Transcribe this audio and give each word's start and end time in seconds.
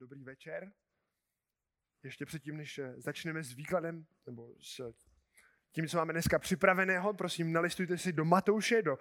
Dobrý 0.00 0.24
večer. 0.24 0.72
Ještě 2.02 2.26
předtím, 2.26 2.56
než 2.56 2.78
eh, 2.78 2.94
začneme 2.96 3.42
s 3.42 3.52
výkladem, 3.52 4.06
nebo 4.26 4.48
s 4.60 4.92
tím, 5.72 5.88
co 5.88 5.96
máme 5.96 6.12
dneska 6.12 6.38
připraveného, 6.38 7.14
prosím, 7.14 7.52
nalistujte 7.52 7.98
si 7.98 8.12
do 8.12 8.24
Matouše, 8.24 8.82
do 8.82 8.98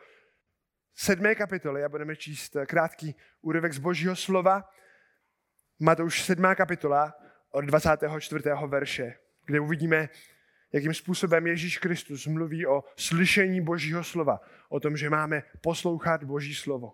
sedmé 0.95 1.35
kapitoly 1.35 1.83
a 1.83 1.89
budeme 1.89 2.15
číst 2.15 2.55
eh, 2.55 2.65
krátký 2.65 3.15
úryvek 3.41 3.73
z 3.73 3.77
božího 3.77 4.15
slova. 4.15 4.69
Matouš 5.79 6.23
sedmá 6.23 6.55
kapitola 6.55 7.13
od 7.51 7.61
24. 7.61 8.43
verše, 8.67 9.13
kde 9.45 9.59
uvidíme, 9.59 10.09
jakým 10.71 10.93
způsobem 10.93 11.47
Ježíš 11.47 11.77
Kristus 11.77 12.27
mluví 12.27 12.67
o 12.67 12.83
slyšení 12.95 13.61
božího 13.61 14.03
slova, 14.03 14.39
o 14.69 14.79
tom, 14.79 14.97
že 14.97 15.09
máme 15.09 15.43
poslouchat 15.61 16.23
boží 16.23 16.55
slovo. 16.55 16.93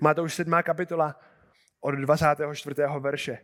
Matouš 0.00 0.34
7. 0.34 0.52
kapitola 0.62 1.33
od 1.84 1.94
24. 1.94 2.82
verše. 3.00 3.38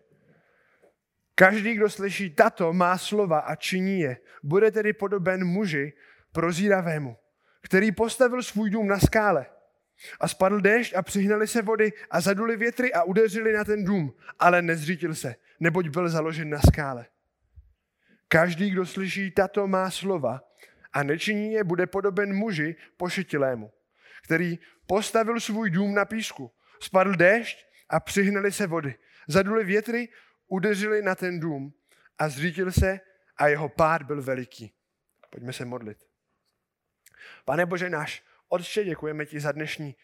Každý, 1.35 1.75
kdo 1.75 1.91
slyší 1.91 2.31
tato 2.31 2.73
má 2.73 2.99
slova 2.99 3.39
a 3.39 3.55
činí 3.55 4.01
je, 4.01 4.17
bude 4.43 4.71
tedy 4.71 4.93
podoben 4.93 5.45
muži 5.45 5.93
prozíravému, 6.33 7.17
který 7.63 7.93
postavil 7.93 8.43
svůj 8.43 8.71
dům 8.71 8.89
na 8.89 8.99
skále. 8.99 9.47
A 10.21 10.29
spadl 10.29 10.61
déšť 10.61 10.97
a 10.97 11.03
přihnali 11.03 11.47
se 11.47 11.63
vody 11.63 11.93
a 12.11 12.21
zaduli 12.21 12.57
větry 12.57 12.93
a 12.93 13.03
udeřili 13.03 13.53
na 13.53 13.65
ten 13.65 13.85
dům, 13.85 14.13
ale 14.39 14.63
nezřítil 14.63 15.15
se, 15.15 15.35
neboť 15.61 15.89
byl 15.89 16.09
založen 16.09 16.51
na 16.51 16.61
skále. 16.61 17.07
Každý, 18.29 18.71
kdo 18.71 18.87
slyší 18.87 19.31
tato 19.31 19.67
má 19.67 19.91
slova 19.91 20.41
a 20.93 21.03
nečiní 21.03 21.53
je, 21.53 21.65
bude 21.65 21.87
podoben 21.87 22.35
muži 22.35 22.77
pošetilému, 22.97 23.73
který 24.25 24.59
postavil 24.87 25.41
svůj 25.41 25.71
dům 25.71 25.95
na 25.95 26.05
písku. 26.05 26.53
Spadl 26.81 27.15
déšť 27.15 27.70
a 27.91 28.01
přihnali 28.01 28.53
se 28.53 28.67
vody. 28.67 28.95
Zaduli 29.29 29.65
větry, 29.65 30.09
udeřili 30.47 31.03
na 31.03 31.15
ten 31.15 31.41
dům 31.41 31.75
a 32.19 32.29
zřítil 32.29 32.73
se 32.73 33.01
a 33.37 33.49
jeho 33.49 33.69
pád 33.69 34.03
byl 34.03 34.23
veliký. 34.23 34.73
Pojďme 35.31 35.53
se 35.53 35.65
modlit. 35.65 35.99
Pane 37.45 37.67
Bože 37.67 37.91
náš, 37.91 38.23
Otče, 38.49 38.85
děkujeme 38.85 39.27
ti 39.27 39.41
za 39.41 39.53
dnešní 39.53 39.97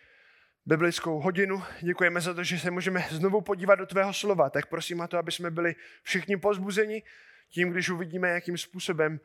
biblickou 0.67 1.21
hodinu. 1.21 1.63
Děkujeme 1.81 2.21
za 2.21 2.35
to, 2.35 2.45
že 2.45 2.59
se 2.59 2.71
můžeme 2.71 3.07
znovu 3.11 3.41
podívat 3.41 3.75
do 3.75 3.87
tvého 3.87 4.13
slova. 4.13 4.51
Tak 4.51 4.67
prosím 4.67 5.01
a 5.01 5.07
to, 5.07 5.19
aby 5.19 5.33
jsme 5.33 5.51
byli 5.51 5.75
všichni 6.03 6.37
pozbuzeni 6.37 7.03
tím, 7.49 7.71
když 7.71 7.91
uvidíme, 7.91 8.29
jakým 8.29 8.59
způsobem 8.59 9.21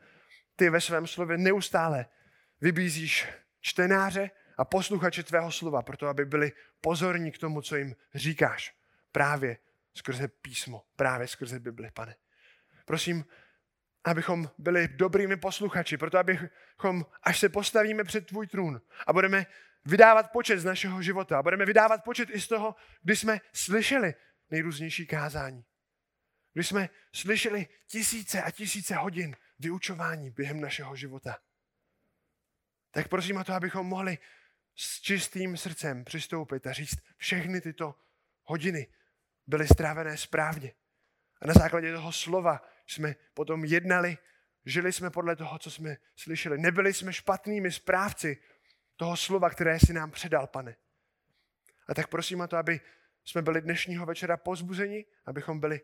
ty 0.56 0.70
ve 0.70 0.80
svém 0.80 1.06
slově 1.06 1.38
neustále 1.38 2.06
vybízíš 2.60 3.28
čtenáře 3.60 4.30
a 4.62 4.64
posluchače 4.64 5.22
tvého 5.22 5.52
slova, 5.52 5.82
proto 5.82 6.08
aby 6.08 6.24
byli 6.24 6.52
pozorní 6.80 7.32
k 7.32 7.38
tomu, 7.38 7.62
co 7.62 7.76
jim 7.76 7.96
říkáš. 8.14 8.76
Právě 9.12 9.58
skrze 9.94 10.28
písmo, 10.28 10.84
právě 10.96 11.28
skrze 11.28 11.60
Bibli, 11.60 11.90
pane. 11.90 12.16
Prosím, 12.84 13.24
abychom 14.04 14.50
byli 14.58 14.88
dobrými 14.88 15.36
posluchači, 15.36 15.96
proto 15.96 16.18
abychom, 16.18 17.06
až 17.22 17.38
se 17.38 17.48
postavíme 17.48 18.04
před 18.04 18.26
tvůj 18.26 18.46
trůn 18.46 18.80
a 19.06 19.12
budeme 19.12 19.46
vydávat 19.84 20.32
počet 20.32 20.58
z 20.58 20.64
našeho 20.64 21.02
života 21.02 21.38
a 21.38 21.42
budeme 21.42 21.66
vydávat 21.66 22.04
počet 22.04 22.30
i 22.30 22.40
z 22.40 22.48
toho, 22.48 22.74
kdy 23.02 23.16
jsme 23.16 23.40
slyšeli 23.52 24.14
nejrůznější 24.50 25.06
kázání. 25.06 25.64
Když 26.52 26.68
jsme 26.68 26.88
slyšeli 27.12 27.66
tisíce 27.86 28.42
a 28.42 28.50
tisíce 28.50 28.94
hodin 28.94 29.36
vyučování 29.58 30.30
během 30.30 30.60
našeho 30.60 30.96
života. 30.96 31.38
Tak 32.90 33.08
prosím 33.08 33.36
o 33.36 33.44
to, 33.44 33.52
abychom 33.52 33.86
mohli 33.86 34.18
s 34.74 35.00
čistým 35.00 35.56
srdcem 35.56 36.04
přistoupit 36.04 36.66
a 36.66 36.72
říct, 36.72 36.98
všechny 37.16 37.60
tyto 37.60 37.94
hodiny 38.42 38.86
byly 39.46 39.66
strávené 39.66 40.16
správně. 40.16 40.72
A 41.40 41.46
na 41.46 41.54
základě 41.54 41.92
toho 41.92 42.12
slova 42.12 42.62
jsme 42.86 43.14
potom 43.34 43.64
jednali, 43.64 44.18
žili 44.64 44.92
jsme 44.92 45.10
podle 45.10 45.36
toho, 45.36 45.58
co 45.58 45.70
jsme 45.70 45.96
slyšeli. 46.16 46.58
Nebyli 46.58 46.94
jsme 46.94 47.12
špatnými 47.12 47.72
správci 47.72 48.42
toho 48.96 49.16
slova, 49.16 49.50
které 49.50 49.78
si 49.78 49.92
nám 49.92 50.10
předal, 50.10 50.46
pane. 50.46 50.76
A 51.88 51.94
tak 51.94 52.08
prosím 52.08 52.40
o 52.40 52.48
to, 52.48 52.56
aby 52.56 52.80
jsme 53.24 53.42
byli 53.42 53.60
dnešního 53.60 54.06
večera 54.06 54.36
pozbuzeni, 54.36 55.04
abychom 55.26 55.60
byli 55.60 55.80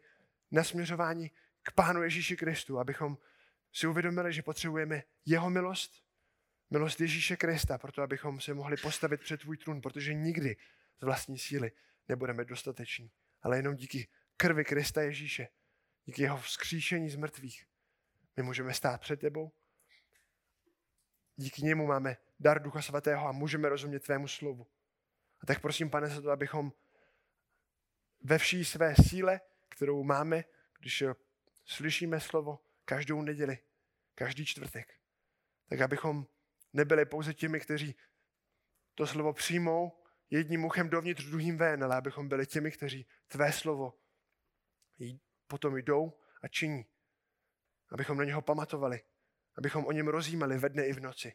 nasměřováni 0.51 1.31
k 1.63 1.73
Pánu 1.73 2.03
Ježíši 2.03 2.37
Kristu, 2.37 2.79
abychom 2.79 3.19
si 3.73 3.87
uvědomili, 3.87 4.33
že 4.33 4.43
potřebujeme 4.43 5.03
jeho 5.27 5.51
milost, 5.51 6.08
milost 6.71 7.01
Ježíše 7.01 7.37
Krista, 7.37 7.79
proto 7.79 8.03
abychom 8.03 8.41
se 8.41 8.55
mohli 8.55 8.77
postavit 8.77 9.21
před 9.21 9.41
tvůj 9.41 9.57
trůn, 9.57 9.81
protože 9.81 10.15
nikdy 10.15 10.57
z 10.99 11.03
vlastní 11.03 11.39
síly 11.39 11.73
nebudeme 12.09 12.45
dostateční, 12.45 13.11
ale 13.43 13.57
jenom 13.57 13.75
díky 13.75 14.09
krvi 14.37 14.65
Krista 14.65 15.03
Ježíše, 15.03 15.49
díky 16.05 16.23
jeho 16.23 16.37
vzkříšení 16.37 17.11
z 17.11 17.17
mrtvých, 17.17 17.67
my 18.37 18.43
můžeme 18.43 18.75
stát 18.75 19.01
před 19.01 19.21
tebou. 19.21 19.53
Díky 21.37 21.63
němu 21.63 21.87
máme 21.87 22.17
dar 22.41 22.63
Ducha 22.63 22.83
Svatého 22.83 23.27
a 23.27 23.33
můžeme 23.33 23.69
rozumět 23.69 24.01
tvému 24.01 24.29
slovu. 24.29 24.67
A 25.41 25.47
tak 25.47 25.61
prosím, 25.61 25.91
pane, 25.91 26.09
za 26.09 26.23
to, 26.23 26.31
abychom 26.31 26.73
ve 28.23 28.39
vší 28.39 28.65
své 28.65 28.95
síle, 29.09 29.41
kterou 29.69 30.03
máme, 30.05 30.45
když 30.81 31.05
slyšíme 31.65 32.21
slovo 32.21 32.59
každou 32.85 33.23
neděli, 33.23 33.59
každý 34.15 34.47
čtvrtek, 34.47 34.95
tak 35.69 35.81
abychom 35.81 36.27
nebyli 36.79 37.05
pouze 37.07 37.35
těmi, 37.35 37.61
kteří 37.61 37.95
to 38.95 39.07
slovo 39.07 39.33
přijmou 39.33 40.05
jedním 40.31 40.65
uchem 40.65 40.91
dovnitř, 40.91 41.25
druhým 41.25 41.59
ven, 41.59 41.85
ale 41.85 41.97
abychom 41.97 42.29
byli 42.29 42.47
těmi, 42.47 42.71
kteří 42.71 43.07
tvé 43.29 43.53
slovo 43.53 43.99
potom 45.47 45.77
jdou 45.77 46.19
a 46.43 46.49
činí. 46.49 46.87
Abychom 47.91 48.19
na 48.19 48.25
něho 48.25 48.43
pamatovali, 48.43 49.01
abychom 49.57 49.87
o 49.87 49.93
něm 49.93 50.09
rozjímali 50.09 50.59
ve 50.59 50.69
dne 50.69 50.87
i 50.87 50.93
v 50.93 51.01
noci. 51.01 51.35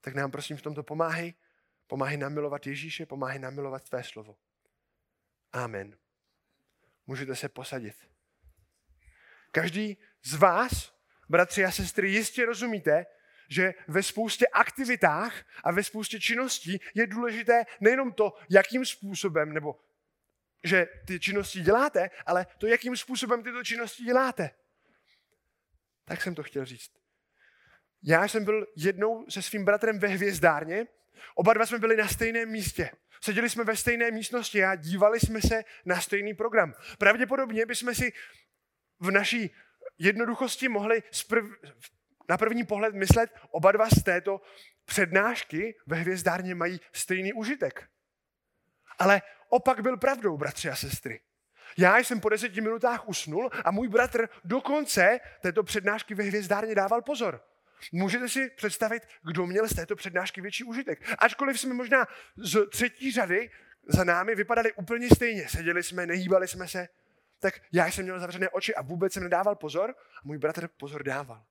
Tak 0.00 0.14
nám 0.14 0.30
prosím 0.30 0.56
v 0.56 0.62
tomto 0.62 0.82
pomáhej, 0.82 1.34
pomáhej 1.86 2.16
nám 2.16 2.32
milovat 2.32 2.66
Ježíše, 2.66 3.06
pomáhej 3.06 3.38
nám 3.38 3.54
milovat 3.54 3.88
tvé 3.88 4.04
slovo. 4.04 4.36
Amen. 5.52 5.98
Můžete 7.06 7.36
se 7.36 7.48
posadit. 7.48 7.96
Každý 9.50 9.96
z 10.22 10.34
vás, 10.34 10.94
bratři 11.28 11.64
a 11.64 11.70
sestry, 11.70 12.10
jistě 12.10 12.46
rozumíte, 12.46 13.06
že 13.48 13.74
ve 13.88 14.02
spoustě 14.02 14.46
aktivitách 14.46 15.44
a 15.64 15.72
ve 15.72 15.84
spoustě 15.84 16.20
činností 16.20 16.80
je 16.94 17.06
důležité 17.06 17.64
nejenom 17.80 18.12
to, 18.12 18.36
jakým 18.50 18.84
způsobem, 18.84 19.52
nebo 19.52 19.80
že 20.64 20.88
ty 21.06 21.20
činnosti 21.20 21.60
děláte, 21.60 22.10
ale 22.26 22.46
to, 22.58 22.66
jakým 22.66 22.96
způsobem 22.96 23.42
tyto 23.42 23.64
činnosti 23.64 24.04
děláte. 24.04 24.50
Tak 26.04 26.22
jsem 26.22 26.34
to 26.34 26.42
chtěl 26.42 26.64
říct. 26.64 26.90
Já 28.02 28.28
jsem 28.28 28.44
byl 28.44 28.66
jednou 28.76 29.26
se 29.28 29.42
svým 29.42 29.64
bratrem 29.64 29.98
ve 29.98 30.08
hvězdárně, 30.08 30.86
oba 31.34 31.52
dva 31.52 31.66
jsme 31.66 31.78
byli 31.78 31.96
na 31.96 32.08
stejném 32.08 32.48
místě. 32.48 32.90
Seděli 33.20 33.50
jsme 33.50 33.64
ve 33.64 33.76
stejné 33.76 34.10
místnosti 34.10 34.64
a 34.64 34.74
dívali 34.74 35.20
jsme 35.20 35.40
se 35.40 35.64
na 35.84 36.00
stejný 36.00 36.34
program. 36.34 36.74
Pravděpodobně 36.98 37.66
bychom 37.66 37.94
si 37.94 38.12
v 39.00 39.10
naší 39.10 39.54
jednoduchosti 39.98 40.68
mohli 40.68 41.02
sprv, 41.10 41.44
na 42.28 42.36
první 42.36 42.64
pohled 42.64 42.94
myslet, 42.94 43.30
oba 43.50 43.72
dva 43.72 43.88
z 43.88 44.02
této 44.02 44.40
přednášky 44.84 45.76
ve 45.86 45.96
hvězdárně 45.96 46.54
mají 46.54 46.80
stejný 46.92 47.32
užitek. 47.32 47.88
Ale 48.98 49.22
opak 49.48 49.80
byl 49.80 49.96
pravdou, 49.96 50.36
bratři 50.36 50.68
a 50.70 50.76
sestry. 50.76 51.20
Já 51.76 51.98
jsem 51.98 52.20
po 52.20 52.28
deseti 52.28 52.60
minutách 52.60 53.08
usnul 53.08 53.50
a 53.64 53.70
můj 53.70 53.88
bratr 53.88 54.28
do 54.44 54.60
konce 54.60 55.20
této 55.42 55.62
přednášky 55.62 56.14
ve 56.14 56.24
hvězdárně 56.24 56.74
dával 56.74 57.02
pozor. 57.02 57.44
Můžete 57.92 58.28
si 58.28 58.50
představit, 58.50 59.02
kdo 59.22 59.46
měl 59.46 59.68
z 59.68 59.74
této 59.74 59.96
přednášky 59.96 60.40
větší 60.40 60.64
užitek. 60.64 61.14
Ačkoliv 61.18 61.60
jsme 61.60 61.74
možná 61.74 62.06
z 62.36 62.66
třetí 62.70 63.12
řady 63.12 63.50
za 63.88 64.04
námi 64.04 64.34
vypadali 64.34 64.72
úplně 64.72 65.08
stejně. 65.08 65.48
Seděli 65.48 65.82
jsme, 65.82 66.06
nehýbali 66.06 66.48
jsme 66.48 66.68
se, 66.68 66.88
tak 67.40 67.54
já 67.72 67.86
jsem 67.86 68.04
měl 68.04 68.20
zavřené 68.20 68.48
oči 68.48 68.74
a 68.74 68.82
vůbec 68.82 69.12
jsem 69.12 69.22
nedával 69.22 69.56
pozor 69.56 69.90
a 69.90 70.20
můj 70.24 70.38
bratr 70.38 70.68
pozor 70.68 71.02
dával. 71.02 71.44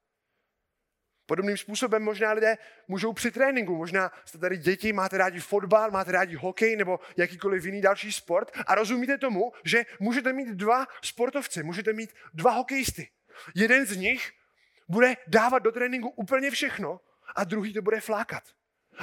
Podobným 1.26 1.58
způsobem 1.58 2.04
možná 2.04 2.32
lidé 2.32 2.58
můžou 2.88 3.14
při 3.14 3.32
tréninku, 3.32 3.78
možná 3.78 4.12
jste 4.26 4.38
tady 4.38 4.58
děti, 4.58 4.94
máte 4.94 5.18
rádi 5.18 5.40
fotbal, 5.40 5.92
máte 5.92 6.12
rádi 6.12 6.36
hokej 6.36 6.76
nebo 6.76 7.00
jakýkoliv 7.18 7.66
jiný 7.66 7.82
další 7.82 8.12
sport 8.12 8.52
a 8.68 8.76
rozumíte 8.76 9.18
tomu, 9.18 9.52
že 9.66 9.86
můžete 10.00 10.34
mít 10.34 10.48
dva 10.48 10.88
sportovce, 11.02 11.64
můžete 11.64 11.94
mít 11.94 12.14
dva 12.34 12.52
hokejisty. 12.52 13.10
Jeden 13.56 13.86
z 13.86 13.98
nich 13.98 14.32
bude 14.90 15.18
dávat 15.28 15.60
do 15.60 15.72
tréninku 15.72 16.10
úplně 16.10 16.52
všechno 16.52 17.00
a 17.36 17.44
druhý 17.44 17.74
to 17.74 17.82
bude 17.82 18.00
flákat. 18.00 18.44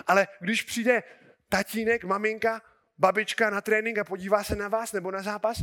Ale 0.07 0.29
když 0.41 0.63
přijde 0.63 1.03
tatínek, 1.49 2.05
maminka, 2.05 2.63
babička 2.99 3.51
na 3.51 3.61
trénink 3.61 3.99
a 3.99 4.05
podívá 4.05 4.45
se 4.45 4.57
na 4.57 4.69
vás 4.69 4.93
nebo 4.93 5.11
na 5.11 5.23
zápas, 5.23 5.63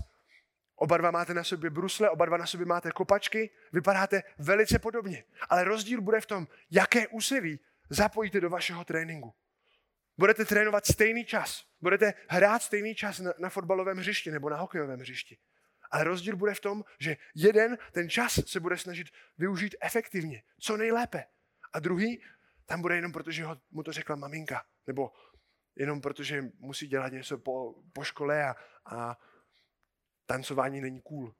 Oba 0.79 0.97
dva 0.97 1.11
máte 1.11 1.33
na 1.33 1.43
sobě 1.43 1.69
brusle, 1.69 2.09
oba 2.09 2.25
dva 2.25 2.37
na 2.37 2.45
sobě 2.45 2.65
máte 2.65 2.91
kopačky, 2.91 3.49
vypadáte 3.73 4.23
velice 4.37 4.79
podobně. 4.79 5.23
Ale 5.49 5.63
rozdíl 5.63 6.01
bude 6.01 6.21
v 6.21 6.25
tom, 6.25 6.47
jaké 6.71 7.07
úsilí 7.07 7.59
zapojíte 7.89 8.41
do 8.41 8.49
vašeho 8.49 8.85
tréninku. 8.85 9.33
Budete 10.17 10.45
trénovat 10.45 10.85
stejný 10.85 11.25
čas. 11.25 11.65
Budete 11.81 12.13
hrát 12.29 12.61
stejný 12.61 12.95
čas 12.95 13.19
na, 13.19 13.33
na 13.39 13.49
fotbalovém 13.49 13.97
hřišti 13.97 14.31
nebo 14.31 14.49
na 14.49 14.57
hokejovém 14.57 14.99
hřišti. 14.99 15.37
Ale 15.91 16.03
rozdíl 16.03 16.35
bude 16.35 16.53
v 16.53 16.59
tom, 16.59 16.83
že 16.99 17.17
jeden 17.35 17.77
ten 17.91 18.09
čas 18.09 18.39
se 18.45 18.59
bude 18.59 18.77
snažit 18.77 19.07
využít 19.37 19.75
efektivně, 19.81 20.43
co 20.59 20.77
nejlépe. 20.77 21.25
A 21.73 21.79
druhý 21.79 22.21
tam 22.65 22.81
bude 22.81 22.95
jenom 22.95 23.11
proto, 23.11 23.31
že 23.31 23.45
ho, 23.45 23.57
mu 23.71 23.83
to 23.83 23.91
řekla 23.91 24.15
maminka. 24.15 24.65
Nebo 24.87 25.11
jenom 25.75 26.01
protože 26.01 26.43
musí 26.59 26.87
dělat 26.87 27.11
něco 27.11 27.37
po, 27.37 27.75
po 27.93 28.03
škole 28.03 28.43
a, 28.43 28.55
a 28.85 29.17
tancování 30.27 30.81
není 30.81 31.01
cool. 31.01 31.35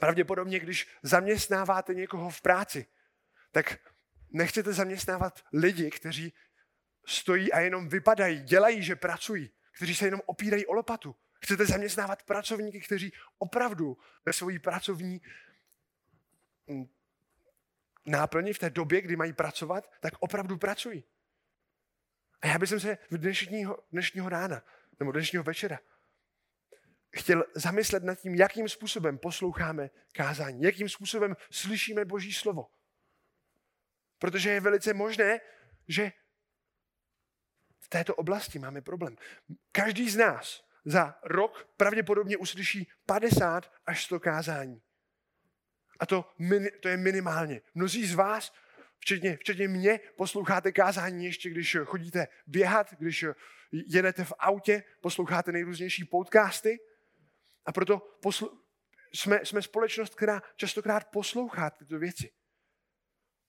Pravděpodobně, 0.00 0.58
když 0.58 0.88
zaměstnáváte 1.02 1.94
někoho 1.94 2.30
v 2.30 2.40
práci, 2.40 2.86
tak 3.50 3.78
nechcete 4.30 4.72
zaměstnávat 4.72 5.44
lidi, 5.52 5.90
kteří 5.90 6.32
stojí 7.06 7.52
a 7.52 7.60
jenom 7.60 7.88
vypadají, 7.88 8.42
dělají, 8.42 8.82
že 8.82 8.96
pracují, 8.96 9.50
kteří 9.72 9.94
se 9.94 10.06
jenom 10.06 10.20
opírají 10.26 10.66
o 10.66 10.72
lopatu. 10.72 11.16
Chcete 11.42 11.66
zaměstnávat 11.66 12.22
pracovníky, 12.22 12.80
kteří 12.80 13.12
opravdu 13.38 13.98
ve 14.24 14.32
svojí 14.32 14.58
pracovní 14.58 15.20
mm, 16.66 16.88
náplni 18.06 18.52
v 18.52 18.58
té 18.58 18.70
době, 18.70 19.00
kdy 19.00 19.16
mají 19.16 19.32
pracovat, 19.32 19.92
tak 20.00 20.14
opravdu 20.20 20.58
pracují. 20.58 21.04
A 22.40 22.46
já 22.46 22.58
bych 22.58 22.68
se 22.68 22.98
v 23.10 23.18
dnešního, 23.18 23.84
dnešního 23.92 24.28
rána, 24.28 24.62
nebo 25.00 25.12
dnešního 25.12 25.44
večera, 25.44 25.78
chtěl 27.16 27.44
zamyslet 27.54 28.04
nad 28.04 28.14
tím, 28.14 28.34
jakým 28.34 28.68
způsobem 28.68 29.18
posloucháme 29.18 29.90
kázání, 30.12 30.62
jakým 30.62 30.88
způsobem 30.88 31.36
slyšíme 31.50 32.04
Boží 32.04 32.32
slovo. 32.32 32.66
Protože 34.18 34.50
je 34.50 34.60
velice 34.60 34.94
možné, 34.94 35.40
že 35.88 36.12
v 37.80 37.88
této 37.88 38.14
oblasti 38.14 38.58
máme 38.58 38.80
problém. 38.80 39.16
Každý 39.72 40.10
z 40.10 40.16
nás 40.16 40.64
za 40.84 41.18
rok 41.22 41.68
pravděpodobně 41.76 42.36
uslyší 42.36 42.88
50 43.06 43.72
až 43.86 44.04
100 44.04 44.20
kázání. 44.20 44.82
A 46.00 46.06
to, 46.06 46.32
to 46.80 46.88
je 46.88 46.96
minimálně. 46.96 47.60
Mnozí 47.74 48.06
z 48.06 48.14
vás, 48.14 48.52
včetně, 48.98 49.36
včetně 49.36 49.68
mě, 49.68 50.00
posloucháte 50.16 50.72
kázání 50.72 51.24
ještě, 51.24 51.50
když 51.50 51.76
chodíte 51.84 52.28
běhat, 52.46 52.94
když 52.98 53.24
jedete 53.72 54.24
v 54.24 54.32
autě, 54.38 54.84
posloucháte 55.00 55.52
nejrůznější 55.52 56.04
podcasty. 56.04 56.78
A 57.66 57.72
proto 57.72 58.18
poslu- 58.22 58.58
jsme, 59.14 59.46
jsme 59.46 59.62
společnost, 59.62 60.14
která 60.14 60.42
častokrát 60.56 61.10
poslouchá 61.10 61.70
tyto 61.70 61.98
věci. 61.98 62.32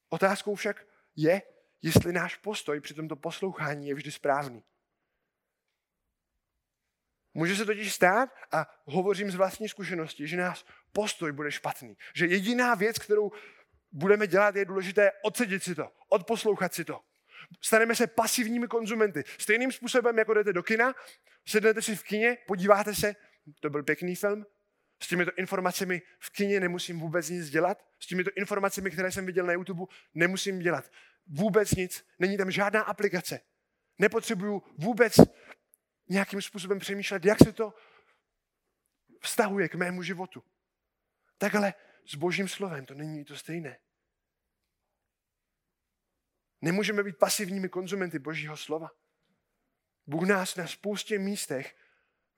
Otázkou 0.09 0.55
však 0.55 0.87
je, 1.15 1.41
jestli 1.81 2.13
náš 2.13 2.35
postoj 2.35 2.79
při 2.79 2.93
tomto 2.93 3.15
poslouchání 3.15 3.87
je 3.87 3.95
vždy 3.95 4.11
správný. 4.11 4.63
Může 7.33 7.55
se 7.55 7.65
totiž 7.65 7.93
stát, 7.93 8.29
a 8.51 8.67
hovořím 8.85 9.31
z 9.31 9.35
vlastní 9.35 9.69
zkušenosti, 9.69 10.27
že 10.27 10.37
náš 10.37 10.65
postoj 10.91 11.31
bude 11.31 11.51
špatný. 11.51 11.97
Že 12.15 12.25
jediná 12.25 12.75
věc, 12.75 12.99
kterou 12.99 13.31
budeme 13.91 14.27
dělat, 14.27 14.55
je 14.55 14.65
důležité 14.65 15.11
odsedět 15.23 15.63
si 15.63 15.75
to, 15.75 15.91
odposlouchat 16.09 16.73
si 16.73 16.85
to. 16.85 17.01
Staneme 17.61 17.95
se 17.95 18.07
pasivními 18.07 18.67
konzumenty. 18.67 19.23
Stejným 19.39 19.71
způsobem, 19.71 20.17
jako 20.17 20.33
jdete 20.33 20.53
do 20.53 20.63
kina, 20.63 20.95
sednete 21.47 21.81
si 21.81 21.95
v 21.95 22.03
kině, 22.03 22.37
podíváte 22.47 22.95
se, 22.95 23.15
to 23.59 23.69
byl 23.69 23.83
pěkný 23.83 24.15
film, 24.15 24.45
s 25.01 25.07
těmito 25.07 25.31
informacemi 25.37 26.01
v 26.19 26.29
kině 26.29 26.59
nemusím 26.59 26.99
vůbec 26.99 27.29
nic 27.29 27.49
dělat, 27.49 27.85
s 27.99 28.07
těmito 28.07 28.31
informacemi, 28.35 28.91
které 28.91 29.11
jsem 29.11 29.25
viděl 29.25 29.45
na 29.45 29.53
YouTube, 29.53 29.83
nemusím 30.13 30.59
dělat 30.59 30.91
vůbec 31.27 31.71
nic, 31.71 32.05
není 32.19 32.37
tam 32.37 32.51
žádná 32.51 32.81
aplikace. 32.81 33.39
Nepotřebuju 33.99 34.63
vůbec 34.77 35.15
nějakým 36.09 36.41
způsobem 36.41 36.79
přemýšlet, 36.79 37.25
jak 37.25 37.37
se 37.39 37.53
to 37.53 37.73
vztahuje 39.21 39.69
k 39.69 39.75
mému 39.75 40.03
životu. 40.03 40.43
Tak 41.37 41.55
ale 41.55 41.73
s 42.05 42.15
božím 42.15 42.47
slovem 42.47 42.85
to 42.85 42.93
není 42.93 43.25
to 43.25 43.35
stejné. 43.35 43.79
Nemůžeme 46.61 47.03
být 47.03 47.17
pasivními 47.17 47.69
konzumenty 47.69 48.19
božího 48.19 48.57
slova. 48.57 48.89
Bůh 50.07 50.27
nás 50.27 50.55
na 50.55 50.67
spoustě 50.67 51.19
místech 51.19 51.75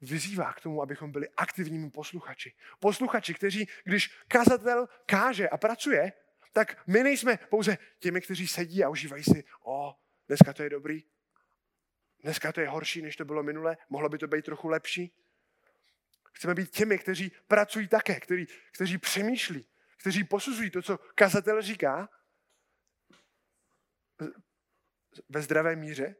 vyzývá 0.05 0.53
k 0.53 0.61
tomu, 0.61 0.81
abychom 0.81 1.11
byli 1.11 1.29
aktivními 1.37 1.89
posluchači. 1.89 2.53
Posluchači, 2.79 3.33
kteří, 3.33 3.67
když 3.83 4.17
kazatel 4.27 4.89
káže 5.05 5.49
a 5.49 5.57
pracuje, 5.57 6.13
tak 6.53 6.87
my 6.87 7.03
nejsme 7.03 7.37
pouze 7.37 7.77
těmi, 7.99 8.21
kteří 8.21 8.47
sedí 8.47 8.83
a 8.83 8.89
užívají 8.89 9.23
si, 9.23 9.43
o, 9.63 9.95
dneska 10.27 10.53
to 10.53 10.63
je 10.63 10.69
dobrý, 10.69 11.03
dneska 12.23 12.51
to 12.51 12.61
je 12.61 12.69
horší, 12.69 13.01
než 13.01 13.15
to 13.15 13.25
bylo 13.25 13.43
minule, 13.43 13.77
mohlo 13.89 14.09
by 14.09 14.17
to 14.17 14.27
být 14.27 14.45
trochu 14.45 14.67
lepší. 14.67 15.15
Chceme 16.33 16.53
být 16.53 16.69
těmi, 16.69 16.97
kteří 16.97 17.31
pracují 17.47 17.87
také, 17.87 18.19
kteří, 18.19 18.47
kteří 18.71 18.97
přemýšlí, 18.97 19.67
kteří 19.97 20.23
posuzují 20.23 20.69
to, 20.69 20.81
co 20.81 20.97
kazatel 21.15 21.61
říká 21.61 22.09
ve 25.29 25.41
zdravé 25.41 25.75
míře 25.75 26.15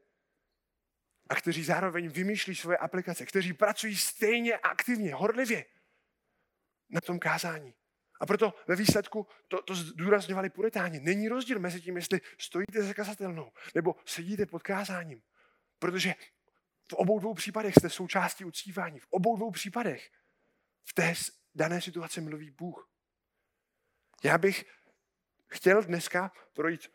a 1.28 1.34
kteří 1.34 1.64
zároveň 1.64 2.08
vymýšlí 2.08 2.54
svoje 2.54 2.76
aplikace, 2.76 3.26
kteří 3.26 3.52
pracují 3.52 3.96
stejně 3.96 4.56
aktivně, 4.56 5.14
horlivě 5.14 5.64
na 6.90 7.00
tom 7.00 7.18
kázání. 7.18 7.74
A 8.20 8.26
proto 8.26 8.54
ve 8.66 8.76
výsledku 8.76 9.26
to, 9.48 9.62
to 9.62 9.74
zdůrazňovali 9.74 10.50
puritáni. 10.50 11.00
Není 11.00 11.28
rozdíl 11.28 11.58
mezi 11.58 11.80
tím, 11.80 11.96
jestli 11.96 12.20
stojíte 12.38 12.82
za 12.82 12.94
kazatelnou 12.94 13.52
nebo 13.74 13.96
sedíte 14.04 14.46
pod 14.46 14.62
kázáním. 14.62 15.22
Protože 15.78 16.14
v 16.90 16.92
obou 16.92 17.18
dvou 17.18 17.34
případech 17.34 17.74
jste 17.74 17.90
součástí 17.90 18.44
uctívání. 18.44 19.00
V 19.00 19.06
obou 19.10 19.36
dvou 19.36 19.50
případech 19.50 20.10
v 20.84 20.94
té 20.94 21.14
dané 21.54 21.80
situaci 21.80 22.20
mluví 22.20 22.50
Bůh. 22.50 22.90
Já 24.24 24.38
bych 24.38 24.64
chtěl 25.46 25.82
dneska 25.82 26.32
projít 26.52 26.88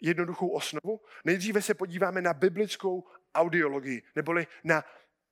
jednoduchou 0.00 0.48
osnovu. 0.48 1.00
Nejdříve 1.24 1.62
se 1.62 1.74
podíváme 1.74 2.22
na 2.22 2.34
biblickou 2.34 3.08
audiologii, 3.36 4.02
neboli 4.16 4.46
na 4.64 4.84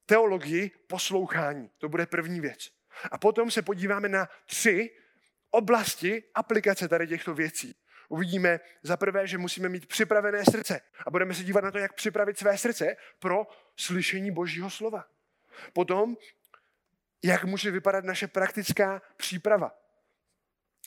teologii 0.07 0.71
poslouchání. 0.87 1.71
To 1.79 1.89
bude 1.89 2.07
první 2.07 2.41
věc. 2.41 2.71
A 3.11 3.19
potom 3.19 3.51
se 3.51 3.63
podíváme 3.63 4.09
na 4.09 4.29
tři 4.47 4.91
oblasti 5.51 6.23
aplikace 6.35 6.89
tady 6.89 7.07
těchto 7.09 7.35
věcí. 7.35 7.77
Uvidíme 8.09 8.61
za 8.83 8.97
prvé, 8.97 9.27
že 9.27 9.39
musíme 9.39 9.69
mít 9.69 9.87
připravené 9.87 10.45
srdce 10.45 10.81
a 11.07 11.11
budeme 11.11 11.35
se 11.35 11.45
dívat 11.45 11.65
na 11.65 11.71
to, 11.71 11.79
jak 11.79 11.93
připravit 11.95 12.39
své 12.39 12.59
srdce 12.59 12.97
pro 13.19 13.47
slyšení 13.77 14.31
Božího 14.31 14.71
slova. 14.71 15.05
Potom, 15.73 16.17
jak 17.23 17.45
může 17.45 17.71
vypadat 17.71 18.05
naše 18.05 18.27
praktická 18.27 19.03
příprava. 19.17 19.73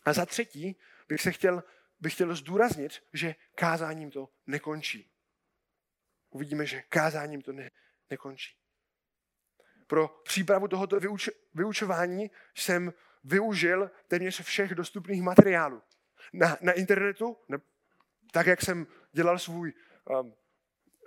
A 0.06 0.13
za 0.13 0.25
třetí 0.25 0.80
bych 1.08 1.22
se 1.22 1.32
chtěl, 1.32 1.63
bych 2.00 2.13
chtěl 2.13 2.36
zdůraznit, 2.36 3.03
že 3.13 3.36
kázáním 3.56 4.12
to 4.12 4.30
nekončí. 4.48 5.12
Uvidíme, 6.29 6.65
že 6.65 6.84
kázáním 6.89 7.41
to 7.41 7.51
ne, 7.51 7.72
nekončí. 8.10 8.55
Pro 9.88 10.07
přípravu 10.07 10.67
tohoto 10.67 11.00
vyuč, 11.00 11.29
vyučování 11.53 12.31
jsem 12.55 12.93
využil 13.24 13.91
téměř 14.07 14.41
všech 14.41 14.75
dostupných 14.75 15.22
materiálů. 15.22 15.81
Na, 16.34 16.57
na 16.62 16.72
internetu, 16.72 17.38
ne, 17.50 17.57
tak 18.31 18.48
jak 18.48 18.62
jsem 18.62 18.88
dělal 19.12 19.39
svůj 19.39 19.74
um, 20.22 20.36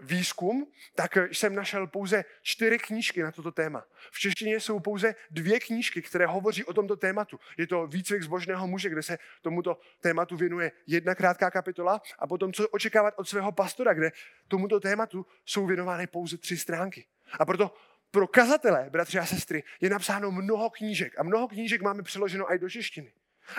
výzkum, 0.00 0.66
tak 0.94 1.16
jsem 1.16 1.54
našel 1.54 1.86
pouze 1.86 2.24
čtyři 2.42 2.78
knížky 2.78 3.22
na 3.22 3.32
toto 3.32 3.52
téma. 3.52 3.84
V 4.10 4.18
češtině 4.18 4.60
jsou 4.60 4.80
pouze 4.80 5.14
dvě 5.30 5.60
knížky, 5.60 6.02
které 6.02 6.26
hovoří 6.26 6.64
o 6.64 6.72
tomto 6.72 6.96
tématu. 6.96 7.40
Je 7.56 7.66
to 7.66 7.86
Výcvik 7.86 8.22
zbožného 8.22 8.66
muže, 8.66 8.88
kde 8.88 9.02
se 9.02 9.18
tomuto 9.42 9.78
tématu 10.00 10.36
věnuje 10.36 10.72
jedna 10.86 11.14
krátká 11.14 11.50
kapitola 11.50 12.02
a 12.18 12.26
potom 12.26 12.52
co 12.52 12.68
očekávat 12.68 13.14
od 13.16 13.28
svého 13.28 13.52
pastora, 13.52 13.94
kde 13.94 14.12
tomuto 14.48 14.80
tématu 14.80 15.26
jsou 15.44 15.66
věnovány 15.66 16.06
pouze 16.06 16.36
tři 16.36 16.56
stránky. 16.56 17.06
A 17.38 17.44
proto 17.44 17.74
pro 18.10 18.26
kazatele, 18.26 18.86
bratři 18.90 19.18
a 19.18 19.26
sestry, 19.26 19.62
je 19.80 19.90
napsáno 19.90 20.30
mnoho 20.30 20.70
knížek 20.70 21.18
a 21.18 21.22
mnoho 21.22 21.48
knížek 21.48 21.82
máme 21.82 22.02
přeloženo 22.02 22.52
i 22.54 22.58
do 22.58 22.70
češtiny. 22.70 23.12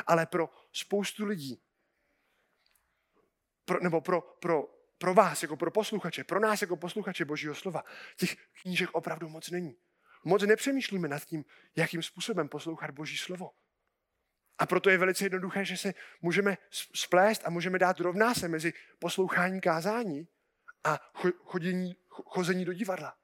Ale 0.08 0.26
pro 0.26 0.50
spoustu 0.74 1.26
lidí, 1.26 1.62
pro, 3.66 3.80
nebo 3.84 4.02
pro, 4.02 4.22
pro, 4.22 4.81
pro 5.02 5.14
vás 5.14 5.42
jako 5.42 5.58
pro 5.58 5.72
posluchače, 5.72 6.24
pro 6.24 6.40
nás 6.40 6.62
jako 6.62 6.78
posluchače 6.78 7.26
Božího 7.26 7.56
slova, 7.56 7.84
těch 8.18 8.36
knížek 8.62 8.90
opravdu 8.94 9.30
moc 9.30 9.50
není. 9.50 9.78
Moc 10.24 10.44
nepřemýšlíme 10.44 11.08
nad 11.08 11.26
tím, 11.26 11.46
jakým 11.76 12.04
způsobem 12.04 12.50
poslouchat 12.50 12.92
Boží 12.92 13.18
slovo. 13.18 13.52
A 14.58 14.66
proto 14.66 14.90
je 14.90 14.98
velice 14.98 15.26
jednoduché, 15.26 15.66
že 15.66 15.78
se 15.78 15.94
můžeme 16.22 16.58
splést 16.96 17.42
a 17.46 17.50
můžeme 17.50 17.80
dát 17.80 18.00
rovná 18.00 18.34
se 18.34 18.48
mezi 18.48 18.74
poslouchání 19.00 19.62
kázání 19.62 20.28
a 20.84 21.00
chodění, 21.44 21.96
chození 22.08 22.66
do 22.66 22.74
divadla. 22.74 23.18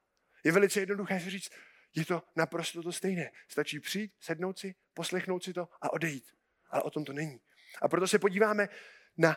Je 0.44 0.52
velice 0.52 0.80
jednoduché 0.80 1.20
si 1.20 1.30
říct, 1.30 1.50
je 1.94 2.04
to 2.04 2.22
naprosto 2.36 2.82
to 2.82 2.92
stejné. 2.92 3.30
Stačí 3.48 3.80
přijít, 3.80 4.12
sednout 4.20 4.58
si, 4.58 4.74
poslechnout 4.94 5.44
si 5.44 5.52
to 5.52 5.68
a 5.80 5.92
odejít. 5.92 6.24
Ale 6.70 6.82
o 6.82 6.90
tom 6.90 7.04
to 7.04 7.12
není. 7.12 7.40
A 7.82 7.88
proto 7.88 8.08
se 8.08 8.18
podíváme 8.18 8.68
na 9.16 9.36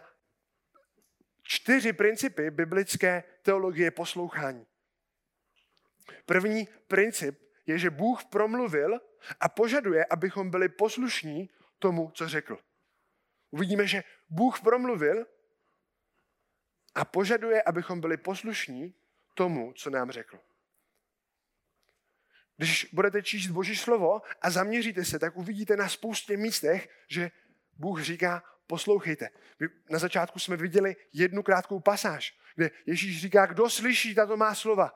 čtyři 1.52 1.94
principy 1.94 2.52
biblické 2.52 3.24
teologie 3.42 3.92
poslouchání. 3.92 4.68
První 6.26 6.68
princip 6.88 7.40
je, 7.66 7.78
že 7.78 7.90
Bůh 7.90 8.26
promluvil 8.26 9.00
a 9.40 9.50
požaduje, 9.50 10.06
abychom 10.06 10.50
byli 10.50 10.70
poslušní 10.70 11.50
tomu, 11.80 12.12
co 12.12 12.28
řekl. 12.28 12.60
Uvidíme, 13.52 13.88
že 13.88 14.04
Bůh 14.30 14.62
promluvil 14.62 15.26
a 16.96 17.06
požaduje, 17.06 17.64
abychom 17.64 18.02
byli 18.02 18.18
poslušní 18.18 18.96
tomu, 19.34 19.74
co 19.74 19.90
nám 19.90 20.12
řekl. 20.12 20.40
Když 22.58 22.90
budete 22.94 23.24
číst 23.24 23.48
Boží 23.48 23.76
slovo 23.76 24.22
a 24.42 24.50
zaměříte 24.50 25.06
se, 25.06 25.20
tak 25.20 25.38
uvidíte 25.38 25.78
na 25.78 25.90
spoustě 25.90 26.38
místech, 26.38 26.90
že 27.08 27.32
Bůh 27.74 28.02
říká, 28.02 28.44
poslouchejte. 28.72 29.30
My 29.60 29.68
na 29.90 30.00
začátku 30.00 30.40
jsme 30.40 30.58
viděli 30.58 30.96
jednu 31.14 31.44
krátkou 31.44 31.80
pasáž, 31.80 32.40
kde 32.56 32.72
Ježíš 32.86 33.22
říká, 33.22 33.46
kdo 33.46 33.70
slyší 33.70 34.16
tato 34.16 34.38
má 34.38 34.56
slova. 34.56 34.96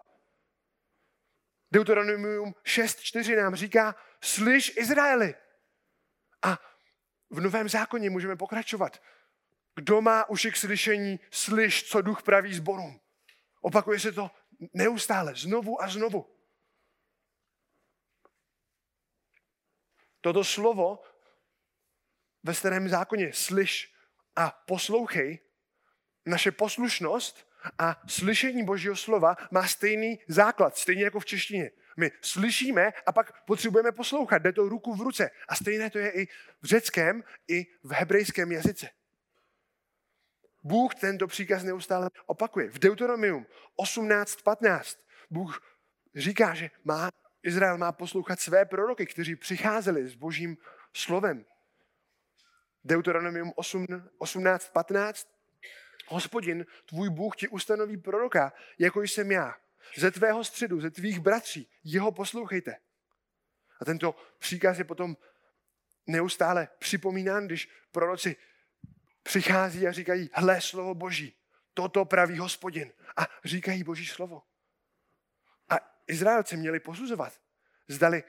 Deuteronomium 1.71 2.55
6.4 2.63 3.35
nám 3.37 3.55
říká, 3.55 3.95
slyš 4.23 4.77
Izraeli. 4.77 5.35
A 6.41 6.59
v 7.29 7.39
Novém 7.39 7.69
zákoně 7.69 8.09
můžeme 8.09 8.35
pokračovat. 8.35 9.01
Kdo 9.75 10.01
má 10.01 10.29
uši 10.29 10.51
k 10.51 10.57
slyšení, 10.57 11.19
slyš, 11.31 11.89
co 11.89 12.01
duch 12.01 12.23
praví 12.23 12.53
zborům. 12.53 12.99
Opakuje 13.61 13.99
se 13.99 14.11
to 14.11 14.31
neustále, 14.73 15.35
znovu 15.35 15.81
a 15.81 15.87
znovu. 15.87 16.31
Toto 20.21 20.43
slovo 20.43 21.03
ve 22.45 22.53
starém 22.53 22.89
zákoně 22.89 23.33
slyš 23.33 23.93
a 24.35 24.63
poslouchej, 24.67 25.39
naše 26.25 26.51
poslušnost 26.51 27.47
a 27.79 28.01
slyšení 28.07 28.65
Božího 28.65 28.95
slova 28.95 29.35
má 29.51 29.67
stejný 29.67 30.19
základ, 30.27 30.77
stejně 30.77 31.03
jako 31.03 31.19
v 31.19 31.25
češtině. 31.25 31.71
My 31.97 32.11
slyšíme 32.21 32.91
a 33.05 33.11
pak 33.11 33.45
potřebujeme 33.45 33.91
poslouchat, 33.91 34.37
jde 34.37 34.53
to 34.53 34.69
ruku 34.69 34.95
v 34.95 35.01
ruce. 35.01 35.29
A 35.47 35.55
stejné 35.55 35.89
to 35.89 35.97
je 35.97 36.11
i 36.11 36.25
v 36.61 36.65
řeckém, 36.65 37.23
i 37.47 37.65
v 37.83 37.91
hebrejském 37.91 38.51
jazyce. 38.51 38.89
Bůh 40.63 40.95
tento 40.95 41.27
příkaz 41.27 41.63
neustále 41.63 42.09
opakuje. 42.25 42.69
V 42.69 42.79
Deuteronomium 42.79 43.45
18.15 43.79 44.97
Bůh 45.29 45.61
říká, 46.15 46.53
že 46.53 46.69
má, 46.83 47.09
Izrael 47.43 47.77
má 47.77 47.91
poslouchat 47.91 48.39
své 48.39 48.65
proroky, 48.65 49.05
kteří 49.05 49.35
přicházeli 49.35 50.07
s 50.07 50.15
božím 50.15 50.57
slovem. 50.93 51.45
Deuteronomium 52.85 53.49
18.15 53.49 55.27
Hospodin, 56.07 56.65
tvůj 56.85 57.09
Bůh 57.09 57.35
ti 57.35 57.47
ustanoví 57.47 57.97
proroka, 57.97 58.53
jako 58.79 59.01
jsem 59.01 59.31
já. 59.31 59.55
Ze 59.97 60.11
tvého 60.11 60.43
středu, 60.43 60.81
ze 60.81 60.91
tvých 60.91 61.19
bratří, 61.19 61.69
jeho 61.83 62.11
poslouchejte. 62.11 62.77
A 63.81 63.85
tento 63.85 64.15
příkaz 64.39 64.77
je 64.77 64.83
potom 64.83 65.17
neustále 66.07 66.67
připomínán, 66.79 67.45
když 67.45 67.69
proroci 67.91 68.35
přichází 69.23 69.87
a 69.87 69.91
říkají, 69.91 70.29
hle 70.33 70.61
slovo 70.61 70.95
Boží, 70.95 71.35
toto 71.73 72.05
praví 72.05 72.37
hospodin. 72.37 72.91
A 73.17 73.27
říkají 73.45 73.83
Boží 73.83 74.05
slovo. 74.05 74.43
A 75.69 75.75
Izraelci 76.07 76.57
měli 76.57 76.79
posuzovat, 76.79 77.41
zdali 77.87 78.23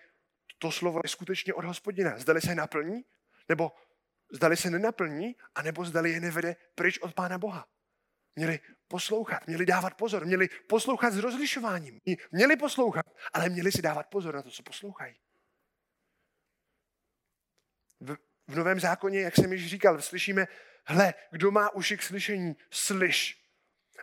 to 0.58 0.72
slovo 0.72 1.00
je 1.04 1.08
skutečně 1.08 1.54
od 1.54 1.64
hospodina, 1.64 2.18
zdali 2.18 2.40
se 2.40 2.54
naplní, 2.54 3.04
nebo 3.48 3.72
zdali 4.36 4.56
se 4.56 4.70
nenaplní, 4.70 5.36
anebo 5.54 5.84
zdali 5.84 6.10
je 6.10 6.20
nevede 6.20 6.56
pryč 6.74 6.98
od 6.98 7.14
Pána 7.14 7.38
Boha. 7.38 7.68
Měli 8.36 8.60
poslouchat, 8.88 9.46
měli 9.46 9.66
dávat 9.66 9.94
pozor, 9.94 10.26
měli 10.26 10.48
poslouchat 10.48 11.12
s 11.12 11.18
rozlišováním. 11.18 12.00
Měli 12.30 12.56
poslouchat, 12.56 13.06
ale 13.32 13.48
měli 13.48 13.72
si 13.72 13.82
dávat 13.82 14.06
pozor 14.06 14.34
na 14.34 14.42
to, 14.42 14.50
co 14.50 14.62
poslouchají. 14.62 15.16
V, 18.00 18.16
v 18.48 18.56
Novém 18.56 18.80
zákoně, 18.80 19.20
jak 19.20 19.36
jsem 19.36 19.52
již 19.52 19.70
říkal, 19.70 20.02
slyšíme, 20.02 20.46
hle, 20.84 21.14
kdo 21.30 21.50
má 21.50 21.74
uši 21.74 21.96
k 21.96 22.02
slyšení, 22.02 22.56
slyš. 22.70 23.44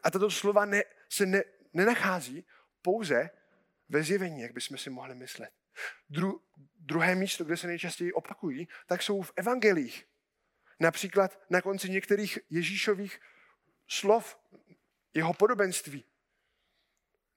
A 0.03 0.11
tato 0.11 0.31
slova 0.31 0.65
ne, 0.65 0.83
se 1.09 1.25
ne, 1.25 1.43
nenachází 1.73 2.45
pouze 2.81 3.29
ve 3.89 4.03
zjevení, 4.03 4.41
jak 4.41 4.53
bychom 4.53 4.77
si 4.77 4.89
mohli 4.89 5.15
myslet. 5.15 5.49
Dru, 6.09 6.41
druhé 6.79 7.15
místo, 7.15 7.43
kde 7.43 7.57
se 7.57 7.67
nejčastěji 7.67 8.13
opakují, 8.13 8.67
tak 8.85 9.01
jsou 9.01 9.21
v 9.21 9.31
evangelích. 9.35 10.12
Například 10.79 11.39
na 11.49 11.61
konci 11.61 11.89
některých 11.89 12.39
Ježíšových 12.49 13.19
slov, 13.87 14.39
jeho 15.13 15.33
podobenství. 15.33 16.05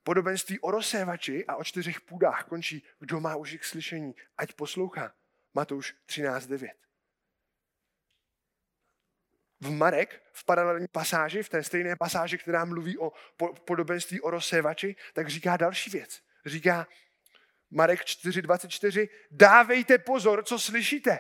Podobenství 0.03 0.61
o 0.61 0.71
rozsévači 0.71 1.47
a 1.47 1.57
o 1.57 1.65
čtyřech 1.65 2.01
půdách 2.01 2.45
končí, 2.45 2.85
kdo 2.99 3.21
má 3.21 3.37
už 3.37 3.57
k 3.57 3.65
slyšení, 3.65 4.15
ať 4.37 4.53
poslouchá. 4.53 5.15
Matouš 5.55 5.95
13.9. 6.09 6.69
V 9.61 9.71
Marek, 9.71 10.23
v 10.33 10.45
paralelní 10.45 10.89
pasáži, 10.89 11.43
v 11.43 11.49
té 11.49 11.63
stejné 11.63 11.97
pasáži, 11.97 12.39
která 12.39 12.65
mluví 12.65 12.99
o 12.99 13.13
podobenství 13.65 14.21
o 14.21 14.31
rozsévači, 14.31 14.97
tak 15.13 15.29
říká 15.29 15.57
další 15.57 15.91
věc. 15.91 16.23
Říká 16.47 16.87
Marek 17.71 18.01
4.24, 18.01 19.09
dávejte 19.31 19.99
pozor, 19.99 20.45
co 20.45 20.59
slyšíte. 20.59 21.19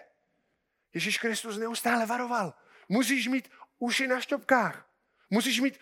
Ježíš 0.94 1.18
Kristus 1.18 1.58
neustále 1.58 2.06
varoval. 2.06 2.54
Musíš 2.88 3.28
mít 3.28 3.50
uši 3.78 4.06
na 4.06 4.20
štopkách. 4.20 4.88
Musíš 5.30 5.60
mít, 5.60 5.78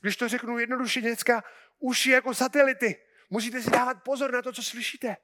když 0.00 0.16
to 0.16 0.28
řeknu 0.28 0.58
jednoduše 0.58 1.00
děcka, 1.00 1.44
uši 1.78 2.10
jako 2.10 2.34
satelity. 2.34 2.96
Musíte 3.30 3.62
si 3.62 3.70
dávat 3.70 4.02
pozor 4.02 4.32
na 4.32 4.42
to, 4.42 4.52
co 4.52 4.62
slyšíte. 4.62 5.16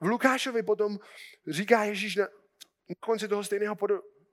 V 0.00 0.06
Lukášovi 0.06 0.62
potom 0.62 0.98
říká 1.48 1.84
Ježíš 1.84 2.16
na, 2.16 2.24
na 2.88 2.94
konci 3.00 3.28
toho 3.28 3.44
stejného 3.44 3.76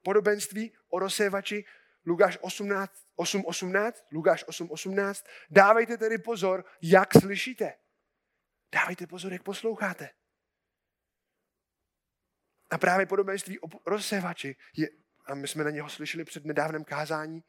podobenství 0.03 0.71
o 0.89 0.99
rozsévači, 0.99 1.65
Lukáš 2.05 2.37
18, 2.41 2.91
8, 3.15 3.45
18, 3.45 4.05
Lukáš 4.11 4.43
8, 4.47 4.71
18, 4.71 5.25
dávejte 5.49 5.97
tedy 5.97 6.17
pozor, 6.17 6.65
jak 6.81 7.13
slyšíte. 7.13 7.73
Dávejte 8.71 9.07
pozor, 9.07 9.33
jak 9.33 9.43
posloucháte. 9.43 10.09
A 12.71 12.77
právě 12.77 13.05
podobenství 13.05 13.59
o 13.59 13.67
rozsévači 13.85 14.55
je, 14.77 14.89
a 15.25 15.35
my 15.35 15.47
jsme 15.47 15.63
na 15.63 15.69
něho 15.69 15.89
slyšeli 15.89 16.23
před 16.23 16.45
nedávném 16.45 16.83
kázání, 16.83 17.43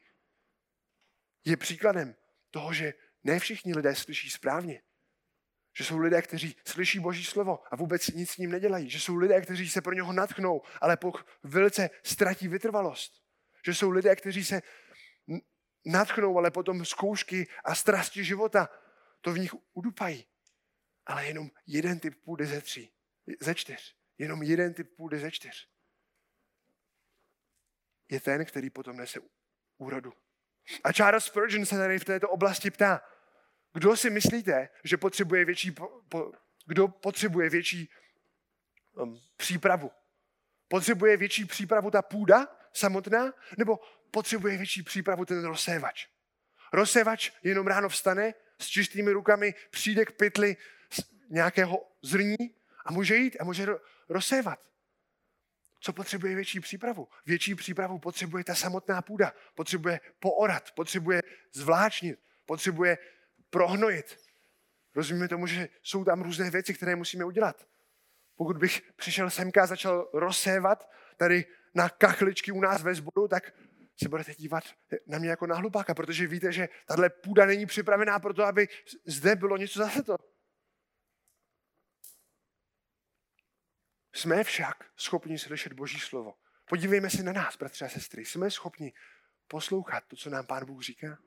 je 1.45 1.57
příkladem 1.57 2.15
toho, 2.51 2.73
že 2.73 2.93
ne 3.23 3.39
všichni 3.39 3.73
lidé 3.73 3.95
slyší 3.95 4.29
správně. 4.29 4.81
Že 5.77 5.83
jsou 5.83 5.97
lidé, 5.97 6.21
kteří 6.21 6.55
slyší 6.65 6.99
Boží 6.99 7.25
slovo 7.25 7.73
a 7.73 7.75
vůbec 7.75 8.07
nic 8.07 8.31
s 8.31 8.37
ním 8.37 8.51
nedělají. 8.51 8.89
Že 8.89 8.99
jsou 8.99 9.15
lidé, 9.15 9.41
kteří 9.41 9.69
se 9.69 9.81
pro 9.81 9.93
něho 9.93 10.13
natchnou, 10.13 10.61
ale 10.81 10.97
po 10.97 11.13
velice 11.43 11.89
ztratí 12.03 12.47
vytrvalost. 12.47 13.23
Že 13.65 13.73
jsou 13.73 13.89
lidé, 13.89 14.15
kteří 14.15 14.45
se 14.45 14.61
natchnou, 15.85 16.37
ale 16.37 16.51
potom 16.51 16.85
zkoušky 16.85 17.47
a 17.63 17.75
strasti 17.75 18.23
života 18.23 18.69
to 19.21 19.33
v 19.33 19.39
nich 19.39 19.51
udupají. 19.73 20.25
Ale 21.05 21.25
jenom 21.25 21.51
jeden 21.67 21.99
typ 21.99 22.23
půjde 22.23 22.45
ze 22.45 22.61
tří, 22.61 22.93
ze 23.39 23.55
čtyř. 23.55 24.02
Jenom 24.23 24.43
jeden 24.43 24.73
typ 24.73 24.95
půjde 24.95 25.19
ze 25.19 25.31
čtyř. 25.31 25.69
Je 28.11 28.19
ten, 28.19 28.45
který 28.45 28.69
potom 28.69 28.97
nese 28.97 29.19
úrodu. 29.77 30.13
A 30.83 30.93
Charles 30.93 31.25
Spurgeon 31.25 31.65
se 31.65 31.77
tady 31.77 31.99
v 31.99 32.05
této 32.05 32.29
oblasti 32.29 32.71
ptá, 32.71 33.01
kdo 33.73 33.97
si 33.97 34.09
myslíte, 34.09 34.69
že 34.83 34.97
potřebuje 34.97 35.45
větší, 35.45 35.71
po, 35.71 36.01
po, 36.09 36.31
kdo 36.65 36.87
potřebuje 36.87 37.49
větší 37.49 37.89
um, 38.93 39.19
přípravu? 39.37 39.91
Potřebuje 40.67 41.17
větší 41.17 41.45
přípravu 41.45 41.91
ta 41.91 42.01
půda 42.01 42.47
samotná, 42.73 43.33
nebo 43.57 43.79
potřebuje 44.11 44.57
větší 44.57 44.83
přípravu 44.83 45.25
ten 45.25 45.45
rozsévač? 45.45 46.07
Rozsévač 46.73 47.31
jenom 47.43 47.67
ráno 47.67 47.89
vstane 47.89 48.33
s 48.59 48.67
čistými 48.67 49.11
rukami, 49.11 49.53
přijde 49.71 50.05
k 50.05 50.11
pytli 50.11 50.57
nějakého 51.29 51.91
zrní 52.01 52.55
a 52.85 52.91
může 52.91 53.15
jít 53.15 53.37
a 53.39 53.43
může 53.43 53.67
rozsévat. 54.09 54.59
Co 55.79 55.93
potřebuje 55.93 56.35
větší 56.35 56.59
přípravu? 56.59 57.07
Větší 57.25 57.55
přípravu 57.55 57.99
potřebuje 57.99 58.43
ta 58.43 58.55
samotná 58.55 59.01
půda. 59.01 59.33
Potřebuje 59.55 59.99
poorat, 60.19 60.71
potřebuje 60.71 61.21
zvláčnit, 61.53 62.19
potřebuje 62.45 62.97
prohnojit. 63.49 64.17
Rozumíme 64.95 65.27
tomu, 65.27 65.47
že 65.47 65.69
jsou 65.83 66.05
tam 66.05 66.21
různé 66.21 66.49
věci, 66.49 66.73
které 66.73 66.95
musíme 66.95 67.25
udělat. 67.25 67.67
Pokud 68.35 68.57
bych 68.57 68.81
přišel 68.95 69.29
semka 69.29 69.63
a 69.63 69.67
začal 69.67 70.09
rozsévat 70.13 70.89
tady 71.17 71.45
na 71.75 71.89
kachličky 71.89 72.51
u 72.51 72.61
nás 72.61 72.83
ve 72.83 72.95
sboru, 72.95 73.27
tak 73.27 73.53
se 74.03 74.09
budete 74.09 74.33
dívat 74.33 74.63
na 75.07 75.19
mě 75.19 75.29
jako 75.29 75.47
na 75.47 75.55
hlupáka, 75.55 75.93
protože 75.93 76.27
víte, 76.27 76.51
že 76.51 76.69
tahle 76.85 77.09
půda 77.09 77.45
není 77.45 77.65
připravená 77.65 78.19
pro 78.19 78.33
to, 78.33 78.43
aby 78.43 78.67
zde 79.05 79.35
bylo 79.35 79.57
něco 79.57 79.79
zase 79.79 80.03
to. 80.03 80.15
Jsme 84.13 84.43
však 84.43 84.91
schopni 84.97 85.39
slyšet 85.39 85.73
Boží 85.73 85.99
slovo. 85.99 86.35
Podívejme 86.65 87.09
se 87.09 87.23
na 87.23 87.33
nás, 87.33 87.57
bratři 87.57 87.85
a 87.85 87.89
sestry. 87.89 88.25
Jsme 88.25 88.51
schopni 88.51 88.93
poslouchat 89.47 90.03
to, 90.07 90.15
co 90.15 90.29
nám 90.29 90.45
Pán 90.45 90.65
Bůh 90.65 90.81
říká? 90.81 91.17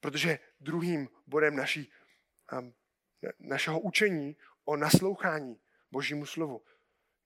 Protože 0.00 0.38
druhým 0.60 1.08
bodem 1.26 1.56
naší, 1.56 1.92
um, 2.52 2.74
našeho 3.38 3.80
učení 3.80 4.36
o 4.64 4.76
naslouchání 4.76 5.60
Božímu 5.90 6.26
slovu 6.26 6.64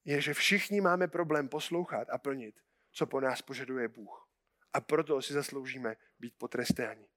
je, 0.05 0.21
že 0.21 0.35
všichni 0.35 0.81
máme 0.81 1.09
problém 1.09 1.49
poslouchat 1.49 2.11
a 2.11 2.19
plnit, 2.19 2.61
co 2.93 3.07
po 3.07 3.21
nás 3.21 3.43
požaduje 3.43 3.89
Bůh. 3.89 4.29
A 4.73 4.81
proto 4.81 5.23
si 5.23 5.33
zasloužíme 5.33 5.97
být 6.19 6.35
potrestáni. 6.39 7.09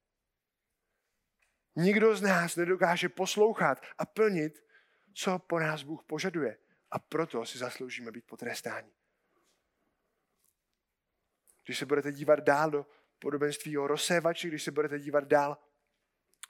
Nikdo 1.75 2.15
z 2.15 2.21
nás 2.21 2.55
nedokáže 2.55 3.09
poslouchat 3.09 3.81
a 3.97 4.05
plnit, 4.05 4.63
co 5.13 5.39
po 5.39 5.59
nás 5.59 5.83
Bůh 5.83 6.03
požaduje. 6.03 6.57
A 6.91 6.99
proto 6.99 7.45
si 7.45 7.57
zasloužíme 7.57 8.11
být 8.11 8.25
potrestáni. 8.25 8.91
Když 11.65 11.77
se 11.77 11.85
budete 11.85 12.11
dívat 12.11 12.39
dál 12.39 12.71
do 12.71 12.85
podobenství 13.19 13.77
o 13.77 13.87
rozsévači, 13.87 14.47
když 14.47 14.63
se 14.63 14.71
budete 14.71 14.99
dívat 14.99 15.23
dál 15.23 15.57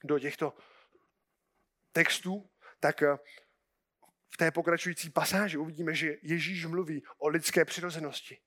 do 0.03 0.20
těchto 0.20 0.53
textů, 1.91 2.50
tak 2.79 3.01
eh, 3.01 3.17
v 4.34 4.38
té 4.38 4.51
pokračující 4.51 5.10
pasáži 5.10 5.58
uvidíme, 5.58 5.96
že 5.96 6.17
Ježíš 6.22 6.65
mluví 6.65 7.03
o 7.17 7.27
lidské 7.27 7.65
přirozenosti. 7.65 8.38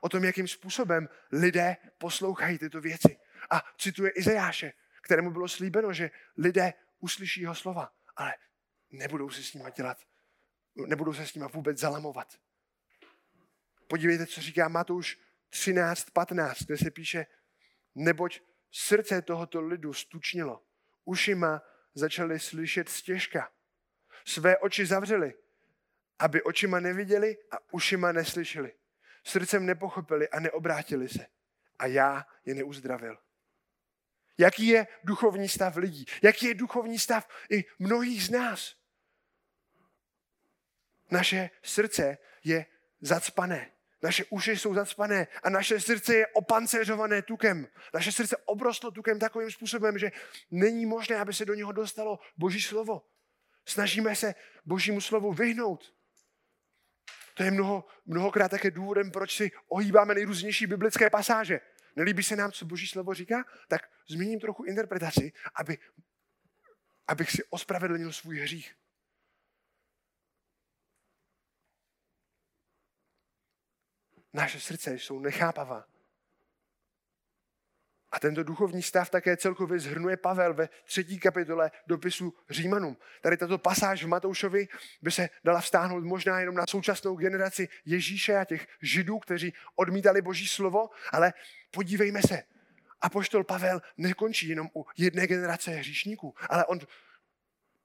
O 0.00 0.08
tom, 0.08 0.24
jakým 0.24 0.48
způsobem 0.48 1.08
lidé 1.32 1.76
poslouchají 1.98 2.58
tyto 2.58 2.80
věci. 2.80 3.18
A 3.50 3.62
cituje 3.78 4.10
Izajáše, 4.10 4.72
kterému 5.02 5.30
bylo 5.30 5.48
slíbeno, 5.48 5.92
že 5.92 6.10
lidé 6.36 6.74
uslyší 6.98 7.40
jeho 7.40 7.54
slova, 7.54 7.92
ale 8.16 8.34
nebudou 8.96 9.30
se 9.30 9.42
s 9.42 9.54
nimi 9.54 9.70
dělat, 9.76 9.98
nebudou 10.74 11.14
se 11.14 11.26
s 11.26 11.34
nimi 11.34 11.46
vůbec 11.52 11.78
zalamovat. 11.78 12.38
Podívejte, 13.88 14.26
co 14.26 14.40
říká 14.40 14.68
Matouš 14.68 15.18
13.15, 15.52 16.66
kde 16.66 16.78
se 16.78 16.90
píše, 16.90 17.26
neboť 17.94 18.40
srdce 18.70 19.22
tohoto 19.22 19.60
lidu 19.60 19.92
stučnilo, 19.92 20.64
ušima 21.04 21.62
začali 21.94 22.40
slyšet 22.40 22.88
stěžka, 22.88 23.52
své 24.24 24.58
oči 24.58 24.86
zavřeli, 24.86 25.34
aby 26.18 26.42
očima 26.42 26.80
neviděli 26.80 27.36
a 27.50 27.56
ušima 27.72 28.12
neslyšeli. 28.12 28.72
Srdcem 29.24 29.66
nepochopili 29.66 30.28
a 30.28 30.40
neobrátili 30.40 31.08
se. 31.08 31.26
A 31.78 31.86
já 31.86 32.26
je 32.44 32.54
neuzdravil. 32.54 33.18
Jaký 34.38 34.66
je 34.66 34.86
duchovní 35.04 35.48
stav 35.48 35.76
lidí? 35.76 36.04
Jaký 36.22 36.46
je 36.46 36.54
duchovní 36.54 36.98
stav 36.98 37.28
i 37.50 37.64
mnohých 37.78 38.24
z 38.24 38.30
nás? 38.30 38.74
Naše 41.10 41.50
srdce 41.62 42.18
je 42.44 42.66
zacpané. 43.00 43.70
Naše 44.02 44.24
uši 44.30 44.56
jsou 44.56 44.74
zacpané 44.74 45.26
a 45.42 45.50
naše 45.50 45.80
srdce 45.80 46.14
je 46.14 46.26
opancéřované 46.26 47.22
tukem. 47.22 47.66
Naše 47.94 48.12
srdce 48.12 48.36
obrostlo 48.36 48.90
tukem 48.90 49.18
takovým 49.18 49.50
způsobem, 49.50 49.98
že 49.98 50.12
není 50.50 50.86
možné, 50.86 51.16
aby 51.16 51.34
se 51.34 51.44
do 51.44 51.54
něho 51.54 51.72
dostalo 51.72 52.18
Boží 52.36 52.60
slovo. 52.60 53.02
Snažíme 53.66 54.16
se 54.16 54.34
Božímu 54.64 55.00
slovu 55.00 55.32
vyhnout. 55.32 55.94
To 57.34 57.42
je 57.42 57.50
mnoho, 57.50 57.84
mnohokrát 58.06 58.48
také 58.48 58.70
důvodem, 58.70 59.10
proč 59.10 59.36
si 59.36 59.50
ohýbáme 59.68 60.14
nejrůznější 60.14 60.66
biblické 60.66 61.10
pasáže. 61.10 61.60
Nelíbí 61.96 62.22
se 62.22 62.36
nám, 62.36 62.52
co 62.52 62.64
Boží 62.64 62.86
slovo 62.86 63.14
říká? 63.14 63.44
Tak 63.68 63.82
změním 64.08 64.40
trochu 64.40 64.64
interpretaci, 64.64 65.32
aby, 65.54 65.78
abych 67.06 67.30
si 67.30 67.44
ospravedlnil 67.50 68.12
svůj 68.12 68.38
hřích. 68.38 68.74
Naše 74.36 74.60
srdce 74.60 74.94
jsou 74.94 75.20
nechápavá. 75.20 75.84
A 78.10 78.18
tento 78.18 78.42
duchovní 78.42 78.82
stav 78.82 79.10
také 79.10 79.36
celkově 79.36 79.78
zhrnuje 79.78 80.16
Pavel 80.16 80.54
ve 80.54 80.68
třetí 80.84 81.18
kapitole 81.18 81.70
dopisu 81.86 82.34
Římanům. 82.50 82.96
Tady 83.22 83.36
tato 83.36 83.58
pasáž 83.58 84.04
v 84.04 84.08
Matoušovi 84.08 84.68
by 85.02 85.10
se 85.10 85.28
dala 85.44 85.60
vztáhnout 85.60 86.04
možná 86.04 86.40
jenom 86.40 86.54
na 86.54 86.64
současnou 86.68 87.16
generaci 87.16 87.68
Ježíše 87.84 88.36
a 88.36 88.44
těch 88.44 88.66
židů, 88.82 89.18
kteří 89.18 89.54
odmítali 89.74 90.22
Boží 90.22 90.48
slovo, 90.48 90.90
ale 91.12 91.32
podívejme 91.70 92.22
se. 92.22 92.42
A 93.00 93.08
poštol 93.08 93.44
Pavel 93.44 93.82
nekončí 93.96 94.48
jenom 94.48 94.68
u 94.76 94.86
jedné 94.96 95.26
generace 95.26 95.70
hříšníků, 95.70 96.34
ale 96.48 96.64
on 96.64 96.78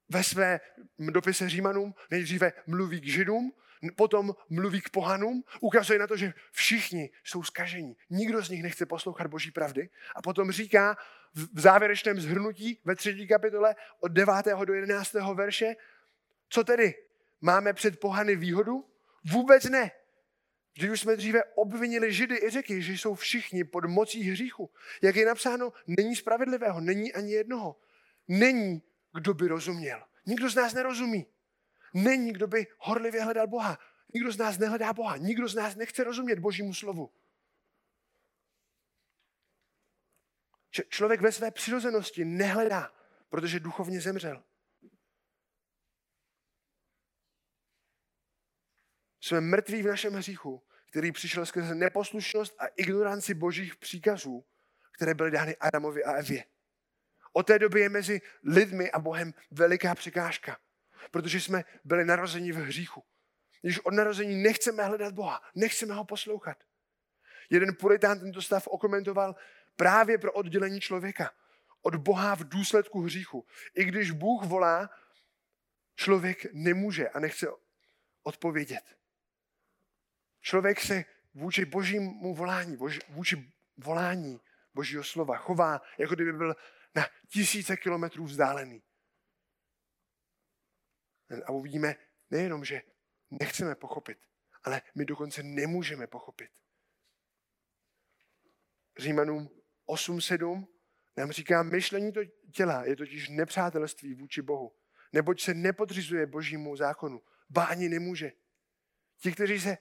ve 0.09 0.23
své 0.23 0.59
dopise 0.99 1.49
Římanům 1.49 1.93
nejdříve 2.09 2.53
mluví 2.67 3.01
k 3.01 3.07
židům, 3.07 3.53
potom 3.95 4.35
mluví 4.49 4.81
k 4.81 4.89
pohanům, 4.89 5.43
ukazuje 5.59 5.99
na 5.99 6.07
to, 6.07 6.17
že 6.17 6.33
všichni 6.51 7.09
jsou 7.23 7.43
skažení. 7.43 7.97
Nikdo 8.09 8.41
z 8.43 8.49
nich 8.49 8.63
nechce 8.63 8.85
poslouchat 8.85 9.27
Boží 9.27 9.51
pravdy. 9.51 9.89
A 10.15 10.21
potom 10.21 10.51
říká 10.51 10.97
v 11.33 11.59
závěrečném 11.59 12.19
zhrnutí 12.19 12.79
ve 12.85 12.95
třetí 12.95 13.27
kapitole 13.27 13.75
od 13.99 14.11
9. 14.11 14.35
do 14.65 14.73
11. 14.73 15.13
verše, 15.13 15.75
co 16.49 16.63
tedy? 16.63 16.95
Máme 17.41 17.73
před 17.73 17.99
pohany 17.99 18.35
výhodu? 18.35 18.85
Vůbec 19.31 19.63
ne. 19.63 19.91
Vždyť 20.73 20.89
už 20.89 20.99
jsme 20.99 21.15
dříve 21.15 21.43
obvinili 21.43 22.13
Židy 22.13 22.37
i 22.43 22.49
řeky, 22.49 22.81
že 22.81 22.93
jsou 22.93 23.15
všichni 23.15 23.63
pod 23.63 23.85
mocí 23.85 24.31
hříchu. 24.31 24.69
Jak 25.01 25.15
je 25.15 25.25
napsáno, 25.25 25.73
není 25.87 26.15
spravedlivého, 26.15 26.81
není 26.81 27.13
ani 27.13 27.31
jednoho. 27.31 27.75
Není, 28.27 28.81
kdo 29.13 29.33
by 29.33 29.47
rozuměl. 29.47 30.03
Nikdo 30.25 30.49
z 30.49 30.55
nás 30.55 30.73
nerozumí. 30.73 31.25
Není, 31.93 32.33
kdo 32.33 32.47
by 32.47 32.67
horlivě 32.77 33.23
hledal 33.23 33.47
Boha. 33.47 33.79
Nikdo 34.13 34.31
z 34.31 34.37
nás 34.37 34.57
nehledá 34.57 34.93
Boha. 34.93 35.17
Nikdo 35.17 35.47
z 35.47 35.55
nás 35.55 35.75
nechce 35.75 36.03
rozumět 36.03 36.39
Božímu 36.39 36.73
slovu. 36.73 37.13
Č- 40.71 40.83
člověk 40.89 41.21
ve 41.21 41.31
své 41.31 41.51
přirozenosti 41.51 42.25
nehledá, 42.25 42.93
protože 43.29 43.59
duchovně 43.59 44.01
zemřel. 44.01 44.43
Jsme 49.21 49.41
mrtví 49.41 49.81
v 49.81 49.85
našem 49.85 50.13
hříchu, 50.13 50.63
který 50.89 51.11
přišel 51.11 51.45
skrze 51.45 51.75
neposlušnost 51.75 52.55
a 52.59 52.67
ignoranci 52.67 53.33
božích 53.33 53.75
příkazů, 53.75 54.45
které 54.91 55.13
byly 55.13 55.31
dány 55.31 55.55
Adamovi 55.55 56.03
a 56.03 56.11
Evě. 56.11 56.45
Od 57.33 57.47
té 57.47 57.59
doby 57.59 57.79
je 57.79 57.89
mezi 57.89 58.21
lidmi 58.43 58.91
a 58.91 58.99
Bohem 58.99 59.33
veliká 59.51 59.95
překážka 59.95 60.59
protože 61.11 61.41
jsme 61.41 61.63
byli 61.83 62.05
narozeni 62.05 62.51
v 62.51 62.55
hříchu. 62.55 63.03
Když 63.61 63.79
od 63.79 63.93
narození 63.93 64.43
nechceme 64.43 64.83
hledat 64.83 65.13
Boha, 65.13 65.41
nechceme 65.55 65.93
ho 65.93 66.05
poslouchat. 66.05 66.57
Jeden 67.49 67.75
puritán 67.75 68.19
tento 68.19 68.41
stav 68.41 68.67
okomentoval 68.67 69.35
právě 69.75 70.17
pro 70.17 70.31
oddělení 70.31 70.81
člověka 70.81 71.31
od 71.81 71.95
Boha 71.95 72.35
v 72.35 72.43
důsledku 72.43 73.01
hříchu. 73.01 73.45
I 73.75 73.83
když 73.83 74.11
Bůh 74.11 74.43
volá, 74.43 74.89
člověk 75.95 76.53
nemůže 76.53 77.09
a 77.09 77.19
nechce 77.19 77.47
odpovědět. 78.23 78.83
Člověk 80.41 80.81
se 80.81 81.05
vůči 81.33 81.65
božímu 81.65 82.35
volání, 82.35 82.77
vůči 83.09 83.51
volání 83.77 84.39
božího 84.73 85.03
slova 85.03 85.37
chová, 85.37 85.81
jako 85.97 86.15
kdyby 86.15 86.33
byl 86.33 86.55
na 86.95 87.07
tisíce 87.27 87.77
kilometrů 87.77 88.25
vzdálený. 88.25 88.81
A 91.45 91.51
uvidíme 91.51 91.95
nejenom, 92.29 92.65
že 92.65 92.81
nechceme 93.29 93.75
pochopit, 93.75 94.17
ale 94.63 94.81
my 94.95 95.05
dokonce 95.05 95.43
nemůžeme 95.43 96.07
pochopit. 96.07 96.51
Římanům 98.97 99.49
8.7 99.87 100.67
nám 101.17 101.31
říká, 101.31 101.63
myšlení 101.63 102.11
to 102.11 102.19
těla 102.53 102.85
je 102.85 102.95
totiž 102.95 103.29
nepřátelství 103.29 104.13
vůči 104.13 104.41
Bohu, 104.41 104.75
neboť 105.13 105.41
se 105.41 105.53
nepodřizuje 105.53 106.25
božímu 106.25 106.75
zákonu, 106.75 107.21
ba 107.49 107.65
ani 107.65 107.89
nemůže. 107.89 108.31
Ti, 109.17 109.31
kteří, 109.31 109.59
se, 109.59 109.77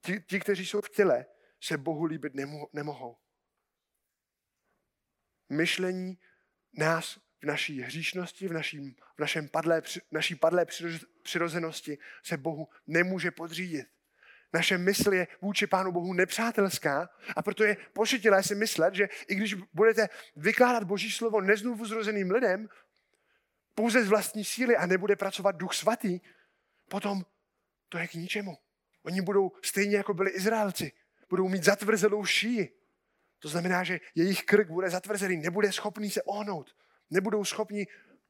ti, 0.00 0.20
ti, 0.20 0.40
kteří 0.40 0.66
jsou 0.66 0.80
v 0.80 0.90
těle, 0.90 1.26
se 1.62 1.78
Bohu 1.78 2.04
líbit 2.04 2.32
nemohou. 2.72 3.18
Myšlení 5.48 6.18
nás 6.72 7.18
v 7.42 7.46
naší 7.46 7.80
hříšnosti, 7.80 8.48
v, 8.48 8.52
naším, 8.52 8.94
v 9.16 9.18
našem 9.18 9.48
padlé, 9.48 9.82
naší 10.10 10.34
padlé 10.34 10.66
přirozenosti 11.22 11.98
se 12.22 12.36
Bohu 12.36 12.68
nemůže 12.86 13.30
podřídit. 13.30 13.86
Naše 14.52 14.78
mysl 14.78 15.12
je 15.12 15.26
vůči 15.40 15.66
Pánu 15.66 15.92
Bohu 15.92 16.12
nepřátelská 16.12 17.10
a 17.36 17.42
proto 17.42 17.64
je 17.64 17.76
pošetilé 17.92 18.42
si 18.42 18.54
myslet, 18.54 18.94
že 18.94 19.08
i 19.28 19.34
když 19.34 19.54
budete 19.54 20.08
vykládat 20.36 20.84
Boží 20.84 21.12
slovo 21.12 21.40
neznovu 21.40 21.86
zrozeným 21.86 22.30
lidem, 22.30 22.68
pouze 23.74 24.04
z 24.04 24.08
vlastní 24.08 24.44
síly 24.44 24.76
a 24.76 24.86
nebude 24.86 25.16
pracovat 25.16 25.56
Duch 25.56 25.74
Svatý, 25.74 26.20
potom 26.88 27.24
to 27.88 27.98
je 27.98 28.08
k 28.08 28.14
ničemu. 28.14 28.58
Oni 29.02 29.20
budou 29.20 29.52
stejně 29.62 29.96
jako 29.96 30.14
byli 30.14 30.30
Izraelci. 30.30 30.92
Budou 31.28 31.48
mít 31.48 31.64
zatvrzelou 31.64 32.24
šíji. 32.24 32.78
To 33.38 33.48
znamená, 33.48 33.84
že 33.84 34.00
jejich 34.14 34.44
krk 34.44 34.68
bude 34.68 34.90
zatvrzelý, 34.90 35.36
nebude 35.36 35.72
schopný 35.72 36.10
se 36.10 36.22
ohnout 36.22 36.74
nebudou 37.12 37.44
schopni 37.44 37.86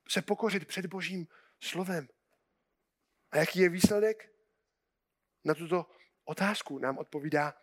se 0.08 0.22
pokořit 0.22 0.66
před 0.66 0.86
Božím 0.86 1.26
slovem. 1.60 2.08
A 3.30 3.36
jaký 3.36 3.58
je 3.58 3.68
výsledek? 3.68 4.32
Na 5.44 5.54
tuto 5.54 5.90
otázku 6.24 6.78
nám 6.78 6.98
odpovídá 6.98 7.62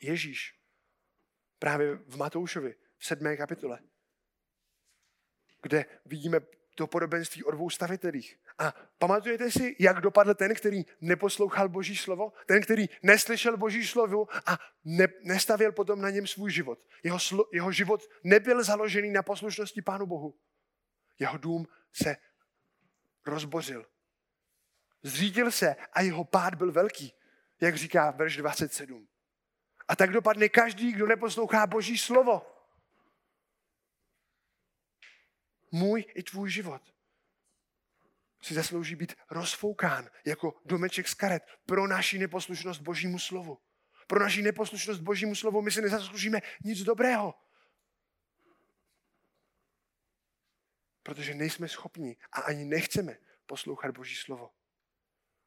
Ježíš 0.00 0.60
právě 1.58 1.94
v 1.94 2.16
Matoušovi 2.16 2.74
v 2.98 3.06
sedmé 3.06 3.36
kapitole. 3.36 3.80
kde 5.62 5.84
vidíme 6.04 6.40
to 6.74 6.86
podobenství 6.86 7.44
o 7.44 7.50
dvou 7.50 7.70
stavitelích. 7.70 8.38
A 8.62 8.74
pamatujete 8.98 9.50
si, 9.50 9.76
jak 9.78 10.00
dopadl 10.00 10.34
ten, 10.34 10.54
který 10.54 10.84
neposlouchal 11.00 11.68
Boží 11.68 11.96
slovo? 11.96 12.32
Ten, 12.46 12.62
který 12.62 12.88
neslyšel 13.02 13.56
Boží 13.56 13.86
slovo 13.86 14.26
a 14.46 14.58
ne, 14.84 15.06
nestavil 15.22 15.72
potom 15.72 16.00
na 16.00 16.10
něm 16.10 16.26
svůj 16.26 16.50
život. 16.50 16.78
Jeho, 17.02 17.18
slo, 17.18 17.44
jeho 17.52 17.72
život 17.72 18.02
nebyl 18.24 18.64
založený 18.64 19.10
na 19.10 19.22
poslušnosti 19.22 19.82
Pánu 19.82 20.06
Bohu. 20.06 20.38
Jeho 21.18 21.38
dům 21.38 21.68
se 21.92 22.16
rozbořil. 23.26 23.86
Zřídil 25.02 25.50
se 25.50 25.76
a 25.92 26.00
jeho 26.00 26.24
pád 26.24 26.54
byl 26.54 26.72
velký, 26.72 27.14
jak 27.60 27.76
říká 27.76 28.10
verš 28.10 28.36
27. 28.36 29.08
A 29.88 29.96
tak 29.96 30.10
dopadne 30.10 30.48
každý, 30.48 30.92
kdo 30.92 31.06
neposlouchá 31.06 31.66
Boží 31.66 31.98
slovo. 31.98 32.42
Můj 35.70 36.04
i 36.14 36.22
tvůj 36.22 36.50
život 36.50 36.91
si 38.42 38.54
zaslouží 38.54 38.96
být 38.96 39.14
rozfoukán 39.30 40.10
jako 40.24 40.60
domeček 40.64 41.08
z 41.08 41.14
karet 41.14 41.42
pro 41.66 41.86
naši 41.86 42.18
neposlušnost 42.18 42.80
Božímu 42.80 43.18
slovu. 43.18 43.58
Pro 44.06 44.20
naši 44.20 44.42
neposlušnost 44.42 45.00
Božímu 45.00 45.34
slovu 45.34 45.62
my 45.62 45.70
si 45.70 45.82
nezasloužíme 45.82 46.40
nic 46.64 46.82
dobrého. 46.82 47.34
Protože 51.02 51.34
nejsme 51.34 51.68
schopni 51.68 52.16
a 52.32 52.40
ani 52.40 52.64
nechceme 52.64 53.16
poslouchat 53.46 53.96
Boží 53.96 54.16
slovo. 54.16 54.50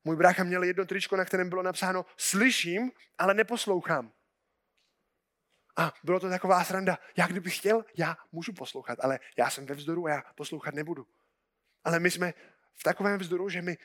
Můj 0.03 0.15
brácha 0.15 0.43
měl 0.43 0.63
jedno 0.63 0.85
tričko, 0.85 1.15
na 1.17 1.25
kterém 1.25 1.49
bylo 1.49 1.63
napsáno 1.63 2.05
slyším, 2.17 2.91
ale 3.17 3.33
neposlouchám. 3.33 4.13
A 5.77 5.93
bylo 6.03 6.19
to 6.19 6.29
taková 6.29 6.63
sranda. 6.63 6.97
Já 7.17 7.27
kdybych 7.27 7.57
chtěl, 7.57 7.85
já 7.97 8.17
můžu 8.31 8.53
poslouchat, 8.53 8.99
ale 9.01 9.19
já 9.37 9.49
jsem 9.49 9.65
ve 9.65 9.75
vzdoru 9.75 10.05
a 10.05 10.09
já 10.09 10.23
poslouchat 10.35 10.73
nebudu. 10.73 11.07
Ale 11.83 11.99
my 11.99 12.11
jsme 12.11 12.33
v 12.75 12.83
takovém 12.83 13.19
vzdoru, 13.19 13.49
že 13.49 13.61
my 13.61 13.77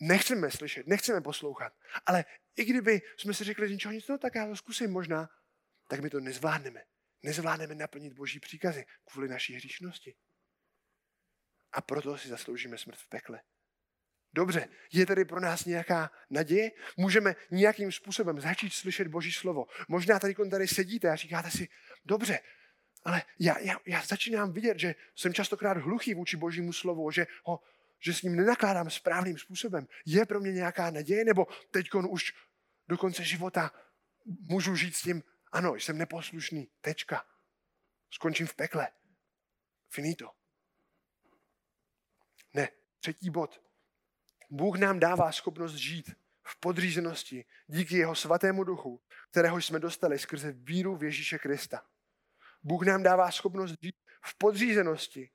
nechceme 0.00 0.50
slyšet, 0.50 0.86
nechceme 0.86 1.20
poslouchat. 1.20 1.72
Ale 2.06 2.24
i 2.56 2.64
kdyby 2.64 3.02
jsme 3.16 3.34
si 3.34 3.44
řekli, 3.44 3.68
že 3.68 3.74
ničeho 3.74 3.92
nic, 3.92 4.08
no 4.08 4.18
tak 4.18 4.34
já 4.34 4.46
to 4.46 4.56
zkusím 4.56 4.90
možná, 4.90 5.30
tak 5.88 6.00
my 6.00 6.10
to 6.10 6.20
nezvládneme. 6.20 6.82
Nezvládneme 7.22 7.74
naplnit 7.74 8.12
boží 8.12 8.40
příkazy 8.40 8.84
kvůli 9.04 9.28
naší 9.28 9.54
hříšnosti. 9.54 10.14
A 11.72 11.80
proto 11.80 12.18
si 12.18 12.28
zasloužíme 12.28 12.78
smrt 12.78 12.98
v 12.98 13.08
pekle. 13.08 13.42
Dobře, 14.32 14.68
je 14.92 15.06
tady 15.06 15.24
pro 15.24 15.40
nás 15.40 15.64
nějaká 15.64 16.10
naděje? 16.30 16.70
Můžeme 16.96 17.36
nějakým 17.50 17.92
způsobem 17.92 18.40
začít 18.40 18.70
slyšet 18.70 19.08
Boží 19.08 19.32
slovo. 19.32 19.66
Možná 19.88 20.18
tady, 20.18 20.34
tady 20.50 20.68
sedíte 20.68 21.10
a 21.10 21.16
říkáte 21.16 21.50
si, 21.50 21.68
dobře, 22.04 22.40
ale 23.04 23.22
já, 23.38 23.58
já, 23.58 23.76
já 23.86 24.02
začínám 24.02 24.52
vidět, 24.52 24.78
že 24.78 24.94
jsem 25.14 25.34
častokrát 25.34 25.76
hluchý 25.76 26.14
vůči 26.14 26.36
Božímu 26.36 26.72
slovu, 26.72 27.10
že, 27.10 27.26
ho, 27.44 27.60
že 28.00 28.14
s 28.14 28.22
ním 28.22 28.36
nenakládám 28.36 28.90
správným 28.90 29.38
způsobem. 29.38 29.86
Je 30.06 30.26
pro 30.26 30.40
mě 30.40 30.52
nějaká 30.52 30.90
naděje? 30.90 31.24
Nebo 31.24 31.46
teď 31.70 31.86
už 32.08 32.32
do 32.88 32.98
konce 32.98 33.24
života 33.24 33.72
můžu 34.24 34.76
žít 34.76 34.96
s 34.96 35.02
tím, 35.02 35.22
ano, 35.52 35.74
jsem 35.74 35.98
neposlušný, 35.98 36.70
tečka. 36.80 37.26
Skončím 38.10 38.46
v 38.46 38.54
pekle. 38.54 38.88
Finito. 39.88 40.30
Ne, 42.54 42.68
třetí 43.00 43.30
bod. 43.30 43.62
Bůh 44.50 44.78
nám 44.78 45.00
dává 45.00 45.32
schopnost 45.32 45.74
žít 45.74 46.10
v 46.46 46.60
podřízenosti 46.60 47.44
díky 47.66 47.96
jeho 47.96 48.14
svatému 48.14 48.64
duchu, 48.64 49.02
kterého 49.30 49.56
jsme 49.58 49.78
dostali 49.78 50.18
skrze 50.18 50.52
víru 50.52 50.96
v 50.96 51.04
Ježíše 51.04 51.38
Krista. 51.38 51.86
Bůh 52.62 52.86
nám 52.86 53.02
dává 53.02 53.30
schopnost 53.30 53.74
žít 53.82 53.96
v 54.24 54.38
podřízenosti 54.38 55.30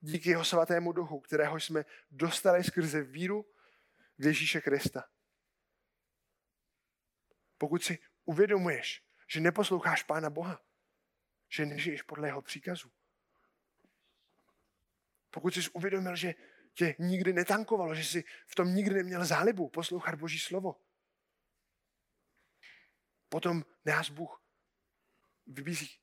díky 0.00 0.30
jeho 0.30 0.44
svatému 0.44 0.92
duchu, 0.92 1.20
kterého 1.20 1.60
jsme 1.60 1.84
dostali 2.10 2.64
skrze 2.64 3.02
víru 3.02 3.46
v 4.18 4.26
Ježíše 4.26 4.60
Krista. 4.60 5.04
Pokud 7.58 7.84
si 7.84 7.98
uvědomuješ, 8.24 9.04
že 9.26 9.40
neposloucháš 9.40 10.02
Pána 10.02 10.30
Boha, 10.30 10.64
že 11.48 11.66
nežiješ 11.66 12.02
podle 12.02 12.28
jeho 12.28 12.42
příkazu, 12.42 12.92
pokud 15.30 15.54
jsi 15.54 15.70
uvědomil, 15.70 16.16
že 16.16 16.34
tě 16.74 16.94
nikdy 16.98 17.32
netankovalo, 17.32 17.94
že 17.94 18.04
jsi 18.04 18.24
v 18.46 18.54
tom 18.54 18.74
nikdy 18.74 18.94
neměl 18.94 19.24
zálibu 19.24 19.68
poslouchat 19.68 20.14
Boží 20.14 20.38
slovo. 20.38 20.80
Potom 23.28 23.64
nás 23.84 24.10
Bůh 24.10 24.42
vybízí, 25.46 26.00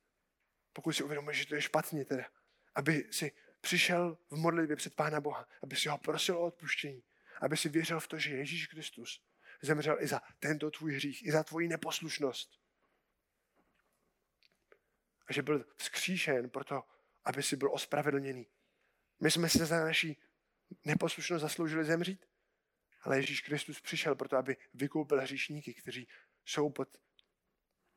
pokud 0.73 0.93
si 0.93 1.03
uvědomuješ, 1.03 1.37
že 1.37 1.45
to 1.45 1.55
je 1.55 1.61
špatně 1.61 2.05
teda, 2.05 2.23
aby 2.75 3.07
si 3.11 3.31
přišel 3.65 4.17
v 4.29 4.35
modlitbě 4.35 4.75
před 4.75 4.95
Pána 4.95 5.21
Boha, 5.21 5.47
aby 5.63 5.75
si 5.75 5.89
ho 5.89 5.97
prosil 5.97 6.37
o 6.37 6.45
odpuštění, 6.45 7.03
aby 7.41 7.57
si 7.57 7.69
věřil 7.69 7.99
v 7.99 8.07
to, 8.07 8.17
že 8.17 8.35
Ježíš 8.35 8.67
Kristus 8.67 9.21
zemřel 9.61 9.97
i 9.99 10.07
za 10.07 10.21
tento 10.39 10.71
tvůj 10.71 10.95
hřích, 10.95 11.25
i 11.25 11.31
za 11.31 11.43
tvoji 11.43 11.67
neposlušnost. 11.67 12.59
A 15.27 15.33
že 15.33 15.41
byl 15.41 15.65
vzkříšen 15.75 16.49
proto, 16.49 16.83
aby 17.23 17.43
si 17.43 17.55
byl 17.55 17.73
ospravedlněný. 17.73 18.47
My 19.19 19.31
jsme 19.31 19.49
se 19.49 19.65
za 19.65 19.79
naší 19.85 20.17
neposlušnost 20.83 21.41
zasloužili 21.41 21.85
zemřít, 21.85 22.25
ale 23.01 23.17
Ježíš 23.17 23.41
Kristus 23.41 23.81
přišel 23.81 24.15
proto, 24.15 24.37
aby 24.37 24.57
vykoupil 24.73 25.21
hříšníky, 25.21 25.73
kteří 25.73 26.07
jsou 26.45 26.69
pod 26.69 26.97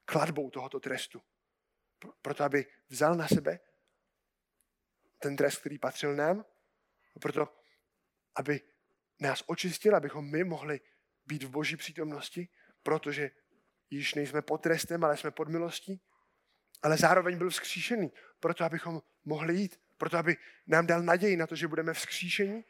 kladbou 0.04 0.50
tohoto 0.50 0.80
trestu. 0.80 1.22
Proto, 2.22 2.44
aby 2.44 2.66
vzal 2.88 3.14
na 3.14 3.28
sebe 3.28 3.60
ten 5.18 5.36
trest, 5.36 5.58
který 5.58 5.78
patřil 5.78 6.16
nám, 6.16 6.44
proto, 7.20 7.48
aby 8.36 8.60
nás 9.20 9.44
očistil, 9.46 9.96
abychom 9.96 10.30
my 10.30 10.44
mohli 10.44 10.80
být 11.26 11.42
v 11.42 11.50
boží 11.50 11.76
přítomnosti, 11.76 12.48
protože 12.82 13.30
již 13.90 14.14
nejsme 14.14 14.42
pod 14.42 14.58
trestem, 14.58 15.04
ale 15.04 15.16
jsme 15.16 15.30
pod 15.30 15.48
milostí, 15.48 16.00
ale 16.82 16.96
zároveň 16.96 17.38
byl 17.38 17.50
vzkříšený, 17.50 18.12
proto 18.40 18.64
abychom 18.64 19.02
mohli 19.24 19.54
jít 19.54 19.80
proto 19.98 20.18
aby 20.18 20.36
nám 20.66 20.86
dal 20.86 21.02
naději 21.02 21.36
na 21.36 21.46
to, 21.46 21.56
že 21.56 21.68
budeme 21.68 21.94
vzkříšení 21.94 22.64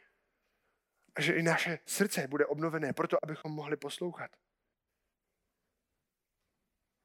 a 1.14 1.20
že 1.20 1.32
i 1.32 1.42
naše 1.42 1.78
srdce 1.86 2.28
bude 2.28 2.46
obnovené, 2.46 2.92
proto 2.92 3.24
abychom 3.24 3.52
mohli 3.52 3.76
poslouchat. 3.76 4.30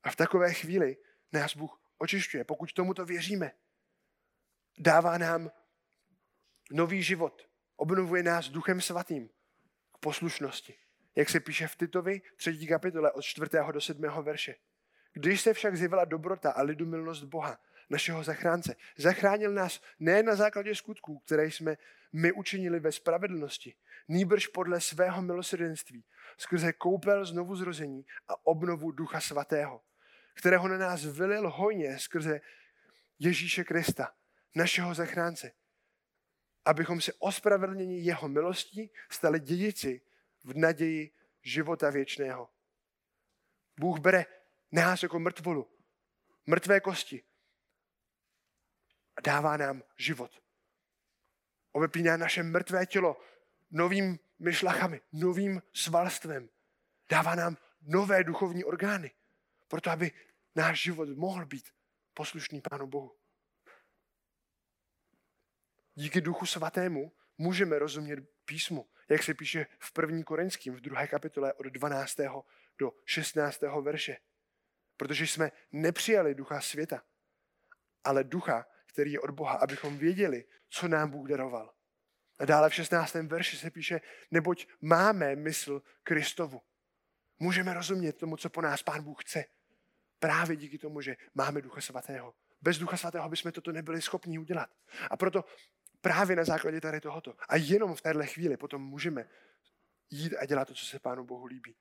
A 0.04 0.12
v 0.12 0.16
takové 0.16 0.54
chvíli 0.54 0.98
nás 1.32 1.56
Bůh 1.56 1.82
očišťuje, 1.98 2.44
pokud 2.44 2.74
tomuto 2.74 3.06
věříme. 3.06 3.52
Dává 4.78 5.18
nám 5.18 5.52
nový 6.72 7.04
život, 7.04 7.48
obnovuje 7.76 8.24
nás 8.24 8.50
duchem 8.50 8.82
svatým 8.82 9.30
k 9.94 9.98
poslušnosti. 10.00 10.76
Jak 11.16 11.30
se 11.30 11.40
píše 11.40 11.68
v 11.68 11.76
Titovi, 11.76 12.22
třetí 12.36 12.68
kapitole 12.68 13.12
od 13.12 13.22
4. 13.22 13.50
do 13.72 13.82
7. 13.82 14.02
verše. 14.22 14.56
Když 15.14 15.42
se 15.42 15.54
však 15.54 15.78
zjevila 15.78 16.06
dobrota 16.06 16.52
a 16.52 16.62
lidumilnost 16.62 17.24
Boha, 17.24 17.60
našeho 17.90 18.24
zachránce. 18.24 18.76
Zachránil 18.98 19.54
nás 19.54 19.82
ne 20.00 20.24
na 20.24 20.36
základě 20.36 20.76
skutků, 20.76 21.20
které 21.20 21.46
jsme 21.46 21.78
my 22.14 22.32
učinili 22.32 22.80
ve 22.80 22.92
spravedlnosti, 22.92 23.76
nýbrž 24.08 24.48
podle 24.48 24.82
svého 24.82 25.22
milosrdenství, 25.22 26.06
skrze 26.38 26.74
koupel 26.74 27.26
znovu 27.26 27.56
zrození 27.56 28.06
a 28.28 28.46
obnovu 28.46 28.92
Ducha 28.92 29.22
Svatého, 29.22 29.82
kterého 30.34 30.68
na 30.68 30.78
nás 30.78 31.06
vylil 31.06 31.50
hojně 31.50 32.00
skrze 32.00 32.42
Ježíše 33.20 33.64
Krista, 33.64 34.12
našeho 34.56 34.94
zachránce, 34.94 35.52
abychom 36.66 37.02
se 37.02 37.14
ospravedlnění 37.14 38.06
jeho 38.06 38.28
milostí 38.28 38.92
stali 39.10 39.40
dědici 39.40 40.02
v 40.44 40.58
naději 40.58 41.12
života 41.42 41.90
věčného. 41.90 42.50
Bůh 43.80 44.00
bere 44.00 44.26
nás 44.72 45.04
jako 45.04 45.20
mrtvolu, 45.20 45.72
mrtvé 46.46 46.80
kosti, 46.80 47.24
a 49.16 49.22
dává 49.22 49.58
nám 49.58 49.84
život. 49.98 50.44
Ovepíná 51.72 52.18
naše 52.18 52.44
mrtvé 52.44 52.86
tělo 52.86 53.22
novým 53.72 54.20
myšlachami, 54.40 55.02
novým 55.12 55.62
svalstvem. 55.74 56.50
Dává 57.10 57.36
nám 57.36 57.58
nové 57.82 58.24
duchovní 58.24 58.64
orgány, 58.64 59.12
proto 59.68 59.90
aby 59.90 60.12
náš 60.56 60.82
život 60.82 61.10
mohl 61.10 61.46
být 61.46 61.66
poslušný 62.14 62.62
Pánu 62.62 62.88
Bohu. 62.88 63.16
Díky 65.96 66.22
Duchu 66.22 66.46
Svatému 66.46 67.12
můžeme 67.38 67.80
rozumět 67.80 68.20
písmu, 68.46 68.90
jak 69.10 69.24
se 69.24 69.34
píše 69.34 69.66
v 69.80 69.92
první 69.92 70.24
Korinským 70.24 70.76
v 70.76 70.82
druhé 70.82 71.08
kapitole 71.08 71.54
od 71.54 71.66
12. 71.66 72.16
do 72.80 72.92
16. 73.06 73.62
verše. 73.82 74.18
Protože 74.98 75.28
jsme 75.28 75.52
nepřijali 75.72 76.36
ducha 76.36 76.62
světa, 76.62 77.04
ale 78.04 78.24
ducha, 78.24 78.66
který 78.86 79.12
je 79.12 79.20
od 79.20 79.30
Boha, 79.30 79.54
abychom 79.54 79.98
věděli, 79.98 80.46
co 80.70 80.88
nám 80.88 81.10
Bůh 81.10 81.30
daroval. 81.30 81.74
A 82.40 82.46
dále 82.46 82.70
v 82.70 82.74
16. 82.74 83.14
verši 83.14 83.58
se 83.58 83.70
píše, 83.70 84.02
neboť 84.32 84.68
máme 84.82 85.36
mysl 85.36 85.82
Kristovu. 86.04 86.62
Můžeme 87.40 87.74
rozumět 87.74 88.14
tomu, 88.14 88.38
co 88.38 88.50
po 88.50 88.62
nás 88.62 88.84
Pán 88.84 89.04
Bůh 89.04 89.24
chce. 89.24 89.46
Právě 90.20 90.56
díky 90.56 90.78
tomu, 90.78 91.02
že 91.02 91.18
máme 91.34 91.62
Ducha 91.62 91.82
Svatého. 91.82 92.34
Bez 92.62 92.78
Ducha 92.78 92.98
Svatého 92.98 93.30
bychom 93.30 93.52
toto 93.52 93.72
nebyli 93.72 94.02
schopni 94.02 94.40
udělat. 94.40 94.70
A 95.10 95.18
proto 95.18 95.46
právě 96.04 96.36
na 96.36 96.44
základě 96.44 96.82
tady 96.82 97.02
tohoto. 97.02 97.36
A 97.50 97.56
jenom 97.56 97.96
v 97.96 98.02
téhle 98.02 98.28
chvíli 98.28 98.58
potom 98.58 98.82
můžeme 98.82 99.30
jít 100.10 100.36
a 100.36 100.46
dělat 100.46 100.68
to, 100.68 100.74
co 100.74 100.86
se 100.86 101.00
Pánu 101.00 101.24
Bohu 101.24 101.46
líbí. 101.46 101.76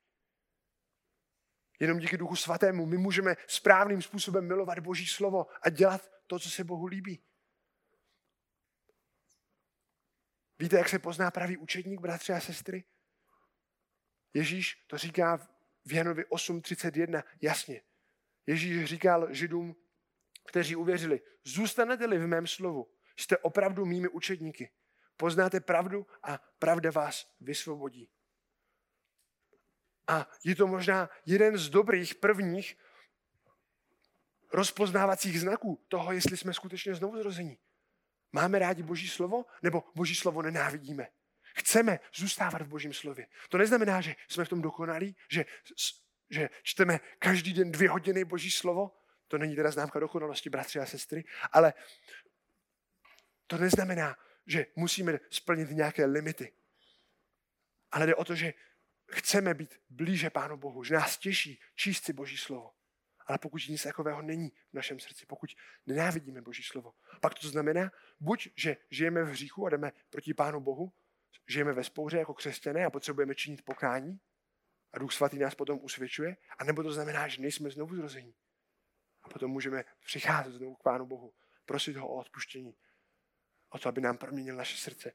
Jenom 1.81 1.99
díky 1.99 2.17
Duchu 2.17 2.37
Svatému 2.37 2.87
my 2.87 2.99
můžeme 2.99 3.37
správným 3.47 4.03
způsobem 4.03 4.47
milovat 4.47 4.79
Boží 4.79 5.07
slovo 5.07 5.47
a 5.63 5.71
dělat 5.71 6.11
to, 6.27 6.39
co 6.39 6.51
se 6.51 6.65
Bohu 6.65 6.87
líbí. 6.87 7.23
Víte, 10.59 10.77
jak 10.77 10.89
se 10.89 10.99
pozná 10.99 11.31
pravý 11.31 11.57
učedník, 11.57 12.01
bratři 12.01 12.33
a 12.33 12.41
sestry? 12.41 12.85
Ježíš 14.35 14.85
to 14.87 14.99
říká 14.99 15.37
v 15.85 15.93
Janovi 15.93 16.25
8.31 16.25 17.23
jasně. 17.41 17.83
Ježíš 18.47 18.85
říkal 18.85 19.35
židům, 19.35 19.77
kteří 20.47 20.77
uvěřili, 20.77 21.21
zůstanete-li 21.45 22.19
v 22.19 22.27
mém 22.27 22.47
slovu, 22.47 22.91
jste 23.17 23.39
opravdu 23.39 23.85
mými 23.85 24.09
učedníky. 24.09 24.71
Poznáte 25.17 25.61
pravdu 25.61 26.07
a 26.23 26.41
pravda 26.59 26.91
vás 26.91 27.35
vysvobodí. 27.41 28.09
A 30.09 30.29
je 30.45 30.57
to 30.57 30.67
možná 30.67 31.11
jeden 31.27 31.59
z 31.59 31.69
dobrých 31.69 32.15
prvních 32.15 32.79
rozpoznávacích 34.53 35.41
znaků 35.41 35.85
toho, 35.89 36.13
jestli 36.13 36.37
jsme 36.37 36.55
skutečně 36.55 36.95
znovu 36.95 37.17
zrození. 37.17 37.59
Máme 38.33 38.59
rádi 38.59 38.83
Boží 38.83 39.09
slovo, 39.09 39.45
nebo 39.63 39.85
Boží 39.95 40.15
slovo 40.15 40.43
nenávidíme? 40.43 41.09
Chceme 41.57 42.01
zůstávat 42.15 42.63
v 42.63 42.67
Božím 42.67 42.93
slově. 42.93 43.27
To 43.49 43.59
neznamená, 43.59 44.01
že 44.01 44.15
jsme 44.29 44.45
v 44.45 44.49
tom 44.49 44.63
dokonalí, 44.63 45.17
že, 45.29 45.45
že 46.31 46.51
čteme 46.63 47.01
každý 47.19 47.53
den 47.53 47.73
dvě 47.73 47.91
hodiny 47.91 48.25
Boží 48.25 48.51
slovo. 48.51 48.91
To 49.29 49.39
není 49.39 49.57
teda 49.57 49.71
známka 49.71 50.01
dokonalosti, 50.01 50.51
bratři 50.51 50.79
a 50.79 50.87
sestry, 50.87 51.25
ale 51.53 51.75
to 53.53 53.59
neznamená, 53.59 54.17
že 54.47 54.67
musíme 54.77 55.19
splnit 55.31 55.71
nějaké 55.71 56.05
limity. 56.05 56.53
Ale 57.91 58.07
jde 58.07 58.15
o 58.15 58.25
to, 58.25 58.35
že 58.35 58.55
chceme 59.11 59.55
být 59.55 59.81
blíže 59.91 60.31
Pánu 60.31 60.57
Bohu, 60.57 60.85
že 60.85 60.95
nás 60.95 61.19
těší 61.19 61.61
číst 61.75 62.05
si 62.05 62.13
Boží 62.13 62.37
slovo. 62.37 62.73
Ale 63.27 63.39
pokud 63.39 63.69
nic 63.69 63.83
takového 63.83 64.23
není 64.23 64.49
v 64.49 64.75
našem 64.75 65.01
srdci, 65.01 65.27
pokud 65.27 65.51
nenávidíme 65.87 66.43
Boží 66.43 66.63
slovo, 66.63 66.95
pak 67.21 67.35
to 67.35 67.49
znamená, 67.49 67.93
buď, 68.21 68.49
že 68.57 68.77
žijeme 68.91 69.25
v 69.25 69.29
hříchu 69.29 69.67
a 69.67 69.71
jdeme 69.71 69.93
proti 70.11 70.35
Pánu 70.35 70.61
Bohu, 70.61 70.93
žijeme 71.49 71.73
ve 71.73 71.85
spouře 71.85 72.19
jako 72.19 72.35
křesťané 72.35 72.85
a 72.85 72.91
potřebujeme 72.91 73.35
činit 73.35 73.65
pokání 73.65 74.21
a 74.93 74.99
Duch 74.99 75.13
Svatý 75.13 75.39
nás 75.39 75.55
potom 75.55 75.79
usvědčuje, 75.83 76.37
anebo 76.59 76.83
to 76.83 76.93
znamená, 76.93 77.29
že 77.29 77.43
nejsme 77.43 77.71
znovu 77.71 77.97
zrození. 77.97 78.35
A 79.23 79.29
potom 79.29 79.51
můžeme 79.51 79.85
přicházet 80.05 80.53
znovu 80.53 80.75
k 80.75 80.83
Pánu 80.83 81.07
Bohu, 81.07 81.35
prosit 81.65 81.97
ho 81.97 82.09
o 82.09 82.17
odpuštění, 82.17 82.77
o 83.73 83.79
to, 83.79 83.89
aby 83.89 84.01
nám 84.01 84.19
proměnil 84.19 84.57
naše 84.57 84.77
srdce. 84.77 85.13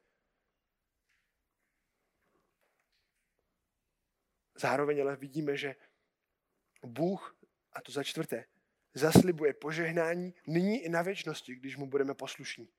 Zároveň 4.55 5.01
ale 5.01 5.15
vidíme, 5.15 5.57
že 5.57 5.75
Bůh, 6.85 7.37
a 7.73 7.81
to 7.81 7.91
za 7.91 8.03
čtvrté, 8.03 8.45
zaslibuje 8.93 9.53
požehnání 9.53 10.33
nyní 10.47 10.83
i 10.83 10.89
na 10.89 11.01
věčnosti, 11.01 11.55
když 11.55 11.77
mu 11.77 11.89
budeme 11.89 12.13
poslušní. 12.13 12.69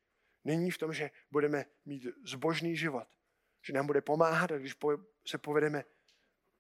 Není 0.45 0.71
v 0.71 0.79
tom, 0.79 0.93
že 0.93 1.11
budeme 1.31 1.64
mít 1.85 2.07
zbožný 2.25 2.77
život, 2.77 3.09
že 3.62 3.73
nám 3.73 3.87
bude 3.87 4.01
pomáhat 4.01 4.53
a 4.53 4.59
když 4.59 4.77
se 5.27 5.38
povedeme, 5.38 5.85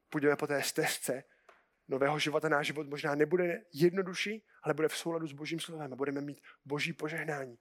půjdeme 0.08 0.36
po 0.36 0.46
té 0.46 0.62
stezce 0.62 1.24
nového 1.88 2.18
života, 2.18 2.48
náš 2.48 2.66
život 2.66 2.86
možná 2.86 3.14
nebude 3.14 3.64
jednodušší, 3.72 4.46
ale 4.62 4.74
bude 4.74 4.88
v 4.88 4.96
souladu 4.96 5.26
s 5.26 5.32
božím 5.32 5.60
slovem 5.60 5.92
a 5.92 5.96
budeme 5.96 6.20
mít 6.20 6.40
boží 6.64 6.92
požehnání. 6.92 7.58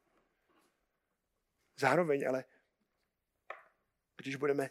Zároveň 1.77 2.27
ale, 2.27 2.45
když 4.15 4.35
budeme 4.35 4.69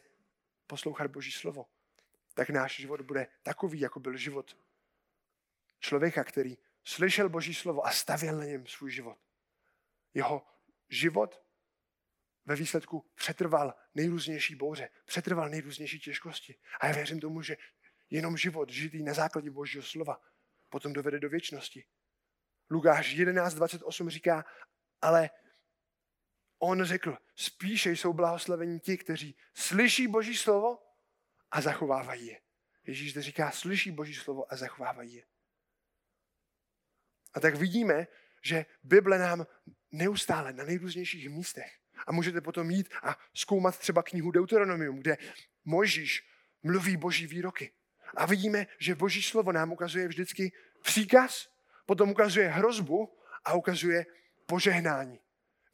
poslouchat 0.66 1.10
boží 1.10 1.32
slovo, 1.32 1.66
tak 2.34 2.50
náš 2.50 2.76
život 2.76 3.00
bude 3.00 3.26
takový, 3.42 3.80
jako 3.80 4.00
byl 4.00 4.16
život 4.16 4.56
člověka, 5.80 6.24
který 6.24 6.58
slyšel 6.84 7.28
Boží 7.28 7.54
slovo 7.54 7.86
a 7.86 7.90
stavěl 7.90 8.38
na 8.38 8.44
něm 8.44 8.66
svůj 8.66 8.90
život. 8.90 9.18
Jeho 10.14 10.46
život 10.88 11.42
ve 12.44 12.56
výsledku 12.56 13.10
přetrval 13.14 13.74
nejrůznější 13.94 14.54
bouře, 14.54 14.88
přetrval 15.04 15.48
nejrůznější 15.48 16.00
těžkosti. 16.00 16.56
A 16.80 16.86
já 16.86 16.94
věřím 16.94 17.20
tomu, 17.20 17.42
že 17.42 17.56
jenom 18.10 18.36
život 18.36 18.70
žitý 18.70 19.02
na 19.02 19.14
základě 19.14 19.50
Božího 19.50 19.82
slova 19.82 20.20
potom 20.68 20.92
dovede 20.92 21.18
do 21.18 21.28
věčnosti. 21.28 21.84
Lukáš 22.70 23.16
11.28 23.16 24.08
říká, 24.08 24.44
ale 25.02 25.30
on 26.58 26.84
řekl, 26.84 27.18
spíše 27.36 27.90
jsou 27.90 28.12
blahoslavení 28.12 28.80
ti, 28.80 28.98
kteří 28.98 29.36
slyší 29.54 30.08
Boží 30.08 30.36
slovo 30.36 30.78
a 31.50 31.60
zachovávají 31.60 32.26
je. 32.26 32.40
Ježíš 32.86 33.10
zde 33.12 33.22
říká, 33.22 33.50
slyší 33.50 33.90
Boží 33.90 34.14
slovo 34.14 34.52
a 34.52 34.56
zachovávají 34.56 35.14
je. 35.14 35.24
A 37.34 37.40
tak 37.40 37.54
vidíme, 37.54 38.06
že 38.42 38.66
Bible 38.82 39.18
nám 39.18 39.46
neustále 39.92 40.52
na 40.52 40.64
nejrůznějších 40.64 41.28
místech. 41.28 41.78
A 42.06 42.12
můžete 42.12 42.40
potom 42.40 42.70
jít 42.70 42.88
a 43.02 43.18
zkoumat 43.34 43.78
třeba 43.78 44.02
knihu 44.02 44.30
Deuteronomium, 44.30 44.98
kde 44.98 45.16
Možíš 45.64 46.28
mluví 46.62 46.96
boží 46.96 47.26
výroky. 47.26 47.72
A 48.16 48.26
vidíme, 48.26 48.66
že 48.78 48.94
boží 48.94 49.22
slovo 49.22 49.52
nám 49.52 49.72
ukazuje 49.72 50.08
vždycky 50.08 50.52
příkaz, 50.82 51.48
potom 51.86 52.10
ukazuje 52.10 52.48
hrozbu 52.48 53.18
a 53.44 53.54
ukazuje 53.54 54.06
požehnání. 54.46 55.20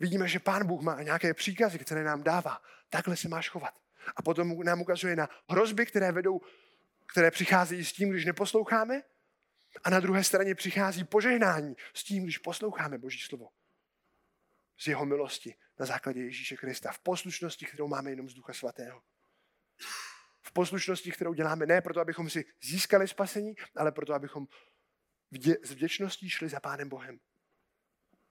Vidíme, 0.02 0.28
že 0.28 0.38
Pán 0.38 0.66
Bůh 0.66 0.82
má 0.82 1.02
nějaké 1.02 1.34
příkazy, 1.34 1.78
které 1.78 2.04
nám 2.04 2.22
dává. 2.22 2.62
Takhle 2.90 3.16
se 3.16 3.28
máš 3.28 3.48
chovat. 3.48 3.74
A 4.16 4.22
potom 4.22 4.64
nám 4.64 4.80
ukazuje 4.80 5.16
na 5.16 5.28
hrozby, 5.50 5.86
které 5.86 6.12
vedou, 6.12 6.40
které 7.06 7.30
přicházejí 7.30 7.84
s 7.84 7.92
tím, 7.92 8.10
když 8.10 8.24
neposloucháme. 8.24 9.02
A 9.84 9.90
na 9.90 10.00
druhé 10.00 10.24
straně 10.24 10.54
přichází 10.54 11.04
požehnání 11.04 11.74
s 11.94 12.04
tím, 12.04 12.24
když 12.24 12.38
posloucháme 12.38 12.98
Boží 12.98 13.18
slovo. 13.18 13.48
Z 14.78 14.86
jeho 14.86 15.06
milosti 15.06 15.54
na 15.78 15.86
základě 15.86 16.20
Ježíše 16.20 16.56
Krista. 16.56 16.92
V 16.92 16.98
poslušnosti, 16.98 17.66
kterou 17.66 17.88
máme 17.88 18.10
jenom 18.10 18.28
z 18.28 18.34
Ducha 18.34 18.52
Svatého. 18.52 19.02
V 20.42 20.52
poslušnosti, 20.52 21.12
kterou 21.12 21.34
děláme 21.34 21.66
ne 21.66 21.80
proto, 21.80 22.00
abychom 22.00 22.30
si 22.30 22.44
získali 22.62 23.08
spasení, 23.08 23.54
ale 23.76 23.92
proto, 23.92 24.14
abychom 24.14 24.46
s 25.62 25.70
vděčností 25.70 26.30
šli 26.30 26.48
za 26.48 26.60
Pánem 26.60 26.88
Bohem. 26.88 27.20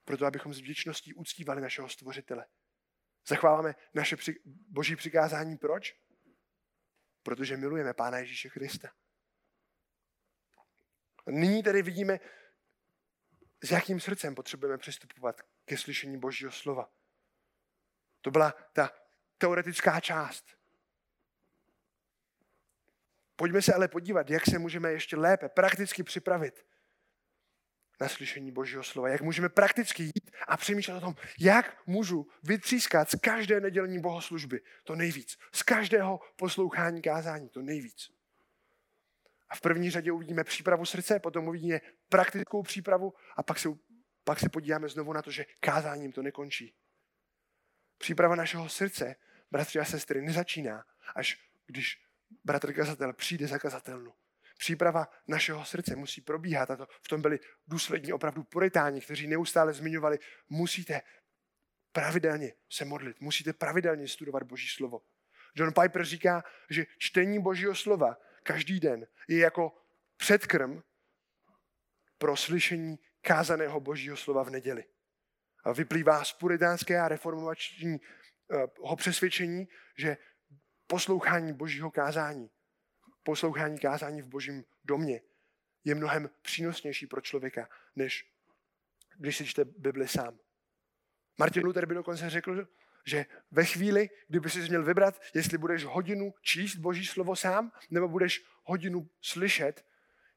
Proto, 0.04 0.26
abychom 0.26 0.54
s 0.54 0.60
vděčností 0.60 1.14
uctívali 1.14 1.60
našeho 1.60 1.88
stvořitele. 1.88 2.46
Zachváváme 3.26 3.74
naše 3.94 4.16
při- 4.16 4.40
boží 4.68 4.96
přikázání. 4.96 5.56
Proč? 5.56 6.00
Protože 7.22 7.56
milujeme 7.56 7.94
Pána 7.94 8.18
Ježíše 8.18 8.50
Krista. 8.50 8.92
Nyní 11.26 11.62
tedy 11.62 11.82
vidíme, 11.82 12.20
s 13.64 13.70
jakým 13.70 14.00
srdcem 14.00 14.34
potřebujeme 14.34 14.78
přistupovat 14.78 15.40
ke 15.64 15.78
slyšení 15.78 16.18
Božího 16.18 16.52
slova. 16.52 16.92
To 18.20 18.30
byla 18.30 18.54
ta 18.72 18.90
teoretická 19.38 20.00
část. 20.00 20.56
Pojďme 23.36 23.62
se 23.62 23.74
ale 23.74 23.88
podívat, 23.88 24.30
jak 24.30 24.44
se 24.46 24.58
můžeme 24.58 24.92
ještě 24.92 25.16
lépe 25.16 25.48
prakticky 25.48 26.02
připravit 26.02 26.66
na 28.02 28.08
slyšení 28.08 28.52
Božího 28.52 28.82
slova. 28.82 29.08
Jak 29.08 29.22
můžeme 29.22 29.48
prakticky 29.48 30.02
jít 30.02 30.30
a 30.48 30.56
přemýšlet 30.56 30.96
o 30.96 31.00
tom, 31.00 31.14
jak 31.40 31.86
můžu 31.86 32.26
vytřískat 32.42 33.10
z 33.10 33.14
každé 33.14 33.60
nedělní 33.60 34.00
bohoslužby 34.00 34.60
to 34.84 34.94
nejvíc. 34.94 35.38
Z 35.52 35.62
každého 35.62 36.20
poslouchání 36.36 37.02
kázání 37.02 37.48
to 37.48 37.62
nejvíc. 37.62 38.10
A 39.48 39.54
v 39.54 39.60
první 39.60 39.90
řadě 39.90 40.12
uvidíme 40.12 40.44
přípravu 40.44 40.84
srdce, 40.84 41.20
potom 41.20 41.48
uvidíme 41.48 41.80
praktickou 42.08 42.62
přípravu 42.62 43.14
a 43.36 43.42
pak 43.42 43.58
se, 43.58 43.68
pak 44.24 44.40
se 44.40 44.48
podíváme 44.48 44.88
znovu 44.88 45.12
na 45.12 45.22
to, 45.22 45.30
že 45.30 45.46
kázáním 45.60 46.12
to 46.12 46.22
nekončí. 46.22 46.74
Příprava 47.98 48.36
našeho 48.36 48.68
srdce, 48.68 49.16
bratři 49.50 49.78
a 49.78 49.84
sestry, 49.84 50.22
nezačíná, 50.22 50.84
až 51.14 51.38
když 51.66 52.06
bratr 52.44 52.72
kazatel 52.72 53.12
přijde 53.12 53.46
za 53.46 53.58
kazatelnu. 53.58 54.12
Příprava 54.62 55.08
našeho 55.28 55.64
srdce 55.64 55.96
musí 55.96 56.20
probíhat 56.20 56.70
a 56.70 56.76
to 56.76 56.86
v 57.02 57.08
tom 57.08 57.22
byli 57.22 57.38
důslední 57.66 58.12
opravdu 58.12 58.44
puritáni, 58.44 59.00
kteří 59.00 59.26
neustále 59.26 59.72
zmiňovali, 59.72 60.18
musíte 60.48 61.00
pravidelně 61.92 62.52
se 62.70 62.84
modlit, 62.84 63.20
musíte 63.20 63.52
pravidelně 63.52 64.08
studovat 64.08 64.42
Boží 64.42 64.68
slovo. 64.68 65.02
John 65.54 65.72
Piper 65.82 66.04
říká, 66.04 66.44
že 66.70 66.86
čtení 66.98 67.42
Božího 67.42 67.74
slova 67.74 68.16
každý 68.42 68.80
den 68.80 69.06
je 69.28 69.38
jako 69.38 69.72
předkrm 70.16 70.82
pro 72.18 72.36
slyšení 72.36 72.98
kázaného 73.20 73.80
Božího 73.80 74.16
slova 74.16 74.42
v 74.42 74.50
neděli. 74.50 74.84
A 75.64 75.72
vyplývá 75.72 76.24
z 76.24 76.32
puritánské 76.32 77.00
a 77.00 77.08
reformovačního 77.08 77.98
eh, 78.92 78.96
přesvědčení, 78.96 79.68
že 79.98 80.16
poslouchání 80.86 81.52
Božího 81.52 81.90
kázání 81.90 82.50
poslouchání 83.22 83.78
kázání 83.78 84.22
v 84.22 84.26
božím 84.26 84.64
domě 84.84 85.20
je 85.84 85.94
mnohem 85.94 86.30
přínosnější 86.42 87.06
pro 87.06 87.20
člověka, 87.20 87.68
než 87.96 88.32
když 89.18 89.36
si 89.36 89.46
čte 89.46 89.64
Bibli 89.64 90.08
sám. 90.08 90.38
Martin 91.38 91.64
Luther 91.64 91.86
by 91.86 91.94
dokonce 91.94 92.30
řekl, 92.30 92.68
že 93.06 93.26
ve 93.50 93.64
chvíli, 93.64 94.10
kdyby 94.28 94.50
si 94.50 94.58
měl 94.58 94.84
vybrat, 94.84 95.20
jestli 95.34 95.58
budeš 95.58 95.84
hodinu 95.84 96.34
číst 96.40 96.76
Boží 96.76 97.06
slovo 97.06 97.36
sám, 97.36 97.72
nebo 97.90 98.08
budeš 98.08 98.44
hodinu 98.64 99.08
slyšet 99.20 99.84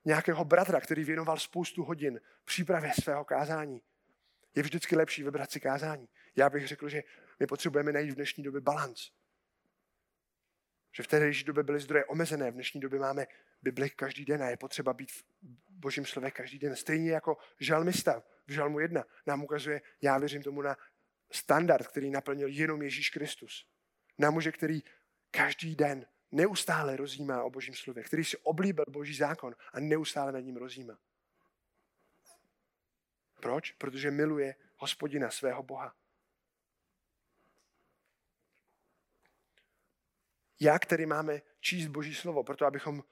nějakého 0.06 0.46
bratra, 0.46 0.82
který 0.82 1.04
věnoval 1.04 1.38
spoustu 1.38 1.84
hodin 1.84 2.22
přípravě 2.46 2.92
svého 3.02 3.26
kázání, 3.26 3.82
je 4.56 4.64
vždycky 4.64 4.96
lepší 4.96 5.24
vybrat 5.24 5.52
si 5.52 5.60
kázání. 5.60 6.10
Já 6.36 6.50
bych 6.50 6.68
řekl, 6.68 6.90
že 6.90 7.04
my 7.40 7.48
potřebujeme 7.48 7.92
najít 7.92 8.12
v 8.12 8.16
dnešní 8.16 8.44
době 8.44 8.62
balans. 8.62 9.12
Že 10.96 11.04
v 11.04 11.08
tehdejší 11.08 11.44
době 11.44 11.64
byly 11.64 11.80
zdroje 11.80 12.06
omezené, 12.06 12.52
v 12.52 12.54
dnešní 12.54 12.82
době 12.82 13.00
máme 13.00 13.28
Bibli 13.62 13.90
každý 13.90 14.26
den 14.26 14.44
a 14.44 14.50
je 14.50 14.58
potřeba 14.58 14.94
být 14.94 15.12
v 15.12 15.24
božím 15.70 16.06
slově 16.06 16.32
každý 16.32 16.60
den. 16.60 16.76
Stejně 16.76 17.12
jako 17.12 17.38
žalmista 17.60 18.24
v 18.48 18.52
žalmu 18.52 18.80
1 18.80 19.04
nám 19.28 19.44
ukazuje, 19.44 19.82
já 20.02 20.18
věřím 20.18 20.44
tomu 20.44 20.62
na 20.62 20.78
standard, 21.32 21.88
který 21.88 22.10
naplnil 22.12 22.48
jenom 22.48 22.82
Ježíš 22.82 23.10
Kristus. 23.10 23.68
Na 24.18 24.32
muže, 24.32 24.52
který 24.52 24.84
každý 25.32 25.76
den 25.76 26.06
neustále 26.32 26.98
rozjímá 26.98 27.44
o 27.44 27.50
božím 27.50 27.76
slově, 27.76 28.04
který 28.04 28.24
si 28.24 28.38
oblíbil 28.38 28.86
boží 28.90 29.16
zákon 29.16 29.56
a 29.74 29.80
neustále 29.80 30.32
nad 30.32 30.40
ním 30.40 30.58
rozjímá. 30.58 31.00
Proč? 33.40 33.72
Protože 33.72 34.12
miluje 34.12 34.56
hospodina 34.78 35.30
svého 35.30 35.64
Boha. 35.64 35.96
Jak 40.60 40.86
tedy 40.86 41.06
máme 41.06 41.42
číst 41.60 41.88
Boží 41.88 42.16
slovo, 42.16 42.44
proto 42.44 42.66
abychom 42.66 43.04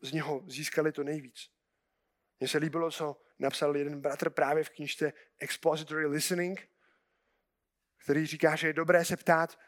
z 0.00 0.12
něho 0.12 0.44
získali 0.46 0.92
to 0.92 1.04
nejvíc? 1.04 1.50
Mně 2.40 2.48
se 2.48 2.58
líbilo, 2.58 2.90
co 2.90 3.20
napsal 3.38 3.76
jeden 3.76 4.00
bratr 4.00 4.30
právě 4.30 4.64
v 4.64 4.70
knižce 4.70 5.12
Expository 5.38 6.06
Listening, 6.06 6.68
který 7.96 8.26
říká, 8.26 8.56
že 8.56 8.66
je 8.66 8.72
dobré 8.72 9.04
se 9.04 9.16
ptát 9.16 9.58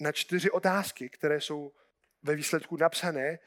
na 0.00 0.12
čtyři 0.12 0.50
otázky, 0.50 1.08
které 1.08 1.40
jsou 1.40 1.72
ve 2.22 2.34
výsledku 2.34 2.76
napsané 2.76 3.38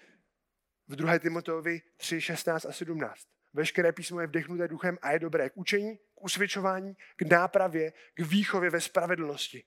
v 0.88 0.96
2. 0.96 1.20
Timoteovi 1.20 1.82
3, 1.98 2.22
16 2.22 2.66
a 2.66 2.72
17. 2.72 3.28
Veškeré 3.54 3.92
písmo 3.92 4.22
je 4.22 4.28
vdechnuté 4.28 4.68
duchem 4.68 4.98
a 5.02 5.12
je 5.12 5.20
dobré 5.20 5.50
k 5.50 5.58
učení, 5.58 5.98
k 5.98 6.22
usvědčování, 6.22 6.94
k 7.16 7.22
nápravě, 7.22 7.94
k 8.14 8.20
výchově 8.20 8.70
ve 8.70 8.82
spravedlnosti. 8.82 9.64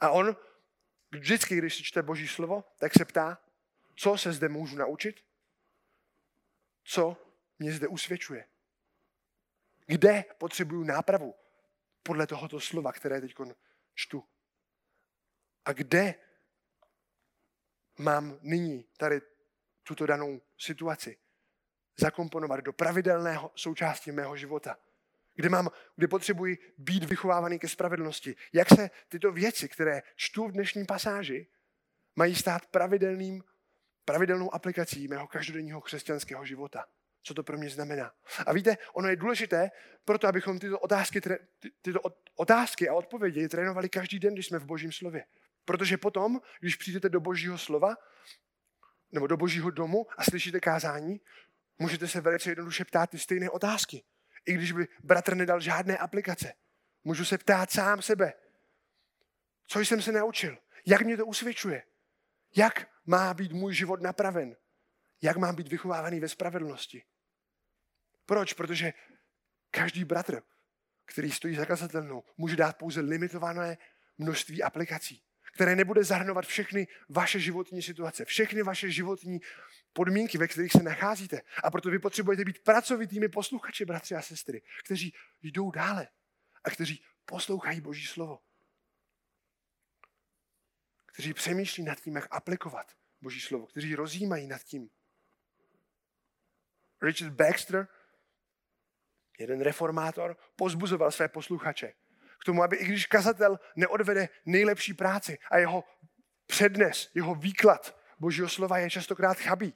A 0.00 0.10
on 0.10 0.36
vždycky, 1.10 1.56
když 1.56 1.76
si 1.76 1.82
čte 1.82 2.02
Boží 2.02 2.28
slovo, 2.28 2.64
tak 2.76 2.92
se 2.98 3.04
ptá, 3.04 3.38
co 3.94 4.18
se 4.18 4.32
zde 4.32 4.48
můžu 4.48 4.76
naučit? 4.76 5.24
Co 6.84 7.16
mě 7.58 7.72
zde 7.72 7.88
usvědčuje? 7.88 8.48
Kde 9.86 10.24
potřebuju 10.38 10.84
nápravu 10.84 11.34
podle 12.02 12.26
tohoto 12.26 12.60
slova, 12.60 12.92
které 12.92 13.20
teď 13.20 13.34
čtu? 13.94 14.24
A 15.64 15.72
kde 15.72 16.14
mám 17.98 18.38
nyní 18.42 18.84
tady 18.96 19.20
tuto 19.82 20.06
danou 20.06 20.42
situaci 20.58 21.18
zakomponovat 21.96 22.60
do 22.60 22.72
pravidelného 22.72 23.52
součástí 23.54 24.12
mého 24.12 24.36
života? 24.36 24.78
Kde, 25.36 25.48
mám, 25.48 25.70
kde 25.96 26.08
potřebuji 26.08 26.58
být 26.78 27.04
vychovávaný 27.04 27.58
ke 27.58 27.68
spravedlnosti. 27.68 28.36
Jak 28.52 28.68
se 28.68 28.90
tyto 29.08 29.32
věci, 29.32 29.68
které 29.68 30.02
čtu 30.16 30.48
v 30.48 30.52
dnešní 30.52 30.84
pasáži, 30.84 31.48
mají 32.16 32.34
stát 32.34 32.66
pravidelným, 32.66 33.42
pravidelnou 34.04 34.54
aplikací 34.54 35.08
mého 35.08 35.26
každodenního 35.26 35.80
křesťanského 35.80 36.44
života. 36.44 36.84
Co 37.22 37.34
to 37.34 37.42
pro 37.42 37.58
mě 37.58 37.70
znamená. 37.70 38.12
A 38.46 38.52
víte, 38.52 38.76
ono 38.94 39.08
je 39.08 39.16
důležité, 39.16 39.70
proto 40.04 40.28
abychom 40.28 40.58
tyto 40.58 40.78
otázky, 40.78 41.20
ty, 41.20 41.38
tyto 41.82 42.00
otázky 42.34 42.88
a 42.88 42.94
odpovědi 42.94 43.48
trénovali 43.48 43.88
každý 43.88 44.18
den, 44.18 44.34
když 44.34 44.46
jsme 44.46 44.58
v 44.58 44.66
Božím 44.66 44.92
slově. 44.92 45.24
Protože 45.64 45.96
potom, 45.96 46.40
když 46.60 46.76
přijdete 46.76 47.08
do 47.08 47.20
Božího 47.20 47.58
slova, 47.58 47.94
nebo 49.12 49.26
do 49.26 49.36
Božího 49.36 49.70
domu 49.70 50.06
a 50.16 50.24
slyšíte 50.24 50.60
kázání, 50.60 51.20
můžete 51.78 52.08
se 52.08 52.20
velice 52.20 52.50
jednoduše 52.50 52.84
ptát 52.84 53.10
ty 53.10 53.18
stejné 53.18 53.50
otázky 53.50 54.04
i 54.46 54.54
když 54.54 54.72
by 54.72 54.88
bratr 55.02 55.34
nedal 55.34 55.60
žádné 55.60 55.98
aplikace. 55.98 56.52
Můžu 57.04 57.24
se 57.24 57.38
ptát 57.38 57.70
sám 57.70 58.02
sebe, 58.02 58.32
co 59.66 59.80
jsem 59.80 60.02
se 60.02 60.12
naučil, 60.12 60.58
jak 60.86 61.02
mě 61.02 61.16
to 61.16 61.26
usvědčuje, 61.26 61.82
jak 62.56 62.88
má 63.06 63.34
být 63.34 63.52
můj 63.52 63.74
život 63.74 64.02
napraven, 64.02 64.56
jak 65.22 65.36
mám 65.36 65.54
být 65.54 65.68
vychovávaný 65.68 66.20
ve 66.20 66.28
spravedlnosti. 66.28 67.04
Proč? 68.26 68.52
Protože 68.52 68.92
každý 69.70 70.04
bratr, 70.04 70.42
který 71.04 71.30
stojí 71.30 71.56
za 71.56 71.64
kazatelnou, 71.66 72.24
může 72.36 72.56
dát 72.56 72.76
pouze 72.76 73.00
limitované 73.00 73.78
množství 74.18 74.62
aplikací 74.62 75.26
které 75.56 75.76
nebude 75.76 76.04
zahrnovat 76.04 76.46
všechny 76.46 76.88
vaše 77.08 77.40
životní 77.40 77.82
situace, 77.82 78.24
všechny 78.24 78.62
vaše 78.62 78.90
životní 78.90 79.40
podmínky, 79.96 80.38
ve 80.38 80.48
kterých 80.48 80.72
se 80.72 80.82
nacházíte. 80.82 81.40
A 81.64 81.70
proto 81.70 81.90
vy 81.90 81.98
potřebujete 81.98 82.44
být 82.44 82.58
pracovitými 82.64 83.28
posluchači, 83.28 83.84
bratři 83.84 84.14
a 84.14 84.22
sestry, 84.22 84.62
kteří 84.84 85.14
jdou 85.42 85.70
dále 85.70 86.08
a 86.64 86.70
kteří 86.70 87.04
poslouchají 87.24 87.80
Boží 87.80 88.06
slovo. 88.06 88.38
Kteří 91.06 91.34
přemýšlí 91.34 91.84
nad 91.84 92.00
tím, 92.00 92.16
jak 92.16 92.28
aplikovat 92.30 92.92
Boží 93.20 93.40
slovo, 93.40 93.66
kteří 93.66 93.94
rozjímají 93.94 94.46
nad 94.46 94.62
tím. 94.62 94.90
Richard 97.02 97.32
Baxter, 97.32 97.88
jeden 99.38 99.60
reformátor, 99.60 100.36
pozbuzoval 100.56 101.10
své 101.10 101.28
posluchače 101.28 101.92
k 102.40 102.44
tomu, 102.44 102.62
aby 102.62 102.76
i 102.76 102.84
když 102.84 103.06
kazatel 103.06 103.58
neodvede 103.76 104.28
nejlepší 104.44 104.94
práci 104.94 105.38
a 105.50 105.58
jeho 105.58 105.84
přednes, 106.46 107.10
jeho 107.14 107.34
výklad 107.34 107.96
Božího 108.18 108.48
slova 108.48 108.78
je 108.78 108.90
častokrát 108.90 109.38
chabý, 109.38 109.74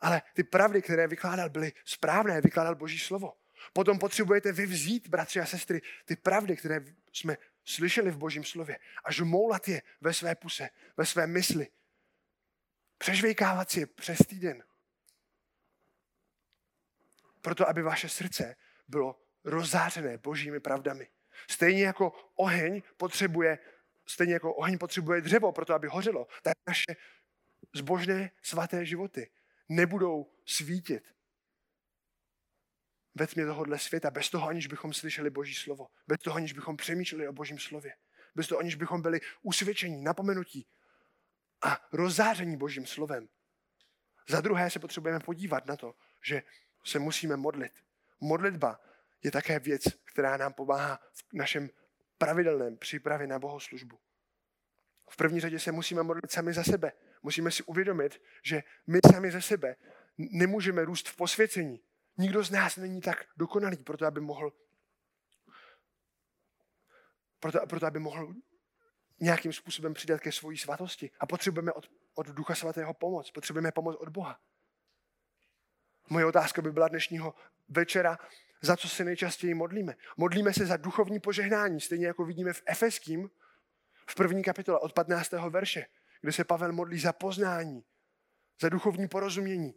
ale 0.00 0.22
ty 0.34 0.44
pravdy, 0.44 0.82
které 0.82 1.06
vykládal, 1.06 1.50
byly 1.50 1.72
správné, 1.84 2.40
vykládal 2.40 2.74
Boží 2.74 2.98
slovo. 2.98 3.32
Potom 3.72 3.98
potřebujete 3.98 4.52
vyvzít, 4.52 5.08
bratři 5.08 5.40
a 5.40 5.46
sestry, 5.46 5.80
ty 6.04 6.16
pravdy, 6.16 6.56
které 6.56 6.80
jsme 7.12 7.36
slyšeli 7.64 8.10
v 8.10 8.16
Božím 8.16 8.44
slově 8.44 8.78
a 9.04 9.12
žmoulat 9.12 9.68
je 9.68 9.82
ve 10.00 10.14
své 10.14 10.34
puse, 10.34 10.68
ve 10.96 11.06
své 11.06 11.26
mysli. 11.26 11.68
Přežvejkávat 12.98 13.70
si 13.70 13.80
je 13.80 13.86
přes 13.86 14.18
týden. 14.18 14.64
Proto, 17.40 17.68
aby 17.68 17.82
vaše 17.82 18.08
srdce 18.08 18.56
bylo 18.88 19.22
rozzářené 19.44 20.18
božími 20.18 20.60
pravdami. 20.60 21.08
Stejně 21.50 21.84
jako 21.84 22.12
oheň 22.34 22.82
potřebuje, 22.96 23.58
stejně 24.06 24.32
jako 24.32 24.54
oheň 24.54 24.78
potřebuje 24.78 25.20
dřevo 25.20 25.52
pro 25.52 25.64
to, 25.64 25.74
aby 25.74 25.88
hořelo, 25.88 26.26
tak 26.42 26.54
naše 26.66 26.96
zbožné 27.74 28.30
svaté 28.42 28.86
životy 28.86 29.30
nebudou 29.68 30.32
svítit 30.46 31.14
ve 33.14 33.26
tmě 33.26 33.46
tohohle 33.46 33.78
světa, 33.78 34.10
bez 34.10 34.30
toho, 34.30 34.48
aniž 34.48 34.66
bychom 34.66 34.92
slyšeli 34.92 35.30
Boží 35.30 35.54
slovo, 35.54 35.88
bez 36.06 36.18
toho, 36.18 36.36
aniž 36.36 36.52
bychom 36.52 36.76
přemýšleli 36.76 37.28
o 37.28 37.32
Božím 37.32 37.58
slově, 37.58 37.94
bez 38.34 38.48
toho, 38.48 38.58
aniž 38.58 38.74
bychom 38.74 39.02
byli 39.02 39.20
usvědčení, 39.42 40.04
napomenutí 40.04 40.66
a 41.62 41.88
rozzáření 41.92 42.56
Božím 42.56 42.86
slovem. 42.86 43.28
Za 44.28 44.40
druhé 44.40 44.70
se 44.70 44.78
potřebujeme 44.78 45.20
podívat 45.20 45.66
na 45.66 45.76
to, 45.76 45.94
že 46.24 46.42
se 46.84 46.98
musíme 46.98 47.36
modlit. 47.36 47.72
Modlitba 48.20 48.80
je 49.22 49.30
také 49.30 49.58
věc, 49.58 49.82
která 50.04 50.36
nám 50.36 50.52
pomáhá 50.52 51.00
v 51.14 51.32
našem 51.32 51.70
pravidelném 52.18 52.76
přípravě 52.76 53.26
na 53.26 53.38
bohoslužbu. 53.38 53.98
V 55.10 55.16
první 55.16 55.40
řadě 55.40 55.58
se 55.58 55.72
musíme 55.72 56.02
modlit 56.02 56.30
sami 56.30 56.52
za 56.52 56.64
sebe. 56.64 56.92
Musíme 57.22 57.50
si 57.50 57.62
uvědomit, 57.62 58.22
že 58.42 58.62
my 58.86 58.98
sami 59.12 59.30
za 59.30 59.40
sebe 59.40 59.76
nemůžeme 60.18 60.84
růst 60.84 61.08
v 61.08 61.16
posvěcení. 61.16 61.80
Nikdo 62.18 62.42
z 62.42 62.50
nás 62.50 62.76
není 62.76 63.00
tak 63.00 63.24
dokonalý, 63.36 63.76
proto 63.76 64.06
aby 64.06 64.20
mohl 64.20 64.52
proto, 67.40 67.66
proto 67.66 67.86
aby 67.86 67.98
mohl 67.98 68.34
nějakým 69.20 69.52
způsobem 69.52 69.94
přidat 69.94 70.20
ke 70.20 70.32
svojí 70.32 70.58
svatosti. 70.58 71.10
A 71.20 71.26
potřebujeme 71.26 71.72
od, 71.72 71.90
od 72.14 72.26
Ducha 72.26 72.54
Svatého 72.54 72.94
pomoc. 72.94 73.30
Potřebujeme 73.30 73.72
pomoc 73.72 73.96
od 73.96 74.08
Boha. 74.08 74.40
Moje 76.10 76.26
otázka 76.26 76.62
by 76.62 76.72
byla 76.72 76.88
dnešního 76.88 77.34
večera, 77.68 78.18
za 78.60 78.76
co 78.76 78.88
se 78.88 79.04
nejčastěji 79.04 79.54
modlíme. 79.54 79.96
Modlíme 80.16 80.52
se 80.52 80.66
za 80.66 80.76
duchovní 80.76 81.20
požehnání, 81.20 81.80
stejně 81.80 82.06
jako 82.06 82.24
vidíme 82.24 82.52
v 82.52 82.62
Efeským, 82.66 83.30
v 84.10 84.14
první 84.14 84.42
kapitole 84.42 84.78
od 84.78 84.92
15. 84.92 85.32
verše, 85.32 85.86
kde 86.20 86.32
se 86.32 86.44
Pavel 86.44 86.72
modlí 86.72 87.00
za 87.00 87.12
poznání, 87.12 87.84
za 88.60 88.68
duchovní 88.68 89.08
porozumění, 89.08 89.74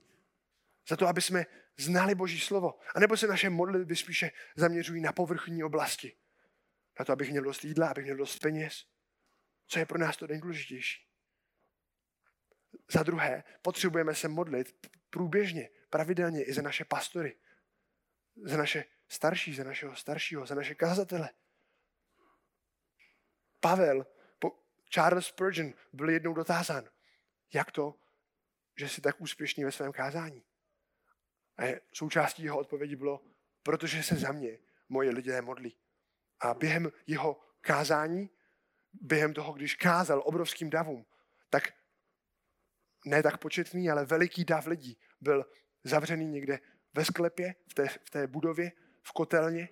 za 0.90 0.98
to, 0.98 1.08
aby 1.08 1.22
jsme 1.22 1.46
znali 1.78 2.16
Boží 2.16 2.40
slovo. 2.40 2.80
A 2.96 3.00
nebo 3.00 3.18
se 3.18 3.28
naše 3.28 3.50
modlitby 3.50 3.96
spíše 3.96 4.32
zaměřují 4.56 5.02
na 5.02 5.12
povrchní 5.12 5.64
oblasti. 5.64 6.18
Na 7.00 7.06
to, 7.06 7.14
abych 7.14 7.32
měl 7.32 7.44
dost 7.44 7.66
jídla, 7.66 7.90
abych 7.90 8.04
měl 8.04 8.18
dost 8.18 8.40
peněz. 8.40 8.86
Co 9.68 9.80
je 9.80 9.86
pro 9.86 10.00
nás 10.00 10.18
to 10.18 10.28
nejdůležitější? 10.28 11.08
Za 12.92 13.04
druhé, 13.04 13.44
potřebujeme 13.62 14.16
se 14.16 14.28
modlit 14.28 14.90
průběžně, 15.10 15.70
pravidelně 15.90 16.44
i 16.44 16.54
za 16.54 16.62
naše 16.62 16.86
pastory, 16.86 17.38
za 18.44 18.58
naše 18.58 18.86
starší, 19.10 19.56
za 19.56 19.64
našeho 19.64 19.96
staršího, 19.96 20.46
za 20.46 20.56
naše 20.56 20.76
kazatele. 20.76 21.30
Pavel 23.60 24.06
Charles 24.94 25.26
Spurgeon 25.26 25.74
byl 25.94 26.10
jednou 26.10 26.34
dotázán, 26.34 26.90
jak 27.54 27.72
to, 27.72 27.96
že 28.78 28.90
jsi 28.90 29.02
tak 29.02 29.22
úspěšný 29.22 29.64
ve 29.64 29.72
svém 29.72 29.92
kázání. 29.92 30.44
A 31.58 31.80
součástí 31.94 32.44
jeho 32.44 32.60
odpovědi 32.60 32.96
bylo, 32.96 33.22
protože 33.64 34.04
se 34.04 34.16
za 34.16 34.32
mě 34.32 34.60
moje 34.90 35.12
lidé 35.12 35.42
modlí. 35.42 35.78
A 36.40 36.54
během 36.54 36.92
jeho 37.08 37.42
kázání, 37.62 38.30
během 38.94 39.34
toho, 39.34 39.54
když 39.54 39.76
kázal 39.76 40.22
obrovským 40.26 40.70
davům, 40.70 41.06
tak 41.50 41.74
ne 43.06 43.24
tak 43.24 43.38
početný, 43.38 43.90
ale 43.90 44.06
veliký 44.06 44.46
dav 44.46 44.68
lidí 44.68 44.98
byl 45.22 45.46
zavřený 45.84 46.26
někde 46.26 46.60
ve 46.94 47.06
sklepě, 47.06 47.56
v 47.68 47.74
té, 47.74 47.88
v 47.88 48.10
té 48.10 48.28
budově, 48.28 48.72
v 49.04 49.12
kotelně 49.12 49.70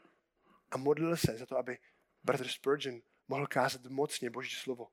a 0.72 0.78
modlil 0.78 1.18
se 1.18 1.38
za 1.38 1.46
to, 1.46 1.58
aby 1.58 1.78
Brother 2.24 2.48
Spurgeon 2.48 3.02
mohl 3.28 3.48
kázat 3.48 3.86
mocně 3.86 4.30
Boží 4.30 4.56
slovo. 4.56 4.88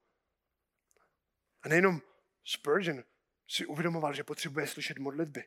A 1.67 1.69
nejenom 1.69 2.03
Spurgeon 2.45 3.05
si 3.49 3.67
uvědomoval, 3.67 4.15
že 4.15 4.25
potřebuje 4.25 4.67
slyšet 4.67 4.99
modlitby, 4.99 5.45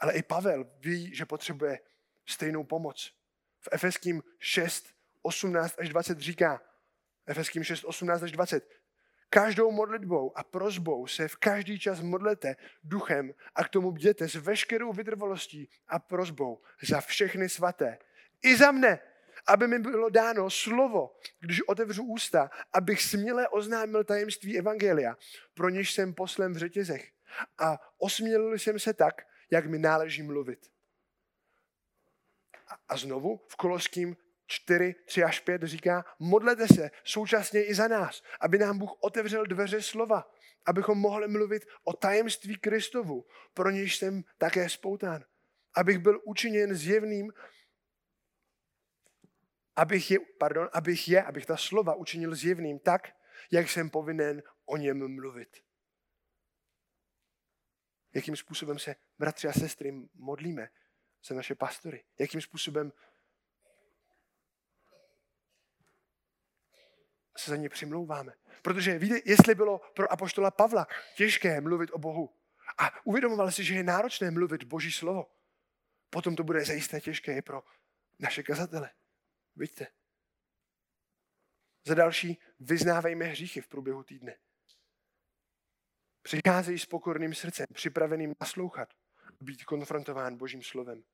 ale 0.00 0.12
i 0.12 0.22
Pavel 0.22 0.70
ví, 0.80 1.14
že 1.14 1.26
potřebuje 1.26 1.80
stejnou 2.26 2.64
pomoc. 2.64 3.12
V 3.60 3.68
Efeským 3.72 4.22
6, 4.38 4.94
18 5.22 5.74
až 5.78 5.88
20 5.88 6.20
říká, 6.20 6.62
Efeským 7.26 7.64
6, 7.64 7.84
18 7.84 8.22
až 8.22 8.32
20, 8.32 8.70
každou 9.28 9.70
modlitbou 9.70 10.38
a 10.38 10.44
prozbou 10.44 11.06
se 11.06 11.28
v 11.28 11.36
každý 11.36 11.78
čas 11.78 12.00
modlete 12.00 12.56
duchem 12.84 13.34
a 13.54 13.64
k 13.64 13.68
tomu 13.68 13.92
bděte 13.92 14.28
s 14.28 14.34
veškerou 14.34 14.92
vytrvalostí 14.92 15.68
a 15.88 15.98
prozbou 15.98 16.62
za 16.82 17.00
všechny 17.00 17.48
svaté. 17.48 17.98
I 18.42 18.56
za 18.56 18.72
mne, 18.72 18.98
aby 19.46 19.68
mi 19.68 19.78
bylo 19.78 20.08
dáno 20.08 20.50
slovo, 20.50 21.16
když 21.40 21.68
otevřu 21.68 22.04
ústa, 22.04 22.50
abych 22.72 23.02
směle 23.02 23.48
oznámil 23.48 24.04
tajemství 24.04 24.58
Evangelia, 24.58 25.16
pro 25.54 25.68
něž 25.68 25.92
jsem 25.92 26.14
poslem 26.14 26.52
v 26.52 26.56
řetězech. 26.56 27.10
A 27.58 27.78
osmělil 27.98 28.58
jsem 28.58 28.78
se 28.78 28.94
tak, 28.94 29.22
jak 29.50 29.66
mi 29.66 29.78
náleží 29.78 30.22
mluvit. 30.22 30.70
A 32.88 32.96
znovu 32.96 33.40
v 33.48 33.56
Koloským 33.56 34.16
4, 34.46 34.94
3 35.06 35.24
až 35.24 35.40
5 35.40 35.62
říká, 35.62 36.04
modlete 36.18 36.68
se 36.68 36.90
současně 37.04 37.64
i 37.64 37.74
za 37.74 37.88
nás, 37.88 38.22
aby 38.40 38.58
nám 38.58 38.78
Bůh 38.78 38.90
otevřel 39.00 39.46
dveře 39.46 39.82
slova, 39.82 40.30
abychom 40.66 40.98
mohli 40.98 41.28
mluvit 41.28 41.66
o 41.84 41.92
tajemství 41.92 42.56
Kristovu, 42.56 43.26
pro 43.54 43.70
něž 43.70 43.96
jsem 43.96 44.24
také 44.38 44.68
spoután. 44.68 45.24
Abych 45.74 45.98
byl 45.98 46.20
učiněn 46.24 46.74
zjevným, 46.74 47.32
abych 49.76 50.10
je, 50.10 50.18
pardon, 50.38 50.68
abych 50.72 51.08
je, 51.08 51.22
abych 51.22 51.46
ta 51.46 51.56
slova 51.56 51.94
učinil 51.94 52.34
zjevným 52.34 52.78
tak, 52.78 53.16
jak 53.50 53.70
jsem 53.70 53.90
povinen 53.90 54.42
o 54.64 54.76
něm 54.76 55.14
mluvit. 55.14 55.56
Jakým 58.14 58.36
způsobem 58.36 58.78
se, 58.78 58.96
bratři 59.18 59.48
a 59.48 59.52
sestry, 59.52 59.92
modlíme 60.14 60.68
za 61.24 61.34
naše 61.34 61.54
pastory? 61.54 62.04
Jakým 62.18 62.40
způsobem 62.40 62.92
se 67.36 67.50
za 67.50 67.56
ně 67.56 67.68
přimlouváme. 67.68 68.32
Protože 68.62 68.98
víte, 68.98 69.20
jestli 69.24 69.54
bylo 69.54 69.78
pro 69.78 70.12
apoštola 70.12 70.50
Pavla 70.50 70.86
těžké 71.16 71.60
mluvit 71.60 71.90
o 71.92 71.98
Bohu 71.98 72.34
a 72.78 73.06
uvědomoval 73.06 73.50
si, 73.50 73.64
že 73.64 73.74
je 73.74 73.82
náročné 73.82 74.30
mluvit 74.30 74.64
Boží 74.64 74.92
slovo, 74.92 75.26
potom 76.10 76.36
to 76.36 76.44
bude 76.44 76.64
zajisté 76.64 77.00
těžké 77.00 77.36
i 77.36 77.42
pro 77.42 77.62
naše 78.18 78.42
kazatele. 78.42 78.90
Vidíte? 79.56 79.86
Za 81.86 81.94
další, 81.94 82.38
vyznávejme 82.60 83.24
hříchy 83.24 83.60
v 83.60 83.68
průběhu 83.68 84.02
týdne. 84.02 84.38
Přicházej 86.22 86.78
s 86.78 86.86
pokorným 86.86 87.34
srdcem, 87.34 87.66
připraveným 87.74 88.34
naslouchat 88.40 88.94
být 89.40 89.64
konfrontován 89.64 90.36
Božím 90.36 90.62
slovem. 90.62 91.04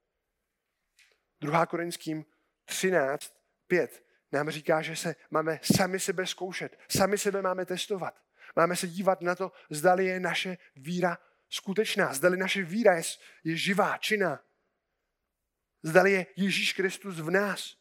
2. 1.41 1.67
Korinským 1.67 2.25
13, 2.65 3.35
5 3.67 4.07
nám 4.33 4.51
říká, 4.51 4.83
že 4.83 4.97
se 4.97 5.17
máme 5.31 5.61
sami 5.77 6.01
sebe 6.01 6.27
zkoušet, 6.27 6.79
sami 6.89 7.19
sebe 7.19 7.43
máme 7.43 7.67
testovat. 7.67 8.23
Máme 8.57 8.77
se 8.77 8.89
dívat 8.89 9.21
na 9.21 9.35
to, 9.35 9.53
zdali 9.71 10.07
je 10.07 10.21
naše 10.21 10.59
víra 10.77 11.19
skutečná, 11.49 12.15
zdali 12.15 12.37
naše 12.37 12.63
víra 12.63 12.95
je, 12.95 13.03
je 13.45 13.57
živá, 13.57 13.99
činná. 13.99 14.45
Zdali 15.83 16.13
je 16.13 16.27
Ježíš 16.37 16.73
Kristus 16.73 17.21
v 17.21 17.31
nás, 17.31 17.80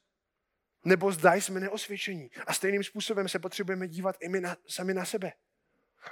nebo 0.85 1.11
zda 1.11 1.35
jsme 1.35 1.59
neosvědčení. 1.59 2.31
A 2.47 2.53
stejným 2.53 2.83
způsobem 2.83 3.29
se 3.29 3.39
potřebujeme 3.39 3.87
dívat 3.87 4.15
i 4.19 4.29
my 4.29 4.41
na, 4.41 4.57
sami 4.67 4.93
na 4.93 5.05
sebe. 5.05 5.31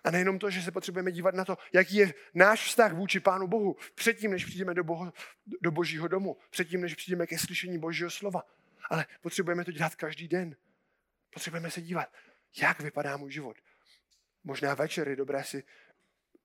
A 0.04 0.12
nejenom 0.12 0.40
to, 0.40 0.50
že 0.50 0.62
se 0.62 0.72
potřebujeme 0.72 1.12
dívat 1.12 1.36
na 1.36 1.46
to, 1.46 1.58
jaký 1.74 1.96
je 1.96 2.14
náš 2.34 2.68
vztah 2.68 2.94
vůči 2.94 3.20
Pánu 3.20 3.48
Bohu 3.48 3.76
předtím, 3.96 4.32
než 4.32 4.46
přijdeme 4.46 4.74
do, 4.74 4.84
boho, 4.84 5.14
do 5.62 5.72
Božího 5.72 6.08
domu, 6.08 6.38
předtím, 6.50 6.82
než 6.82 6.96
přijdeme 6.96 7.28
ke 7.28 7.38
slyšení 7.38 7.80
Božího 7.80 8.10
slova. 8.10 8.44
Ale 8.90 9.06
potřebujeme 9.22 9.66
to 9.66 9.72
dělat 9.72 9.96
každý 9.96 10.28
den. 10.28 10.56
Potřebujeme 11.30 11.72
se 11.72 11.82
dívat, 11.82 12.14
jak 12.62 12.80
vypadá 12.80 13.18
můj 13.18 13.32
život. 13.32 13.58
Možná 14.44 14.74
večer 14.74 15.08
je 15.08 15.16
dobré 15.16 15.44
si 15.44 15.64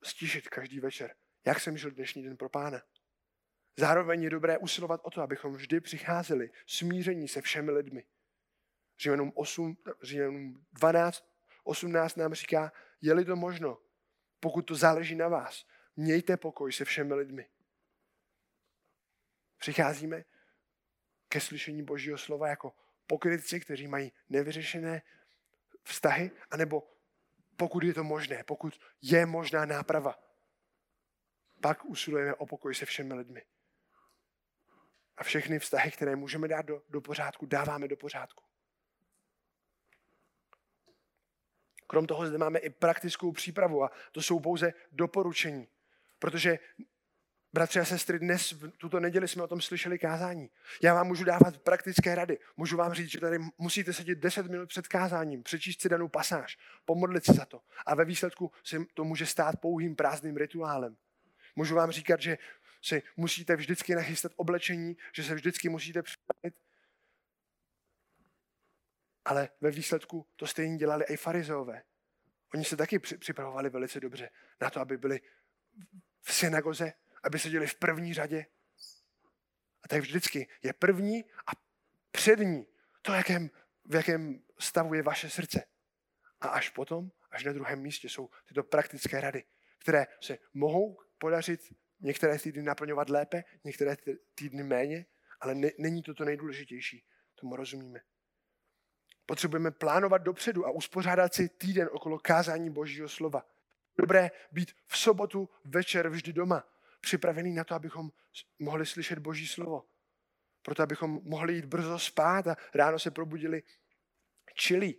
stišit 0.02 0.48
každý 0.48 0.80
večer. 0.80 1.14
Jak 1.46 1.60
jsem 1.60 1.78
žil 1.78 1.90
dnešní 1.90 2.22
den 2.22 2.36
pro 2.36 2.48
pána. 2.48 2.82
Zároveň 3.76 4.22
je 4.22 4.30
dobré 4.30 4.58
usilovat 4.58 5.00
o 5.04 5.10
to, 5.10 5.22
abychom 5.22 5.54
vždy 5.54 5.80
přicházeli 5.80 6.50
smíření 6.66 7.28
se 7.28 7.40
všemi 7.40 7.70
lidmi. 7.70 8.04
Římanům 8.98 9.32
8, 9.34 9.76
Římanům 10.02 10.66
12, 10.72 11.24
18 11.64 12.16
nám 12.16 12.34
říká, 12.34 12.72
je-li 13.00 13.24
to 13.24 13.36
možno, 13.36 13.78
pokud 14.40 14.62
to 14.62 14.74
záleží 14.74 15.14
na 15.14 15.28
vás, 15.28 15.66
mějte 15.96 16.36
pokoj 16.36 16.72
se 16.72 16.84
všemi 16.84 17.14
lidmi. 17.14 17.48
Přicházíme 19.58 20.24
ke 21.28 21.40
slyšení 21.40 21.82
Božího 21.82 22.18
slova 22.18 22.48
jako 22.48 22.74
pokrytci, 23.06 23.60
kteří 23.60 23.86
mají 23.86 24.12
nevyřešené 24.28 25.02
vztahy, 25.82 26.30
anebo 26.50 26.88
pokud 27.56 27.82
je 27.82 27.94
to 27.94 28.04
možné, 28.04 28.44
pokud 28.44 28.80
je 29.02 29.26
možná 29.26 29.64
náprava, 29.64 30.18
pak 31.60 31.84
usilujeme 31.84 32.34
o 32.34 32.46
pokoj 32.46 32.74
se 32.74 32.86
všemi 32.86 33.14
lidmi. 33.14 33.42
A 35.16 35.24
všechny 35.24 35.58
vztahy, 35.58 35.90
které 35.90 36.16
můžeme 36.16 36.48
dát 36.48 36.66
do, 36.66 36.82
do 36.88 37.00
pořádku, 37.00 37.46
dáváme 37.46 37.88
do 37.88 37.96
pořádku. 37.96 38.44
Krom 41.92 42.06
toho 42.06 42.26
zde 42.26 42.38
máme 42.38 42.58
i 42.58 42.70
praktickou 42.70 43.32
přípravu 43.32 43.84
a 43.84 43.90
to 44.12 44.22
jsou 44.22 44.40
pouze 44.40 44.72
doporučení. 44.92 45.68
Protože 46.18 46.58
Bratři 47.52 47.80
a 47.80 47.84
sestry, 47.84 48.18
dnes, 48.18 48.54
tuto 48.78 49.00
neděli 49.00 49.28
jsme 49.28 49.42
o 49.42 49.46
tom 49.46 49.60
slyšeli 49.60 49.98
kázání. 49.98 50.50
Já 50.82 50.94
vám 50.94 51.06
můžu 51.06 51.24
dávat 51.24 51.58
praktické 51.58 52.14
rady. 52.14 52.38
Můžu 52.56 52.76
vám 52.76 52.92
říct, 52.92 53.10
že 53.10 53.20
tady 53.20 53.38
musíte 53.58 53.92
sedět 53.92 54.18
10 54.18 54.46
minut 54.46 54.68
před 54.68 54.88
kázáním, 54.88 55.42
přečíst 55.42 55.80
si 55.80 55.88
danou 55.88 56.08
pasáž, 56.08 56.58
pomodlit 56.84 57.24
se 57.24 57.32
za 57.32 57.44
to. 57.44 57.60
A 57.86 57.94
ve 57.94 58.04
výsledku 58.04 58.52
se 58.64 58.78
to 58.94 59.04
může 59.04 59.26
stát 59.26 59.60
pouhým 59.60 59.96
prázdným 59.96 60.36
rituálem. 60.36 60.96
Můžu 61.56 61.74
vám 61.74 61.90
říkat, 61.90 62.20
že 62.20 62.38
si 62.82 63.02
musíte 63.16 63.56
vždycky 63.56 63.94
nachystat 63.94 64.32
oblečení, 64.36 64.96
že 65.12 65.24
se 65.24 65.34
vždycky 65.34 65.68
musíte 65.68 66.02
připravit. 66.02 66.54
Ale 69.24 69.48
ve 69.60 69.70
výsledku 69.70 70.26
to 70.36 70.46
stejně 70.46 70.76
dělali 70.76 71.04
i 71.04 71.16
farizeové. 71.16 71.82
Oni 72.54 72.64
se 72.64 72.76
taky 72.76 72.98
připravovali 72.98 73.70
velice 73.70 74.00
dobře 74.00 74.30
na 74.60 74.70
to, 74.70 74.80
aby 74.80 74.96
byli 74.96 75.20
v 76.20 76.34
synagoze, 76.34 76.92
aby 77.22 77.38
seděli 77.38 77.66
v 77.66 77.74
první 77.74 78.14
řadě. 78.14 78.46
A 79.82 79.88
tak 79.88 80.00
vždycky 80.00 80.48
je 80.62 80.72
první 80.72 81.24
a 81.24 81.50
přední 82.10 82.66
to, 83.02 83.12
jakém, 83.12 83.50
v 83.84 83.94
jakém 83.94 84.42
stavu 84.58 84.94
je 84.94 85.02
vaše 85.02 85.30
srdce. 85.30 85.64
A 86.40 86.48
až 86.48 86.68
potom, 86.68 87.10
až 87.30 87.44
na 87.44 87.52
druhém 87.52 87.80
místě 87.80 88.08
jsou 88.08 88.30
tyto 88.44 88.62
praktické 88.62 89.20
rady, 89.20 89.44
které 89.78 90.06
se 90.20 90.38
mohou 90.54 91.00
podařit 91.18 91.60
některé 92.00 92.38
týdny 92.38 92.62
naplňovat 92.62 93.10
lépe, 93.10 93.44
některé 93.64 93.96
týdny 94.34 94.62
méně, 94.62 95.06
ale 95.40 95.54
ne, 95.54 95.70
není 95.78 96.02
to 96.02 96.14
to 96.14 96.24
nejdůležitější. 96.24 97.04
Tomu 97.34 97.56
rozumíme. 97.56 98.00
Potřebujeme 99.26 99.70
plánovat 99.70 100.22
dopředu 100.22 100.66
a 100.66 100.70
uspořádat 100.70 101.34
si 101.34 101.48
týden 101.48 101.88
okolo 101.92 102.18
kázání 102.18 102.70
Božího 102.70 103.08
slova. 103.08 103.46
Dobré 103.98 104.30
být 104.52 104.72
v 104.86 104.98
sobotu 104.98 105.48
večer 105.64 106.08
vždy 106.08 106.32
doma, 106.32 106.64
připravený 107.00 107.54
na 107.54 107.64
to, 107.64 107.74
abychom 107.74 108.10
mohli 108.58 108.86
slyšet 108.86 109.18
Boží 109.18 109.46
slovo. 109.46 109.84
Proto, 110.62 110.82
abychom 110.82 111.20
mohli 111.24 111.54
jít 111.54 111.64
brzo 111.64 111.98
spát 111.98 112.46
a 112.46 112.56
ráno 112.74 112.98
se 112.98 113.10
probudili 113.10 113.62
čili. 114.54 114.94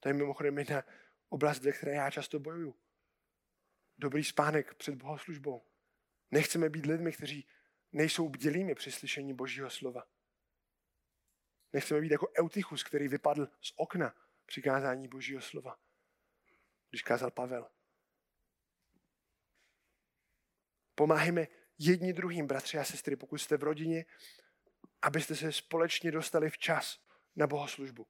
To 0.00 0.08
je 0.08 0.12
mimochodem 0.12 0.58
jedna 0.58 0.82
oblast, 1.28 1.62
ve 1.62 1.72
které 1.72 1.92
já 1.92 2.10
často 2.10 2.38
bojuju. 2.38 2.76
Dobrý 3.98 4.24
spánek 4.24 4.74
před 4.74 4.94
bohoslužbou. 4.94 5.62
Nechceme 6.30 6.68
být 6.68 6.86
lidmi, 6.86 7.12
kteří 7.12 7.46
nejsou 7.92 8.28
bdělými 8.28 8.74
při 8.74 8.92
slyšení 8.92 9.34
Božího 9.34 9.70
slova. 9.70 10.06
Nechceme 11.74 12.00
být 12.00 12.10
jako 12.10 12.28
Eutychus, 12.38 12.82
který 12.82 13.08
vypadl 13.08 13.48
z 13.60 13.72
okna 13.76 14.14
při 14.46 14.62
kázání 14.62 15.08
Božího 15.08 15.40
slova. 15.40 15.76
když 16.90 17.02
kázal 17.02 17.30
Pavel. 17.30 17.70
Pomáhejme 20.94 21.46
jedni 21.78 22.12
druhým, 22.12 22.46
bratři 22.46 22.78
a 22.78 22.84
sestry, 22.84 23.16
pokud 23.16 23.38
jste 23.38 23.56
v 23.56 23.62
rodině, 23.62 24.04
abyste 25.02 25.36
se 25.36 25.52
společně 25.52 26.10
dostali 26.10 26.50
včas 26.50 27.00
na 27.36 27.46
bohoslužbu. 27.46 28.06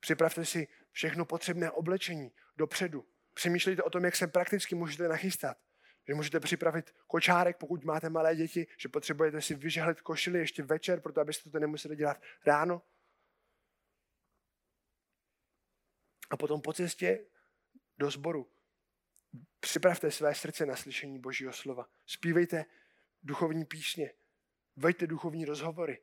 Připravte 0.00 0.44
si 0.44 0.68
všechno 0.90 1.24
potřebné 1.24 1.70
oblečení 1.70 2.32
dopředu. 2.56 3.08
Přemýšlejte 3.34 3.82
o 3.82 3.90
tom, 3.90 4.04
jak 4.04 4.16
se 4.16 4.26
prakticky 4.26 4.74
můžete 4.74 5.08
nachystat. 5.08 5.58
Že 6.08 6.14
můžete 6.14 6.40
připravit 6.40 6.94
kočárek, 7.06 7.56
pokud 7.56 7.84
máte 7.84 8.10
malé 8.10 8.36
děti, 8.36 8.66
že 8.76 8.88
potřebujete 8.88 9.42
si 9.42 9.54
vyžehlit 9.54 10.00
košily 10.00 10.38
ještě 10.38 10.62
večer, 10.62 11.00
proto 11.00 11.20
abyste 11.20 11.50
to 11.50 11.58
nemuseli 11.58 11.96
dělat 11.96 12.22
ráno. 12.46 12.82
A 16.30 16.36
potom 16.36 16.60
po 16.60 16.72
cestě 16.72 17.26
do 17.98 18.10
sboru 18.10 18.50
připravte 19.60 20.10
své 20.10 20.34
srdce 20.34 20.66
na 20.66 20.76
slyšení 20.76 21.18
Božího 21.18 21.52
slova. 21.52 21.88
Spívejte 22.06 22.64
duchovní 23.22 23.64
písně, 23.64 24.12
veďte 24.76 25.06
duchovní 25.06 25.44
rozhovory, 25.44 26.02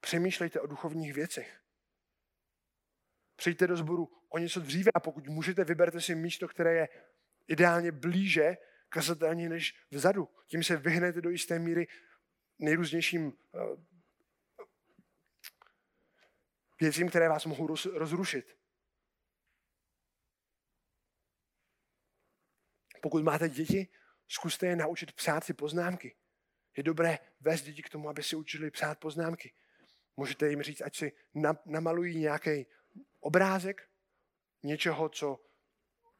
přemýšlejte 0.00 0.60
o 0.60 0.66
duchovních 0.66 1.14
věcech. 1.14 1.60
Přijďte 3.36 3.66
do 3.66 3.76
sboru 3.76 4.12
o 4.28 4.38
něco 4.38 4.60
dříve 4.60 4.90
a 4.94 5.00
pokud 5.00 5.26
můžete, 5.26 5.64
vyberte 5.64 6.00
si 6.00 6.14
místo, 6.14 6.48
které 6.48 6.74
je 6.74 6.88
ideálně 7.48 7.92
blíže 7.92 8.56
kazatelně 8.88 9.48
než 9.48 9.74
vzadu. 9.90 10.28
Tím 10.46 10.62
se 10.62 10.76
vyhnete 10.76 11.20
do 11.20 11.30
jisté 11.30 11.58
míry 11.58 11.86
nejrůznějším 12.58 13.32
eh, 13.54 13.58
věcím, 16.80 17.08
které 17.08 17.28
vás 17.28 17.46
mohou 17.46 17.76
rozrušit. 17.92 18.56
Pokud 23.00 23.22
máte 23.22 23.48
děti, 23.48 23.88
zkuste 24.28 24.66
je 24.66 24.76
naučit 24.76 25.12
psát 25.12 25.44
si 25.44 25.54
poznámky. 25.54 26.16
Je 26.76 26.82
dobré 26.82 27.18
vést 27.40 27.62
děti 27.62 27.82
k 27.82 27.88
tomu, 27.88 28.08
aby 28.08 28.22
si 28.22 28.36
učili 28.36 28.70
psát 28.70 28.98
poznámky. 28.98 29.52
Můžete 30.16 30.50
jim 30.50 30.62
říct, 30.62 30.80
ať 30.80 30.96
si 30.96 31.12
namalují 31.66 32.18
nějaký 32.18 32.66
obrázek 33.20 33.88
něčeho, 34.62 35.08
co 35.08 35.40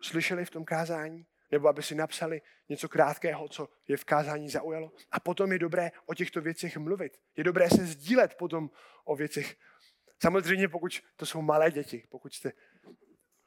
slyšeli 0.03 0.45
v 0.45 0.51
tom 0.51 0.65
kázání, 0.65 1.27
nebo 1.51 1.69
aby 1.69 1.83
si 1.83 1.95
napsali 1.95 2.43
něco 2.69 2.89
krátkého, 2.89 3.49
co 3.49 3.69
je 3.89 3.97
v 3.97 4.05
kázání 4.05 4.51
zaujalo. 4.51 4.93
A 5.11 5.21
potom 5.21 5.53
je 5.53 5.59
dobré 5.59 5.91
o 6.07 6.15
těchto 6.15 6.41
věcech 6.41 6.77
mluvit. 6.77 7.21
Je 7.37 7.45
dobré 7.45 7.71
se 7.71 7.87
sdílet 7.87 8.35
potom 8.35 8.71
o 9.05 9.17
věcech. 9.17 9.57
Samozřejmě, 10.23 10.69
pokud 10.69 11.03
to 11.17 11.27
jsou 11.27 11.43
malé 11.43 11.71
děti, 11.71 12.07
pokud 12.09 12.35
jste 12.35 12.53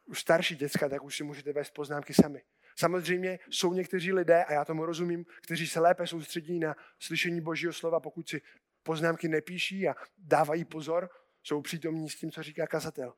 už 0.05 0.19
starší 0.19 0.55
děcka, 0.55 0.89
tak 0.89 1.03
už 1.03 1.17
si 1.17 1.23
můžete 1.23 1.53
vést 1.53 1.71
poznámky 1.71 2.13
sami. 2.13 2.43
Samozřejmě 2.75 3.39
jsou 3.49 3.73
někteří 3.73 4.13
lidé, 4.13 4.43
a 4.43 4.53
já 4.53 4.65
tomu 4.65 4.85
rozumím, 4.85 5.25
kteří 5.41 5.67
se 5.67 5.79
lépe 5.79 6.07
soustředí 6.07 6.59
na 6.59 6.75
slyšení 6.99 7.41
Božího 7.41 7.73
slova, 7.73 7.99
pokud 7.99 8.29
si 8.29 8.41
poznámky 8.83 9.27
nepíší 9.27 9.87
a 9.87 9.95
dávají 10.17 10.65
pozor, 10.65 11.09
jsou 11.43 11.61
přítomní 11.61 12.09
s 12.09 12.15
tím, 12.15 12.31
co 12.31 12.43
říká 12.43 12.67
kazatel. 12.67 13.13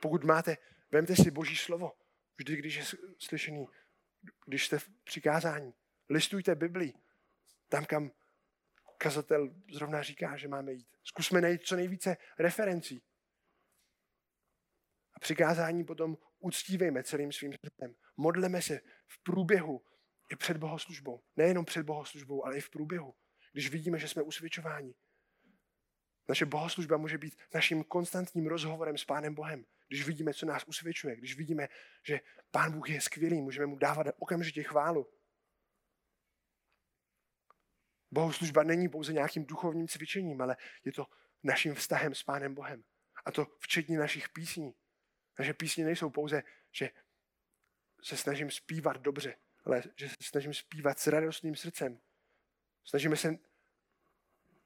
Pokud 0.00 0.24
máte, 0.24 0.56
vemte 0.90 1.16
si 1.16 1.30
Boží 1.30 1.56
slovo, 1.56 1.92
vždy, 2.38 2.56
když 2.56 2.76
je 2.76 2.84
slyšený, 3.18 3.66
když 4.46 4.66
jste 4.66 4.78
v 4.78 4.88
přikázání. 5.04 5.74
Listujte 6.08 6.54
Biblii, 6.54 6.92
tam, 7.68 7.84
kam 7.84 8.10
kazatel 8.98 9.54
zrovna 9.72 10.02
říká, 10.02 10.36
že 10.36 10.48
máme 10.48 10.72
jít. 10.72 10.88
Zkusme 11.04 11.40
najít 11.40 11.62
co 11.62 11.76
nejvíce 11.76 12.16
referencí. 12.38 13.02
A 15.14 15.20
přikázání 15.20 15.84
potom 15.84 16.18
uctívejme 16.38 17.02
celým 17.02 17.32
svým 17.32 17.52
srdcem. 17.52 17.94
Modleme 18.16 18.62
se 18.62 18.80
v 19.06 19.22
průběhu 19.22 19.84
i 20.32 20.36
před 20.36 20.56
bohoslužbou. 20.56 21.22
Nejenom 21.36 21.64
před 21.64 21.82
bohoslužbou, 21.82 22.46
ale 22.46 22.56
i 22.56 22.60
v 22.60 22.70
průběhu. 22.70 23.14
Když 23.52 23.70
vidíme, 23.70 23.98
že 23.98 24.08
jsme 24.08 24.22
usvědčováni. 24.22 24.94
Naše 26.28 26.46
bohoslužba 26.46 26.96
může 26.96 27.18
být 27.18 27.38
naším 27.54 27.84
konstantním 27.84 28.46
rozhovorem 28.46 28.98
s 28.98 29.04
Pánem 29.04 29.34
Bohem. 29.34 29.64
Když 29.88 30.06
vidíme, 30.06 30.34
co 30.34 30.46
nás 30.46 30.64
usvědčuje, 30.66 31.16
když 31.16 31.36
vidíme, 31.36 31.68
že 32.06 32.20
Pán 32.50 32.72
Bůh 32.72 32.90
je 32.90 33.00
skvělý, 33.00 33.40
můžeme 33.42 33.66
mu 33.66 33.76
dávat 33.76 34.06
okamžitě 34.18 34.62
chválu. 34.62 35.12
Bohoslužba 38.10 38.62
není 38.62 38.88
pouze 38.88 39.12
nějakým 39.12 39.46
duchovním 39.46 39.88
cvičením, 39.88 40.40
ale 40.40 40.56
je 40.84 40.92
to 40.92 41.06
naším 41.42 41.74
vztahem 41.74 42.14
s 42.14 42.22
Pánem 42.22 42.54
Bohem. 42.54 42.84
A 43.24 43.32
to 43.32 43.46
včetně 43.58 43.98
našich 43.98 44.28
písní. 44.28 44.74
Naše 45.38 45.54
písně 45.54 45.84
nejsou 45.84 46.10
pouze, 46.10 46.42
že 46.72 46.90
se 48.06 48.16
snažím 48.16 48.50
zpívat 48.50 48.96
dobře, 48.96 49.34
ale 49.64 49.82
že 49.96 50.08
se 50.08 50.14
snažím 50.22 50.54
zpívat 50.54 50.98
s 50.98 51.06
radostným 51.06 51.56
srdcem. 51.56 51.98
Snažíme 52.84 53.16
se 53.16 53.38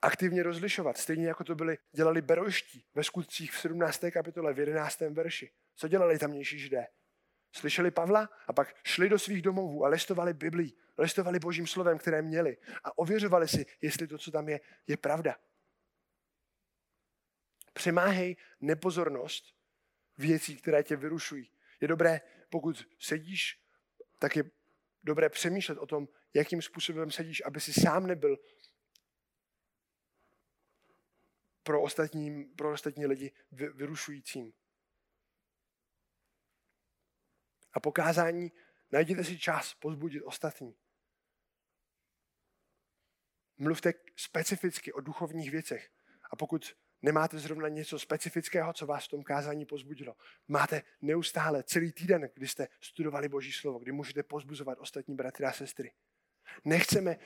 aktivně 0.02 0.42
rozlišovat, 0.42 0.98
stejně 0.98 1.28
jako 1.28 1.44
to 1.44 1.54
byli, 1.54 1.78
dělali 1.92 2.22
beroští 2.22 2.86
ve 2.94 3.04
skutcích 3.04 3.52
v 3.52 3.60
17. 3.60 4.04
kapitole, 4.10 4.54
v 4.54 4.58
11. 4.58 5.00
verši. 5.00 5.50
Co 5.74 5.88
dělali 5.88 6.18
tamnější 6.18 6.58
židé? 6.58 6.86
Slyšeli 7.52 7.90
Pavla 7.90 8.28
a 8.46 8.52
pak 8.52 8.76
šli 8.84 9.08
do 9.08 9.18
svých 9.18 9.42
domovů 9.42 9.84
a 9.84 9.88
listovali 9.88 10.34
Biblii, 10.34 10.72
listovali 10.98 11.38
Božím 11.38 11.66
slovem, 11.66 11.98
které 11.98 12.22
měli 12.22 12.56
a 12.84 12.98
ověřovali 12.98 13.48
si, 13.48 13.66
jestli 13.80 14.06
to, 14.06 14.18
co 14.18 14.30
tam 14.30 14.48
je, 14.48 14.60
je 14.86 14.96
pravda. 14.96 15.36
Přemáhej 17.72 18.36
nepozornost 18.60 19.44
věcí, 20.18 20.56
které 20.56 20.82
tě 20.82 20.96
vyrušují. 20.96 21.50
Je 21.80 21.88
dobré, 21.88 22.20
pokud 22.50 22.88
sedíš, 22.98 23.60
tak 24.18 24.36
je 24.36 24.50
dobré 25.02 25.28
přemýšlet 25.28 25.78
o 25.78 25.86
tom, 25.86 26.08
jakým 26.34 26.62
způsobem 26.62 27.10
sedíš, 27.10 27.42
aby 27.46 27.60
si 27.60 27.72
sám 27.72 28.06
nebyl 28.06 28.38
pro 31.62 31.82
ostatní, 31.82 32.44
pro 32.44 32.72
ostatní 32.72 33.06
lidi 33.06 33.32
vyrušujícím. 33.52 34.52
A 37.72 37.80
pokázání 37.80 38.52
najděte 38.90 39.24
si 39.24 39.38
čas 39.38 39.74
pozbudit 39.74 40.22
ostatní. 40.22 40.76
Mluvte 43.58 43.92
specificky 44.16 44.92
o 44.92 45.00
duchovních 45.00 45.50
věcech. 45.50 45.90
A 46.30 46.36
pokud 46.36 46.76
nemáte 47.02 47.38
zrovna 47.38 47.68
něco 47.68 47.98
specifického, 47.98 48.72
co 48.72 48.86
vás 48.86 49.04
v 49.04 49.08
tom 49.08 49.22
kázání 49.22 49.66
pozbudilo. 49.66 50.16
Máte 50.48 50.82
neustále 51.02 51.62
celý 51.62 51.92
týden, 51.92 52.30
kdy 52.34 52.48
jste 52.48 52.68
studovali 52.80 53.28
Boží 53.28 53.52
slovo, 53.52 53.78
kdy 53.78 53.92
můžete 53.92 54.22
pozbuzovat 54.22 54.78
ostatní 54.78 55.16
bratry 55.16 55.46
a 55.46 55.52
sestry. 55.52 55.92
Nechceme 56.64 57.16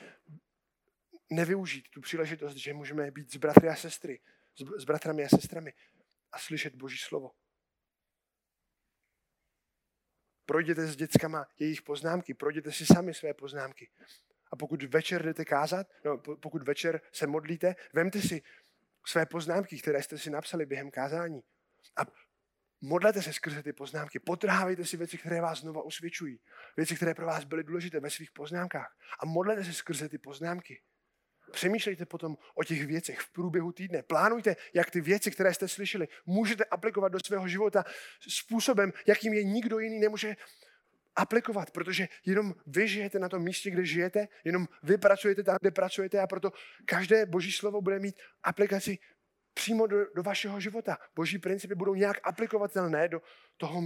nevyužít 1.29 1.89
tu 1.89 2.01
příležitost, 2.01 2.55
že 2.55 2.73
můžeme 2.73 3.11
být 3.11 3.33
s 3.33 3.37
bratry 3.37 3.69
a 3.69 3.75
sestry, 3.75 4.19
s 4.77 4.85
bratrami 4.85 5.25
a 5.25 5.29
sestrami 5.29 5.73
a 6.31 6.39
slyšet 6.39 6.75
Boží 6.75 6.97
slovo. 6.97 7.31
Projděte 10.45 10.87
s 10.87 10.95
dětskama 10.95 11.47
jejich 11.59 11.81
poznámky, 11.81 12.33
projděte 12.33 12.71
si 12.71 12.85
sami 12.85 13.13
své 13.13 13.33
poznámky. 13.33 13.89
A 14.51 14.55
pokud 14.55 14.83
večer 14.83 15.23
jdete 15.23 15.45
kázat, 15.45 15.87
no, 16.05 16.17
pokud 16.17 16.63
večer 16.63 17.01
se 17.11 17.27
modlíte, 17.27 17.75
vemte 17.93 18.21
si 18.21 18.41
své 19.07 19.25
poznámky, 19.25 19.77
které 19.77 20.03
jste 20.03 20.17
si 20.17 20.29
napsali 20.29 20.65
během 20.65 20.91
kázání. 20.91 21.41
A 21.97 22.01
modlete 22.81 23.21
se 23.21 23.33
skrze 23.33 23.63
ty 23.63 23.73
poznámky. 23.73 24.19
Potrhávejte 24.19 24.85
si 24.85 24.97
věci, 24.97 25.17
které 25.17 25.41
vás 25.41 25.59
znova 25.59 25.81
usvědčují. 25.81 26.39
Věci, 26.77 26.95
které 26.95 27.13
pro 27.13 27.25
vás 27.25 27.43
byly 27.43 27.63
důležité 27.63 27.99
ve 27.99 28.09
svých 28.09 28.31
poznámkách. 28.31 28.97
A 29.19 29.25
modlete 29.25 29.63
se 29.63 29.73
skrze 29.73 30.09
ty 30.09 30.17
poznámky. 30.17 30.81
Přemýšlejte 31.51 32.05
potom 32.05 32.37
o 32.55 32.63
těch 32.63 32.85
věcech 32.85 33.19
v 33.19 33.31
průběhu 33.31 33.71
týdne. 33.71 34.03
Plánujte, 34.03 34.55
jak 34.73 34.91
ty 34.91 35.01
věci, 35.01 35.31
které 35.31 35.53
jste 35.53 35.67
slyšeli, 35.67 36.07
můžete 36.25 36.63
aplikovat 36.63 37.11
do 37.11 37.19
svého 37.25 37.47
života 37.47 37.83
způsobem, 38.29 38.93
jakým 39.07 39.33
je 39.33 39.43
nikdo 39.43 39.79
jiný 39.79 39.99
nemůže 39.99 40.35
aplikovat, 41.15 41.71
protože 41.71 42.07
jenom 42.25 42.55
vy 42.67 42.87
žijete 42.87 43.19
na 43.19 43.29
tom 43.29 43.43
místě, 43.43 43.71
kde 43.71 43.85
žijete, 43.85 44.27
jenom 44.43 44.67
vy 44.83 44.97
pracujete 44.97 45.43
tam, 45.43 45.57
kde 45.61 45.71
pracujete 45.71 46.19
a 46.19 46.27
proto 46.27 46.51
každé 46.85 47.25
boží 47.25 47.51
slovo 47.51 47.81
bude 47.81 47.99
mít 47.99 48.15
aplikaci 48.43 48.97
přímo 49.53 49.87
do, 49.87 49.97
do 50.15 50.23
vašeho 50.23 50.59
života. 50.59 50.97
Boží 51.15 51.39
principy 51.39 51.75
budou 51.75 51.95
nějak 51.95 52.17
aplikovatelné 52.23 53.07
do 53.07 53.21
toho, 53.57 53.81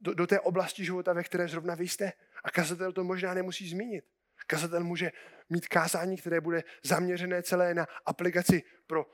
do, 0.00 0.14
do 0.14 0.26
té 0.26 0.40
oblasti 0.40 0.84
života, 0.84 1.12
ve 1.12 1.24
které 1.24 1.48
zrovna 1.48 1.74
vy 1.74 1.88
jste. 1.88 2.12
A 2.44 2.50
kazatel 2.50 2.92
to 2.92 3.04
možná 3.04 3.34
nemusí 3.34 3.68
zmínit. 3.68 4.04
Kazatel 4.46 4.84
může 4.84 5.12
mít 5.48 5.68
kázání, 5.68 6.16
které 6.16 6.40
bude 6.40 6.64
zaměřené 6.84 7.42
celé 7.42 7.74
na 7.74 7.86
aplikaci 8.06 8.62
pro 8.86 9.06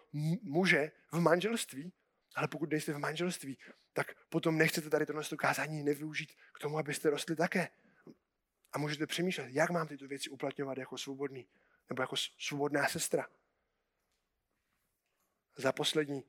muže 0.42 0.92
v 1.12 1.20
manželství, 1.20 1.92
ale 2.34 2.48
pokud 2.48 2.70
nejste 2.70 2.92
v 2.92 2.98
manželství, 2.98 3.58
tak 3.96 4.14
potom 4.28 4.58
nechcete 4.58 4.90
tady 4.90 5.06
tohle 5.06 5.22
kázání 5.38 5.82
nevyužít 5.82 6.32
k 6.54 6.58
tomu, 6.58 6.78
abyste 6.78 7.10
rostli 7.10 7.36
také. 7.36 7.68
A 8.72 8.78
můžete 8.78 9.06
přemýšlet, 9.06 9.48
jak 9.50 9.70
mám 9.70 9.88
tyto 9.88 10.08
věci 10.08 10.30
uplatňovat 10.30 10.78
jako 10.78 10.98
svobodný, 10.98 11.48
nebo 11.88 12.02
jako 12.02 12.16
svobodná 12.16 12.88
sestra. 12.88 13.26
Za 15.56 15.72
poslední, 15.72 16.24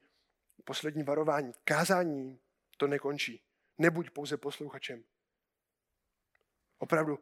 poslední 0.63 1.03
varování. 1.03 1.51
Kázání 1.63 2.39
to 2.77 2.87
nekončí. 2.87 3.43
Nebuď 3.77 4.09
pouze 4.09 4.37
posluchačem. 4.37 5.03
Opravdu 6.77 7.19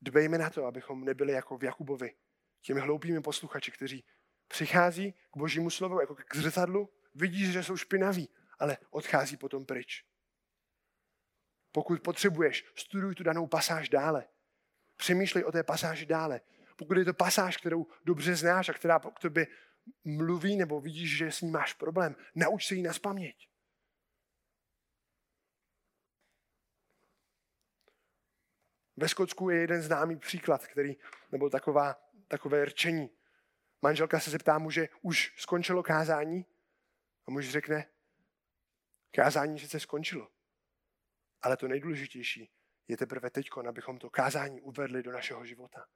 dbejme 0.00 0.38
na 0.38 0.50
to, 0.50 0.66
abychom 0.66 1.04
nebyli 1.04 1.32
jako 1.32 1.58
v 1.58 1.64
Jakubovi, 1.64 2.14
těmi 2.60 2.80
hloupými 2.80 3.20
posluchači, 3.20 3.70
kteří 3.70 4.04
přichází 4.48 5.12
k 5.12 5.36
božímu 5.36 5.70
slovu 5.70 6.00
jako 6.00 6.14
k 6.14 6.36
zrcadlu, 6.36 6.90
vidí, 7.14 7.52
že 7.52 7.62
jsou 7.62 7.76
špinaví, 7.76 8.28
ale 8.62 8.78
odchází 8.90 9.36
potom 9.36 9.66
pryč. 9.66 10.04
Pokud 11.72 12.02
potřebuješ, 12.02 12.64
studuj 12.74 13.14
tu 13.14 13.22
danou 13.22 13.46
pasáž 13.46 13.88
dále. 13.88 14.28
Přemýšlej 14.96 15.44
o 15.44 15.52
té 15.52 15.62
pasáži 15.62 16.06
dále. 16.06 16.40
Pokud 16.76 16.96
je 16.96 17.04
to 17.04 17.14
pasáž, 17.14 17.56
kterou 17.56 17.86
dobře 18.04 18.36
znáš 18.36 18.68
a 18.68 18.72
která 18.72 18.98
k 18.98 19.18
tobě 19.18 19.46
mluví 20.04 20.56
nebo 20.56 20.80
vidíš, 20.80 21.16
že 21.16 21.32
s 21.32 21.40
ní 21.40 21.50
máš 21.50 21.72
problém, 21.74 22.16
nauč 22.34 22.66
se 22.66 22.74
jí 22.74 22.82
na 22.82 22.92
spaměť. 22.92 23.48
Ve 28.96 29.08
Skotsku 29.08 29.50
je 29.50 29.60
jeden 29.60 29.82
známý 29.82 30.16
příklad, 30.16 30.66
který, 30.66 30.96
nebo 31.32 31.50
taková, 31.50 31.96
takové 32.28 32.64
rčení. 32.64 33.10
Manželka 33.82 34.20
se 34.20 34.30
zeptá 34.30 34.58
muže, 34.58 34.88
už 35.00 35.34
skončilo 35.36 35.82
kázání? 35.82 36.46
A 37.26 37.30
muž 37.30 37.50
řekne, 37.50 37.91
kázání 39.14 39.58
sice 39.58 39.80
skončilo, 39.80 40.30
ale 41.42 41.56
to 41.56 41.68
nejdůležitější 41.68 42.50
je 42.88 42.96
teprve 42.96 43.30
teď, 43.30 43.48
abychom 43.68 43.98
to 43.98 44.10
kázání 44.10 44.60
uvedli 44.60 45.02
do 45.02 45.12
našeho 45.12 45.44
života. 45.44 45.86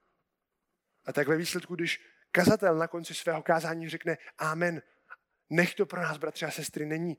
A 1.04 1.12
tak 1.12 1.28
ve 1.28 1.36
výsledku, 1.36 1.74
když 1.74 2.04
kazatel 2.30 2.78
na 2.78 2.88
konci 2.88 3.14
svého 3.14 3.42
kázání 3.42 3.88
řekne 3.88 4.18
Amen, 4.38 4.82
nech 5.50 5.74
to 5.74 5.86
pro 5.86 6.02
nás, 6.02 6.18
bratři 6.18 6.44
a 6.44 6.50
sestry, 6.50 6.86
není 6.86 7.18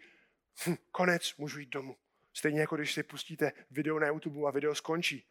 hm, 0.65 0.75
konec, 0.91 1.35
můžu 1.37 1.59
jít 1.59 1.69
domů. 1.69 1.97
Stejně 2.33 2.59
jako 2.61 2.75
když 2.75 2.93
si 2.93 3.03
pustíte 3.03 3.51
video 3.71 3.99
na 3.99 4.07
YouTube 4.07 4.47
a 4.47 4.51
video 4.51 4.75
skončí. 4.75 5.27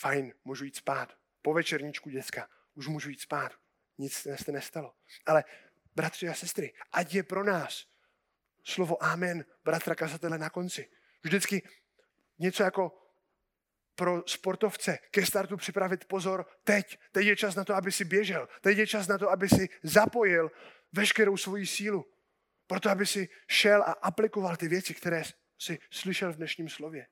Fajn, 0.00 0.34
můžu 0.44 0.64
jít 0.64 0.76
spát. 0.76 1.18
Po 1.42 1.54
večerníčku 1.54 2.10
děcka, 2.10 2.48
už 2.74 2.88
můžu 2.88 3.10
jít 3.10 3.20
spát. 3.20 3.52
Nic 3.98 4.26
se 4.36 4.52
nestalo. 4.52 4.94
Ale 5.26 5.44
bratři 5.94 6.28
a 6.28 6.34
sestry, 6.34 6.74
ať 6.92 7.14
je 7.14 7.22
pro 7.22 7.44
nás 7.44 7.93
slovo 8.64 9.04
Amen, 9.04 9.44
bratra 9.64 9.94
kazatele 9.94 10.38
na 10.38 10.50
konci. 10.50 10.90
Vždycky 11.22 11.68
něco 12.38 12.62
jako 12.62 13.04
pro 13.94 14.22
sportovce 14.26 14.98
ke 15.10 15.26
startu 15.26 15.56
připravit 15.56 16.04
pozor 16.04 16.46
teď. 16.64 16.98
Teď 17.12 17.26
je 17.26 17.36
čas 17.36 17.54
na 17.54 17.64
to, 17.64 17.74
aby 17.74 17.92
si 17.92 18.04
běžel. 18.04 18.48
Teď 18.60 18.78
je 18.78 18.86
čas 18.86 19.06
na 19.08 19.18
to, 19.18 19.30
aby 19.30 19.48
si 19.48 19.68
zapojil 19.82 20.50
veškerou 20.92 21.36
svoji 21.36 21.66
sílu. 21.66 22.12
Proto, 22.66 22.90
aby 22.90 23.06
si 23.06 23.28
šel 23.48 23.82
a 23.82 23.92
aplikoval 23.92 24.56
ty 24.56 24.68
věci, 24.68 24.94
které 24.94 25.22
si 25.58 25.78
slyšel 25.90 26.32
v 26.32 26.36
dnešním 26.36 26.68
slově. 26.68 27.06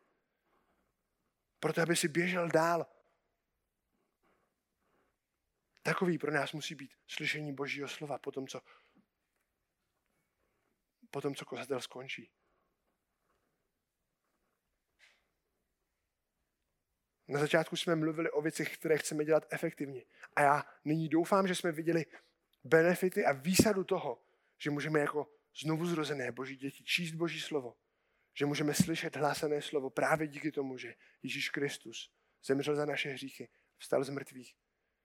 Proto, 1.61 1.83
aby 1.83 1.97
si 1.97 2.09
běžel 2.09 2.49
dál. 2.49 2.87
Takový 5.83 6.19
pro 6.19 6.33
nás 6.33 6.53
musí 6.53 6.75
být 6.75 6.91
slyšení 7.07 7.53
Božího 7.55 7.89
slova 7.89 8.19
po 8.19 8.33
tom, 8.33 8.47
co, 8.47 8.61
po 11.13 11.21
tom, 11.21 11.35
co 11.35 11.45
kozatel 11.45 11.81
skončí. 11.81 12.31
Na 17.29 17.41
začátku 17.41 17.77
jsme 17.77 17.97
mluvili 17.97 18.31
o 18.31 18.43
věcech, 18.43 18.79
které 18.79 18.99
chceme 18.99 19.25
dělat 19.25 19.47
efektivně. 19.51 20.05
A 20.37 20.43
já 20.43 20.65
nyní 20.85 21.09
doufám, 21.09 21.49
že 21.49 21.55
jsme 21.55 21.73
viděli 21.73 22.07
benefity 22.65 23.25
a 23.25 23.33
výsadu 23.33 23.85
toho, 23.85 24.23
že 24.59 24.71
můžeme 24.71 25.01
jako 25.01 25.31
znovu 25.63 25.87
zrozené 25.87 26.33
boží 26.33 26.57
děti 26.57 26.85
číst 26.85 27.13
boží 27.13 27.41
slovo. 27.41 27.77
Že 28.35 28.47
můžeme 28.47 28.75
slyšet 28.75 29.17
hlásané 29.17 29.63
slovo 29.63 29.91
právě 29.91 30.29
díky 30.29 30.53
tomu, 30.53 30.79
že 30.79 30.95
Ježíš 31.23 31.51
Kristus 31.51 32.13
zemřel 32.45 32.77
za 32.77 32.85
naše 32.85 33.11
hříchy, 33.11 33.49
vstal 33.79 34.05
z 34.05 34.11
mrtvých. 34.11 34.55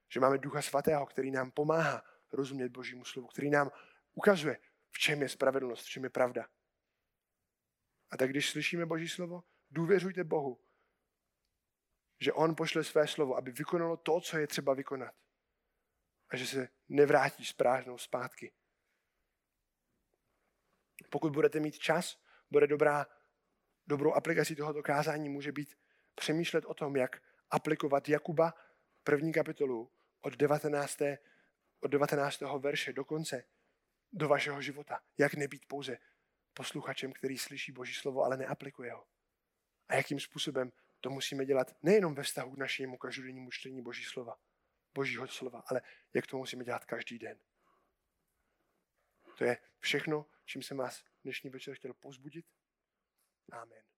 Že 0.09 0.19
máme 0.19 0.37
Ducha 0.37 0.61
Svatého, 0.61 1.05
který 1.05 1.31
nám 1.31 1.51
pomáhá 1.51 2.03
rozumět 2.33 2.69
božímu 2.69 3.05
slovu, 3.05 3.27
který 3.27 3.49
nám 3.49 3.71
ukazuje, 4.13 4.57
v 4.97 4.99
čem 4.99 5.21
je 5.21 5.29
spravedlnost, 5.29 5.85
v 5.85 5.89
čem 5.89 6.03
je 6.03 6.09
pravda. 6.09 6.49
A 8.09 8.17
tak 8.17 8.29
když 8.29 8.49
slyšíme 8.49 8.85
boží 8.85 9.09
slovo, 9.09 9.43
důvěřujte 9.69 10.23
Bohu, 10.23 10.59
že 12.19 12.33
on 12.33 12.55
pošle 12.55 12.83
své 12.83 13.07
slovo, 13.07 13.37
aby 13.37 13.51
vykonalo 13.51 13.97
to, 13.97 14.21
co 14.21 14.37
je 14.37 14.47
třeba 14.47 14.73
vykonat. 14.73 15.15
A 16.29 16.37
že 16.37 16.47
se 16.47 16.69
nevrátí 16.89 17.45
s 17.45 17.53
prázdnou 17.53 17.97
zpátky. 17.97 18.53
Pokud 21.09 21.33
budete 21.33 21.59
mít 21.59 21.77
čas, 21.77 22.21
bude 22.51 22.67
dobrá, 22.67 23.05
dobrou 23.87 24.13
aplikací 24.13 24.55
tohoto 24.55 24.83
kázání 24.83 25.29
může 25.29 25.51
být 25.51 25.77
přemýšlet 26.15 26.65
o 26.65 26.73
tom, 26.73 26.95
jak 26.95 27.21
aplikovat 27.49 28.09
Jakuba 28.09 28.53
první 29.03 29.33
kapitolu 29.33 29.91
od 30.21 30.33
19. 30.33 30.97
od 31.79 31.91
19. 31.91 32.41
verše 32.41 32.93
do 32.93 33.05
konce 33.05 33.56
do 34.13 34.27
vašeho 34.27 34.61
života. 34.61 34.99
Jak 35.17 35.33
nebýt 35.33 35.65
pouze 35.67 35.97
posluchačem, 36.53 37.13
který 37.13 37.37
slyší 37.37 37.71
Boží 37.71 37.93
slovo, 37.93 38.23
ale 38.23 38.37
neaplikuje 38.37 38.93
ho. 38.93 39.07
A 39.89 39.95
jakým 39.95 40.19
způsobem 40.19 40.71
to 41.01 41.09
musíme 41.09 41.45
dělat 41.45 41.75
nejenom 41.83 42.15
ve 42.15 42.23
vztahu 42.23 42.51
k 42.51 42.57
našemu 42.57 42.97
každodennímu 42.97 43.51
čtení 43.51 43.81
Boží 43.81 44.03
slova, 44.03 44.35
Božího 44.93 45.27
slova, 45.27 45.63
ale 45.67 45.81
jak 46.13 46.27
to 46.27 46.37
musíme 46.37 46.63
dělat 46.63 46.85
každý 46.85 47.19
den. 47.19 47.39
To 49.37 49.43
je 49.43 49.57
všechno, 49.79 50.25
čím 50.45 50.61
jsem 50.61 50.77
vás 50.77 51.03
dnešní 51.23 51.49
večer 51.49 51.75
chtěl 51.75 51.93
pozbudit. 51.93 52.45
Amen. 53.51 53.96